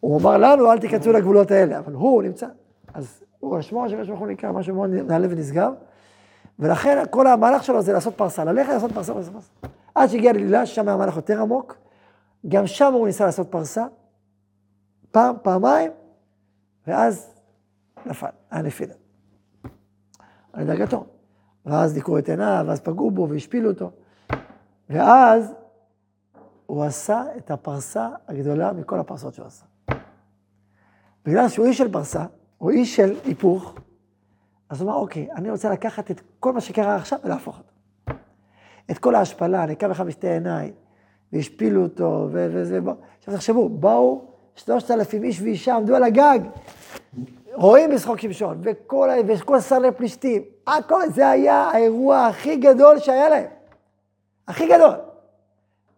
הוא 0.00 0.20
אמר 0.20 0.38
לנו, 0.38 0.72
אל 0.72 0.78
תיכנסו 0.78 1.12
לגבולות 1.12 1.50
האלה, 1.50 1.78
אבל 1.78 1.92
הוא 1.92 2.22
נמצא. 2.22 2.46
אז 2.94 3.24
הוא 3.38 3.56
השמו, 3.58 3.88
שהקדוש 3.88 4.08
ברוך 4.08 4.20
הוא 4.20 4.28
נקרא, 4.28 4.52
משהו 4.52 4.74
מאוד 4.74 4.90
נעלה 4.90 5.26
ונשגב. 5.30 5.72
ולכן 6.58 7.02
כל 7.10 7.26
המהלך 7.26 7.64
שלו 7.64 7.82
זה 7.82 7.92
לעשות 7.92 8.14
פרסה, 8.14 8.44
ללכת 8.44 8.72
לעשות 8.72 8.92
פרסה, 8.92 9.14
לעשות 9.14 9.32
פרסה. 9.32 9.52
עד 9.94 10.08
שהגיע 10.08 10.32
ללילה, 10.32 10.66
ששם 10.66 10.88
היה 10.88 10.96
מהלך 10.96 11.16
יותר 11.16 11.40
עמוק, 11.40 11.76
גם 12.48 12.66
שם 12.66 12.92
הוא 12.92 13.06
ניסה 13.06 13.26
לעשות 13.26 13.50
פרסה, 13.50 13.86
פעם, 15.10 15.36
פעמיים, 15.42 15.90
ואז 16.86 17.34
נפל, 18.06 18.26
היה 18.50 18.62
נפילה. 18.62 18.94
על 20.52 20.66
דרגתו. 20.66 21.04
ואז 21.68 21.94
דיכאו 21.94 22.18
את 22.18 22.28
עיניו, 22.28 22.64
ואז 22.68 22.80
פגעו 22.80 23.10
בו 23.10 23.28
והשפילו 23.28 23.70
אותו. 23.70 23.90
ואז 24.90 25.52
הוא 26.66 26.84
עשה 26.84 27.22
את 27.36 27.50
הפרסה 27.50 28.08
הגדולה 28.28 28.72
מכל 28.72 28.98
הפרסות 28.98 29.34
שהוא 29.34 29.46
עשה. 29.46 29.64
בגלל 31.24 31.48
שהוא 31.48 31.66
איש 31.66 31.78
של 31.78 31.92
פרסה, 31.92 32.24
הוא 32.58 32.70
איש 32.70 32.96
של 32.96 33.14
היפוך, 33.24 33.74
אז 34.68 34.80
הוא 34.80 34.90
אמר, 34.90 34.98
אוקיי, 34.98 35.28
אני 35.32 35.50
רוצה 35.50 35.70
לקחת 35.70 36.10
את 36.10 36.20
כל 36.40 36.52
מה 36.52 36.60
שקרה 36.60 36.96
עכשיו 36.96 37.18
ולהפוך 37.24 37.58
אותו. 37.58 37.72
את 38.90 38.98
כל 38.98 39.14
ההשפלה, 39.14 39.64
אני 39.64 39.76
קם 39.76 39.90
לך 39.90 40.00
בשתי 40.00 40.28
עיניי, 40.28 40.72
והשפילו 41.32 41.82
אותו, 41.82 42.28
וזה. 42.32 42.80
עכשיו 43.18 43.34
תחשבו, 43.34 43.68
באו 43.68 44.24
שלושת 44.58 44.90
אלפים 44.90 45.24
איש 45.24 45.40
ואישה, 45.40 45.76
עמדו 45.76 45.96
על 45.96 46.02
הגג, 46.02 46.38
רואים 47.52 47.90
בשחוק 47.90 48.20
שמשון, 48.20 48.60
וכל, 48.62 49.08
וכל 49.28 49.60
סרני 49.60 49.92
פלישתים, 49.92 50.42
הכל, 50.66 51.08
זה 51.08 51.30
היה 51.30 51.54
האירוע 51.54 52.26
הכי 52.26 52.56
גדול 52.56 52.98
שהיה 52.98 53.28
להם. 53.28 53.46
הכי 54.48 54.66
גדול. 54.66 54.94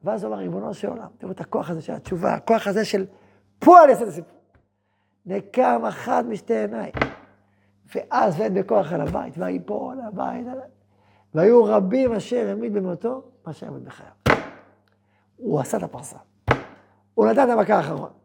ואז 0.05 0.25
הוא 0.25 0.33
אמר, 0.33 0.43
ריבונו 0.43 0.75
של 0.75 0.89
עולם, 0.89 1.07
תראו 1.19 1.33
את 1.33 1.41
הכוח 1.41 1.71
הזה 1.71 1.83
של 1.83 1.93
התשובה, 1.93 2.35
הכוח 2.35 2.67
הזה 2.67 2.85
של 2.85 3.07
פועל 3.59 3.89
יעשה 3.89 4.03
את 4.03 4.09
הסיפור. 4.09 4.39
נקם 5.27 5.85
אחת 5.85 6.25
משתי 6.25 6.57
עיניים. 6.57 6.93
ואז 7.95 8.41
ואין 8.41 8.55
בכוח 8.55 8.93
על 8.93 9.01
הבית, 9.01 9.35
ויפול 9.39 10.01
הבית, 10.09 10.47
והיו 11.35 11.65
רבים 11.65 12.13
אשר 12.13 12.49
העמיד 12.49 12.73
במותו, 12.73 13.23
מה 13.47 13.53
שהעמיד 13.53 13.85
בחייו. 13.85 14.41
הוא 15.37 15.61
עשה 15.61 15.79
את 15.79 15.83
הפרסה. 15.83 16.17
הוא 17.15 17.27
נתן 17.27 17.45
את 17.45 17.59
המכה 17.59 17.77
האחרון. 17.77 18.20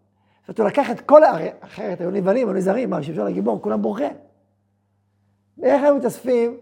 זאת 0.48 0.60
הוא 0.60 0.68
לקח 0.68 0.92
את 0.92 1.02
כל, 1.02 1.24
הרי 1.24 1.50
אחרת 1.60 2.02
היו 2.02 2.12
נבלים, 2.12 2.48
היו 2.48 2.56
נזהרים, 2.58 2.90
מה, 2.90 3.04
שמשון 3.04 3.28
הגיבור, 3.28 3.62
כולם 3.62 3.82
בורחים. 3.82 4.14
ואיך 5.58 5.84
היו 5.84 5.96
מתאספים 5.96 6.58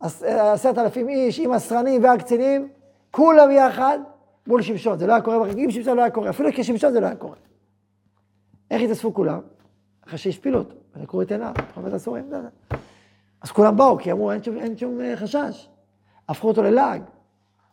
עש- 0.00 0.22
עשרת 0.22 0.78
אלפים 0.78 1.08
איש 1.08 1.38
עם 1.38 1.52
הסרנים 1.52 2.04
והקצינים, 2.04 2.68
כולם 3.10 3.50
יחד 3.50 3.98
מול 4.46 4.62
שמשון. 4.62 4.98
זה 4.98 5.06
לא 5.06 5.12
היה 5.12 5.22
קורה, 5.22 5.38
בחיים, 5.40 5.58
אם 5.58 5.70
שמשון 5.70 5.96
לא 5.96 6.02
היה 6.02 6.10
קורה, 6.10 6.30
אפילו 6.30 6.48
כשמשון 6.52 6.92
זה 6.92 7.00
לא 7.00 7.06
היה 7.06 7.16
קורה. 7.16 7.36
איך 8.70 8.82
התאספו 8.82 9.14
כולם? 9.14 9.40
אחרי 10.06 10.18
שהשפילו 10.18 10.58
אותו, 10.58 10.74
ונקרו 10.96 11.22
את 11.22 11.32
עיניו, 11.32 11.52
חומת 11.74 11.92
הסורים. 11.92 12.30
אז 13.42 13.50
כולם 13.50 13.76
באו, 13.76 13.98
כי 13.98 14.12
אמרו, 14.12 14.32
אין 14.32 14.42
שום, 14.42 14.56
אין 14.56 14.76
שום 14.76 15.00
אה, 15.00 15.16
חשש. 15.16 15.68
הפכו 16.28 16.48
אותו 16.48 16.62
ללעג, 16.62 17.02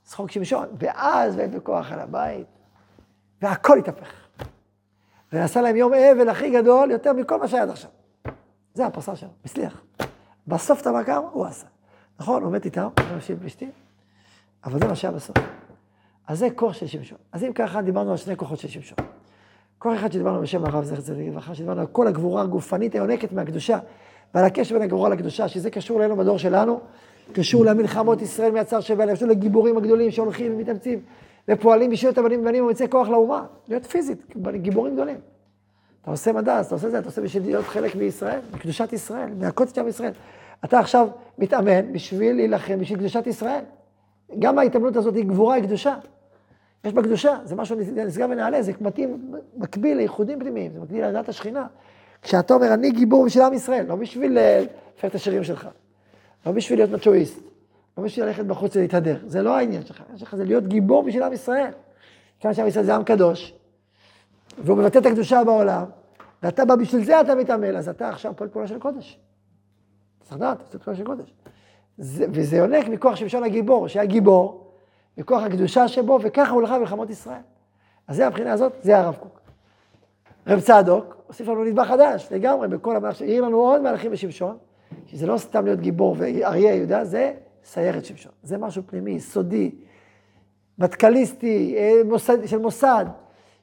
צחוק 0.03 0.31
שמשון, 0.31 0.67
ואז 0.79 1.35
ואין 1.37 1.51
בכוח 1.51 1.91
על 1.91 1.99
הבית, 1.99 2.47
והכל 3.41 3.79
התהפך. 3.79 4.22
ונעשה 5.33 5.61
להם 5.61 5.75
יום 5.75 5.93
אבל 5.93 6.29
הכי 6.29 6.49
גדול, 6.49 6.91
יותר 6.91 7.13
מכל 7.13 7.39
מה 7.39 7.47
שהיה 7.47 7.63
עד 7.63 7.69
עכשיו. 7.69 7.89
זה 8.73 8.85
הפרסה 8.85 9.15
שלו, 9.15 9.29
הצליח. 9.45 9.81
בסוף 10.47 10.81
את 10.81 10.87
המכה 10.87 11.17
הוא 11.17 11.45
עשה. 11.45 11.65
נכון, 12.19 12.43
הוא 12.43 12.51
מת 12.51 12.65
איתם, 12.65 12.87
משיב 13.17 13.39
פלישתים, 13.39 13.71
אבל 14.65 14.79
זה 14.79 14.87
מה 14.87 14.95
שהיה 14.95 15.11
בסוף. 15.11 15.37
אז 16.27 16.39
זה 16.39 16.47
כוח 16.55 16.73
של 16.73 16.87
שמשון. 16.87 17.17
אז 17.31 17.43
אם 17.43 17.53
ככה, 17.53 17.81
דיברנו 17.81 18.11
על 18.11 18.17
שני 18.17 18.35
כוחות 18.37 18.59
של 18.59 18.67
שמשון. 18.67 18.97
כוח 19.79 19.99
אחד 19.99 20.11
שדיברנו 20.11 20.41
בשם 20.41 20.65
הרב 20.65 20.83
זכר 20.83 21.01
צדיק 21.01 21.27
לברכה, 21.27 21.55
שדיברנו 21.55 21.81
על 21.81 21.87
כל 21.87 22.07
הגבורה 22.07 22.41
הגופנית 22.41 22.95
היונקת 22.95 23.31
מהקדושה, 23.31 23.79
ועל 24.33 24.45
הקשר 24.45 24.75
בין 24.75 24.81
הגבורה 24.83 25.09
לקדושה, 25.09 25.47
שזה 25.47 25.69
קשור 25.69 25.99
אלינו 25.99 26.15
בדור 26.15 26.37
שלנו, 26.37 26.79
קשור 27.33 27.65
למלחמות 27.65 28.21
ישראל 28.21 28.51
מהצער 28.51 28.79
שבהם, 28.79 29.15
קשור 29.15 29.27
לגיבורים 29.27 29.77
הגדולים 29.77 30.11
שהולכים 30.11 30.53
ומתאמצים, 30.55 31.01
ופועלים 31.47 31.89
בשביל 31.89 32.11
את 32.11 32.17
הבנים 32.17 32.39
ובנים 32.39 32.65
ומצא 32.65 32.85
כוח 32.87 33.09
לאומה, 33.09 33.45
להיות 33.67 33.85
פיזית, 33.85 34.35
גיבורים 34.61 34.93
גדולים. 34.93 35.17
אתה 36.01 36.11
עושה 36.11 36.31
מדע, 36.31 36.61
אתה 36.61 36.75
עושה 36.75 36.89
זה, 36.89 36.99
אתה 36.99 37.07
עושה 37.07 37.21
בשביל 37.21 37.43
להיות 37.43 37.65
חלק 37.65 37.95
מישראל, 37.95 38.39
מקדושת 38.53 38.93
ישראל, 38.93 39.29
מהקודש 39.39 39.77
עם 39.77 39.87
ישראל. 39.87 40.11
אתה 40.65 40.79
עכשיו 40.79 41.07
מתאמן 41.37 41.93
בשביל 41.93 42.35
להילחם, 42.35 42.79
בשביל 42.79 42.99
קדושת 42.99 43.27
ישראל. 43.27 43.63
גם 44.39 44.59
ההתאמנות 44.59 44.95
הזאת 44.95 45.15
היא 45.15 45.25
גבורה, 45.25 45.55
היא 45.55 45.63
קדושה. 45.63 45.95
יש 46.83 46.93
בה 46.93 47.03
קדושה, 47.03 47.37
זה 47.43 47.55
משהו 47.55 47.75
נשגב 47.95 48.29
ונעלה, 48.31 48.61
זה 48.61 48.71
מתאים, 48.81 49.31
מקביל 49.57 49.97
לייחודים 49.97 50.39
פנימיים, 50.39 50.71
זה 50.71 50.79
מקביל 50.79 51.01
להדעת 51.01 51.29
השכינה. 51.29 51.67
כשאתה 52.21 52.53
אומר, 52.53 52.73
אני 52.73 52.91
גיבור 52.91 53.25
בשביל 53.25 53.43
עם 53.43 53.53
ישראל, 53.53 53.85
לא 53.85 53.95
בשביל 53.95 54.37
לפרק 54.39 55.11
את 55.11 55.15
השירים 55.15 55.43
שלך, 55.43 55.67
לא 56.45 56.51
בשביל 56.51 56.79
להיות 56.79 56.91
מצ'ואיסט, 56.91 57.39
לא 57.97 58.03
בשביל 58.03 58.25
ללכת 58.25 58.45
בחוץ 58.45 58.75
ולהתהדר, 58.75 59.17
זה 59.25 59.41
לא 59.41 59.57
העניין 59.57 59.85
שלך, 59.85 60.01
העניין 60.01 60.17
שלך 60.17 60.35
זה 60.35 60.45
להיות 60.45 60.67
גיבור 60.67 61.03
בשביל 61.03 61.23
עם 61.23 61.33
ישראל. 61.33 61.71
כיוון 62.39 62.53
שעם 62.53 62.67
ישראל 62.67 62.85
זה 62.85 62.95
עם 62.95 63.03
קדוש, 63.03 63.53
והוא 64.63 64.77
מבטא 64.77 64.97
את 64.97 65.05
הקדושה 65.05 65.43
בעולם, 65.43 65.85
ואתה 66.43 66.65
בא 66.65 66.75
בשביל 66.75 67.03
זה 67.03 67.21
אתה 67.21 67.35
מתעמל, 67.35 67.77
אז 67.77 67.89
אתה 67.89 68.09
עכשיו 68.09 68.33
פועל 68.35 68.49
פעולה 68.49 68.67
של 68.67 68.79
קודש. 68.79 69.19
צריך 70.21 70.37
לדעת, 70.37 70.61
עושה 70.61 70.79
פעולה 70.79 70.97
של 70.97 71.05
קודש. 71.05 71.33
זה, 71.97 72.25
וזה 72.31 72.57
יונק 72.57 72.87
מכוח 72.87 73.15
שמשון 73.15 73.43
הגיבור, 73.43 73.87
שהיה 73.87 74.05
גיבור, 74.05 74.71
מכוח 75.17 75.43
הקדושה 75.43 75.87
שבו, 75.87 76.19
וככה 76.21 76.51
הוא 76.51 76.61
לחם 76.61 76.79
מלחמות 76.79 77.09
ישראל. 77.09 77.41
אז 78.07 78.15
זה 78.15 78.27
הבחינה 78.27 78.53
הזאת, 78.53 78.73
זה 78.81 78.97
הרב 78.97 79.15
קוק. 79.15 79.39
רב 80.47 80.59
צדוק 80.59 81.17
הוסיף 81.27 81.47
לנו 81.47 81.63
נדבך 81.63 81.87
חדש, 81.87 82.27
לגמרי, 82.31 82.67
בכל 82.67 82.95
המהלך, 82.95 83.21
העיר 83.21 83.41
לנו 83.41 83.57
עוד 83.57 83.81
מהלכים 83.81 84.11
בשמשון, 84.11 84.57
שזה 85.05 85.27
לא 85.27 85.37
סתם 85.37 85.65
להיות 85.65 85.79
גיבור 85.79 86.15
ואריה 86.19 86.75
יהודה, 86.75 87.05
זה 87.05 87.33
סיירת 87.65 88.05
שמשון. 88.05 88.31
זה 88.43 88.57
משהו 88.57 88.83
פנימי, 88.85 89.19
סודי, 89.19 89.71
מטכליסטי, 90.79 91.75
אה, 91.77 92.01
מוסד, 92.05 92.45
של 92.45 92.57
מוסד, 92.57 93.05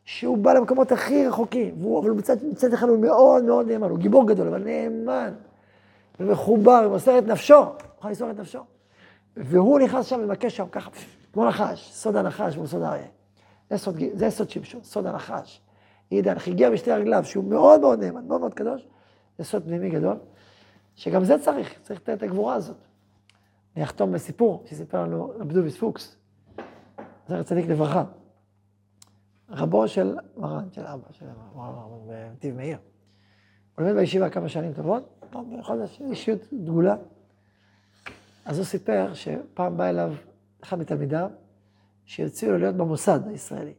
שהוא 0.05 0.39
בא 0.39 0.53
למקומות 0.53 0.93
הכי 0.93 1.27
רחוקים, 1.27 1.75
והוא, 1.81 2.01
אבל 2.01 2.11
מצד, 2.11 2.37
מצד 2.45 2.73
אחד 2.73 2.89
הוא 2.89 2.99
מאוד 2.99 3.45
מאוד 3.45 3.67
נאמן, 3.67 3.91
הוא 3.91 3.99
גיבור 3.99 4.27
גדול, 4.27 4.49
אבל 4.49 4.65
נאמן, 4.65 5.33
ומחובר, 6.21 6.83
ומוסר 6.87 7.19
את 7.19 7.25
נפשו, 7.25 7.63
מוכן 7.97 8.09
למסור 8.09 8.31
את 8.31 8.39
נפשו. 8.39 8.59
והוא 9.37 9.79
נכנס 9.79 10.07
שם 10.07 10.21
ומבקש 10.23 10.57
שם 10.57 10.67
ככה, 10.73 10.91
כמו 11.33 11.49
נחש, 11.49 11.91
סוד 11.93 12.17
הנחש 12.17 12.57
והוא 12.57 12.67
סוד 12.67 12.83
האריה. 12.83 13.07
זה 13.71 13.79
סוד, 13.79 13.97
זה 14.15 14.31
סוד 14.31 14.51
שמשון, 14.51 14.81
סוד 14.83 15.07
הנחש. 15.07 15.61
עידן, 16.11 16.35
הגיע 16.47 16.71
בשתי 16.71 16.93
רגליו, 16.93 17.25
שהוא 17.25 17.45
מאוד 17.45 17.81
מאוד 17.81 18.05
נאמן, 18.05 18.27
מאוד 18.29 18.41
מאוד 18.41 18.55
קדוש, 18.55 18.87
זה 19.39 19.45
סוד 19.45 19.63
פנימי 19.63 19.91
גדול, 19.91 20.17
שגם 20.97 21.25
זה 21.25 21.39
צריך, 21.39 21.75
צריך 21.83 22.01
את 22.01 22.23
הגבורה 22.23 22.55
הזאת. 22.55 22.77
אני 23.77 23.85
אחתום 23.85 24.13
בסיפור 24.13 24.65
שסיפר 24.67 25.03
לנו 25.03 25.33
רב 25.39 25.53
דוביס 25.53 25.79
פוקס, 25.79 26.17
זכר 27.27 27.43
צדיק 27.43 27.67
לברכה. 27.67 28.05
רבו 29.49 29.89
של 29.89 30.17
מרן, 30.37 30.69
של 30.73 30.87
אבא, 30.87 31.13
של 31.13 31.27
מרן 31.55 32.09
בנתיב 32.09 32.57
מאיר. 32.57 32.79
הוא 33.75 33.85
לומד 33.85 33.97
בישיבה 33.97 34.31
כמה 34.31 34.49
שנים 34.49 34.73
טובות, 34.73 35.25
בחודש, 35.59 36.01
אישיות 36.01 36.41
דגולה. 36.53 36.97
אז 38.45 38.59
הוא 38.59 38.65
סיפר 38.65 39.15
שפעם 39.15 39.77
בא 39.77 39.89
אליו 39.89 40.13
אחד 40.63 40.79
מתלמידיו, 40.79 41.31
שהציעו 42.05 42.53
לו 42.53 42.59
להיות 42.59 42.77
במוסד 42.77 43.29
הישראלי. 43.29 43.75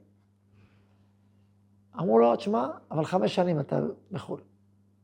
אמרו 1.95 2.19
לו, 2.19 2.35
תשמע, 2.35 2.67
אבל 2.91 3.05
חמש 3.05 3.35
שנים 3.35 3.59
אתה 3.59 3.79
בחו"ל. 4.11 4.41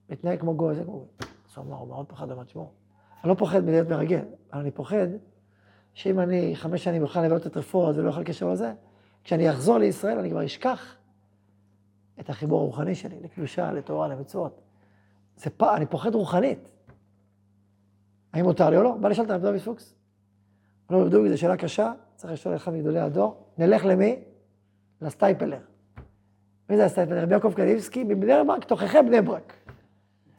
מתנהג 0.10 0.40
כמו 0.40 0.56
גוי, 0.56 0.76
זה 0.76 0.84
כמו 0.84 0.94
גוי. 0.94 1.30
אז 1.50 1.58
הוא 1.58 1.66
אמר, 1.66 1.76
הוא 1.76 1.88
מאוד 1.88 2.06
פחד, 2.10 2.32
אמר, 2.32 2.44
תשמעו, 2.44 2.72
אני 3.24 3.30
לא 3.30 3.36
פוחד 3.36 3.60
מלהיות 3.60 3.88
מרגל, 3.88 4.26
אבל 4.54 4.62
אני 4.62 4.72
פוחד 4.72 5.08
שאם 5.94 6.20
אני 6.20 6.56
חמש 6.56 6.84
שנים 6.84 7.04
אוכל 7.04 7.22
לבלות 7.22 7.48
את 7.48 7.58
רפואות 7.58 7.96
ולא 7.96 8.10
אוכל 8.10 8.24
קשר 8.24 8.50
לזה, 8.50 8.74
כשאני 9.24 9.50
אחזור 9.50 9.78
לישראל 9.78 10.20
אני 10.20 10.30
כבר 10.30 10.46
אשכח 10.46 10.96
את 12.20 12.30
החיבור 12.30 12.62
הרוחני 12.62 12.96
שלי, 12.96 13.20
לקדושה, 13.22 13.72
לתורה, 13.72 14.08
למצוות. 14.08 14.62
זה 15.36 15.50
פ... 15.50 15.64
אני 15.64 15.86
פוחד 15.86 16.16
רוחנית. 16.16 16.70
האם 18.34 18.46
מותר 18.46 18.70
לי 18.70 18.78
או 18.78 18.84
לא? 18.84 18.92
בא 18.92 19.10
לשאול 19.10 19.26
את 19.26 19.32
הרב 19.32 19.42
דוד 19.42 19.60
פוקס. 19.60 19.96
לא, 20.90 21.10
דוד, 21.10 21.32
זו 21.32 21.38
שאלה 21.38 21.58
קשה, 21.58 21.94
צריך 22.16 22.34
לשאול 22.34 22.56
אחד 22.56 22.74
מגדולי 22.74 23.00
הדור. 23.00 23.44
נלך 23.58 23.86
למי? 23.86 24.20
לסטייפלר. 25.02 25.60
מי 26.70 26.78
זה 26.78 26.86
הסטייפלר? 26.86 27.24
רבי 27.24 27.34
יעקב 27.34 27.54
קנייבסקי 27.54 28.04
מבני 28.04 28.34
ברק, 28.48 28.64
תוככי 28.64 28.98
בני 29.06 29.22
ברק. 29.22 29.54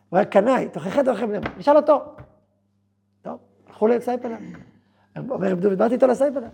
הוא 0.09 0.17
היה 0.17 0.27
קנאי, 0.27 0.69
תוככי 0.69 1.05
תוככי 1.05 1.27
בני 1.27 1.41
ברק. 1.41 1.59
נשאל 1.59 1.77
אותו. 1.77 2.17
טוב, 3.79 3.89
הלכו 3.91 3.99
לסטייפלר. 3.99 4.37
אומר 5.29 5.53
רב 5.53 5.61
דוד, 5.61 5.79
באתי 5.79 5.95
איתו 5.95 6.07
לסטייפלר. 6.07 6.49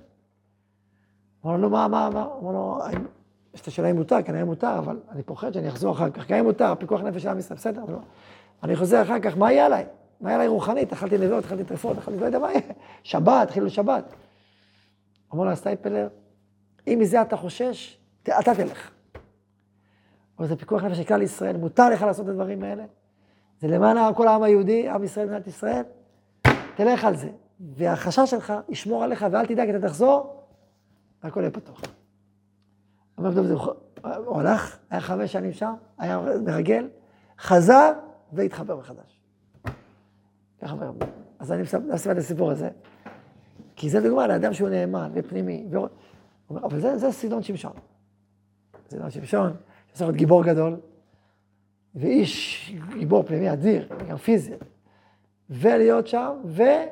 אמר 1.45 1.57
לו, 1.57 1.71
מה, 1.71 1.89
מה, 1.89 2.11
מה? 2.11 2.27
אמר 2.41 2.53
לו, 2.53 2.79
יש 3.55 3.61
את 3.61 3.67
השאלה 3.67 3.91
אם 3.91 3.97
מותר, 3.97 4.23
כנראה 4.23 4.45
מותר, 4.45 4.79
אבל 4.79 5.01
אני 5.11 5.23
פוחד 5.23 5.53
שאני 5.53 5.69
אחזור 5.69 5.93
אחר 5.93 6.11
כך. 6.11 6.29
גם 6.29 6.39
אם 6.39 6.45
מותר, 6.45 6.75
פיקוח 6.79 7.01
נפש 7.01 7.23
של 7.23 7.29
עם 7.29 7.39
ישראל, 7.39 7.59
בסדר, 7.59 7.83
אבל 7.83 7.97
אני 8.63 8.77
חוזר 8.77 9.03
אחר 9.03 9.21
כך, 9.21 9.37
מה 9.37 9.53
יהיה 9.53 9.67
עליי? 9.67 9.87
מה 10.21 10.29
יהיה 10.29 10.37
עליי 10.37 10.49
רוחנית? 10.49 10.93
אכלתי 10.93 11.19
נביאות, 11.19 11.45
אכלתי 11.45 11.65
טרפות, 11.65 11.99
אכלתי, 11.99 12.19
לא 12.19 12.27
יודע 12.27 12.39
מה 12.39 12.53
יהיה. 12.53 12.61
שבת, 13.03 13.51
חילול 13.51 13.69
שבת. 13.69 14.05
אמר 15.35 15.45
לו 15.45 15.51
הסטייפלר, 15.51 16.09
אם 16.87 16.99
מזה 17.01 17.23
אתה 17.23 17.37
חושש, 17.37 17.99
אתה 18.23 18.55
תלך. 18.55 18.91
אבל 20.39 20.47
זה 20.47 20.57
פיקוח 20.57 20.85
נפש 20.85 20.97
של 20.97 21.05
כלל 21.05 21.23
ישראל, 21.23 21.57
מותר 21.57 21.89
לך 21.89 22.03
לעשות 22.03 22.25
את 22.25 22.31
הדברים 22.31 22.63
האלה. 22.63 22.85
זה 23.61 23.69
למען 23.69 24.15
כל 24.15 24.29
העם 24.29 24.43
היהודי, 24.43 24.89
עם 24.89 25.05
ישראל, 25.05 25.27
מדינת 25.27 25.47
ישראל. 25.47 25.83
תלך 26.77 27.05
על 27.05 27.17
זה. 27.17 27.31
והחשש 27.61 28.31
שלך 28.31 28.53
ישמור 28.69 29.05
עליך, 29.05 29.27
ואל 29.31 29.47
תדאג, 29.47 29.69
אתה 29.69 29.89
תחזור, 29.89 30.43
והכל 31.23 31.41
יהיה 31.41 31.51
פתוח. 31.51 31.81
אומר 33.19 33.31
דוד, 33.31 33.51
הוא 34.27 34.41
הלך, 34.41 34.79
היה 34.91 35.01
חמש 35.01 35.33
שנים 35.33 35.53
שם, 35.53 35.75
היה 35.99 36.21
מרגל, 36.45 36.89
חזר 37.39 37.93
והתחבר 38.33 38.77
מחדש. 38.77 39.21
ככה 40.63 40.73
אומר. 40.73 40.93
אז 41.39 41.53
אני 41.53 41.63
מספר 41.63 42.13
את 42.13 42.17
הסיפור 42.17 42.51
הזה, 42.51 42.69
כי 43.77 43.91
זה 43.91 44.01
דוגמה 44.01 44.27
לאדם 44.27 44.53
שהוא 44.53 44.69
נאמן 44.69 45.11
ופנימי. 45.15 45.67
אבל 46.51 46.81
זה, 46.81 46.99
זה 46.99 47.13
סגנון 47.13 47.43
שמשון. 47.43 47.73
סגנון 48.89 49.11
שמשון, 49.11 49.53
שצריך 49.89 50.03
להיות 50.03 50.17
גיבור 50.17 50.45
גדול, 50.45 50.77
ואיש 51.95 52.73
גיבור 52.99 53.23
פנימי 53.23 53.53
אדיר, 53.53 53.89
גם 54.09 54.17
פיזי, 54.17 54.53
ולהיות 55.51 56.07
שם, 56.07 56.31
ולעשות 56.45 56.91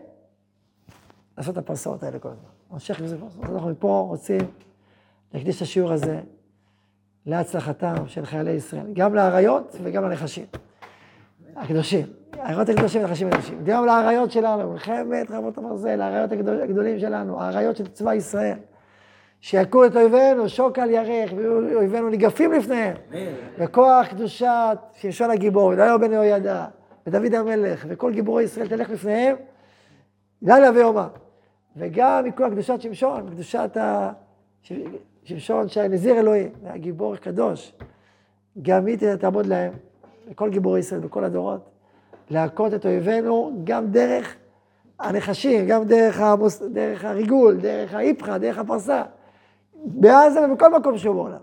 את 1.53 1.57
הפרסאות 1.59 2.03
האלה 2.03 2.19
כל 2.19 2.29
הזמן. 2.29 2.49
המשך 2.71 3.01
עם 3.01 3.07
זה, 3.07 3.17
אנחנו 3.43 3.69
מפה 3.69 4.07
רוצים 4.09 4.41
להקדיש 5.35 5.57
את 5.57 5.63
השיעור 5.63 5.93
הזה 5.93 6.21
להצלחתם 7.27 7.95
של 8.07 8.27
חיילי 8.27 8.51
ישראל, 8.51 8.87
גם 8.93 9.15
לאריות 9.15 9.77
וגם 9.83 10.05
לנחשים, 10.05 10.47
הקדושים. 11.57 12.07
האריות 12.39 12.69
הקדושים 12.69 13.01
ונחשים 13.05 13.29
הקדושים. 13.29 13.65
גם 13.65 13.87
לאריות 13.87 14.31
שלנו, 14.31 14.73
מלחמת 14.73 15.31
רבות 15.31 15.59
הברזל, 15.59 16.01
האריות 16.01 16.33
הגדולים 16.63 16.99
שלנו, 16.99 17.43
האריות 17.43 17.77
של 17.77 17.87
צבא 17.87 18.15
ישראל. 18.15 18.59
שיכו 19.41 19.87
את 19.87 19.97
אויבינו, 19.97 20.49
שוק 20.49 20.79
על 20.79 20.91
ירך, 20.91 21.33
ואויבינו 21.37 22.09
ניגפים 22.09 22.53
לפניהם. 22.53 22.97
וכוח 23.59 24.07
קדושת 24.07 24.79
שמשון 24.95 25.31
הגיבור, 25.31 25.67
ודליהו 25.67 25.99
בן 25.99 26.13
יהוידע, 26.13 26.67
ודוד 27.07 27.35
המלך, 27.35 27.85
וכל 27.89 28.13
גיבורי 28.13 28.43
ישראל 28.43 28.69
תלך 28.69 28.91
לפניהם, 28.91 29.37
לילה 30.43 30.71
ויומם. 30.75 31.09
וגם 31.77 32.25
מכוח 32.25 32.51
קדושת 32.51 32.81
שמשון, 32.81 33.31
קדושת 33.31 33.77
ה... 33.77 34.13
שמשון 35.25 35.69
שהיה 35.69 35.89
נזיר 35.89 36.19
אלוהים, 36.19 36.51
היה 36.65 36.77
גיבור 36.77 37.17
קדוש. 37.17 37.73
גם 38.63 38.87
היא 38.87 38.99
תעמוד 39.21 39.47
להם, 39.47 39.73
לכל 40.31 40.51
גיבורי 40.51 40.81
ישראל 40.81 41.01
בכל 41.01 41.25
הדורות, 41.25 41.61
להכות 42.31 42.75
את 42.75 42.87
אויבינו 42.87 43.61
גם 43.65 43.87
דרך 43.87 44.37
הנחשים, 44.99 45.67
גם 45.67 45.85
דרך, 45.85 46.21
המוס... 46.21 46.63
דרך 46.63 47.05
הריגול, 47.05 47.57
דרך 47.57 47.95
האיפכא, 47.95 48.39
דרך 48.39 48.59
הפרסה, 48.59 49.03
בעזה 49.75 50.41
ובכל 50.47 50.79
מקום 50.79 50.99
שהוא 50.99 51.15
בעולם. 51.15 51.41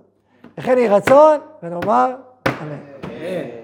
לכן 0.57 0.77
יהי 0.77 0.87
רצון, 0.87 1.39
ונאמר 1.63 2.15
אמן. 2.47 3.58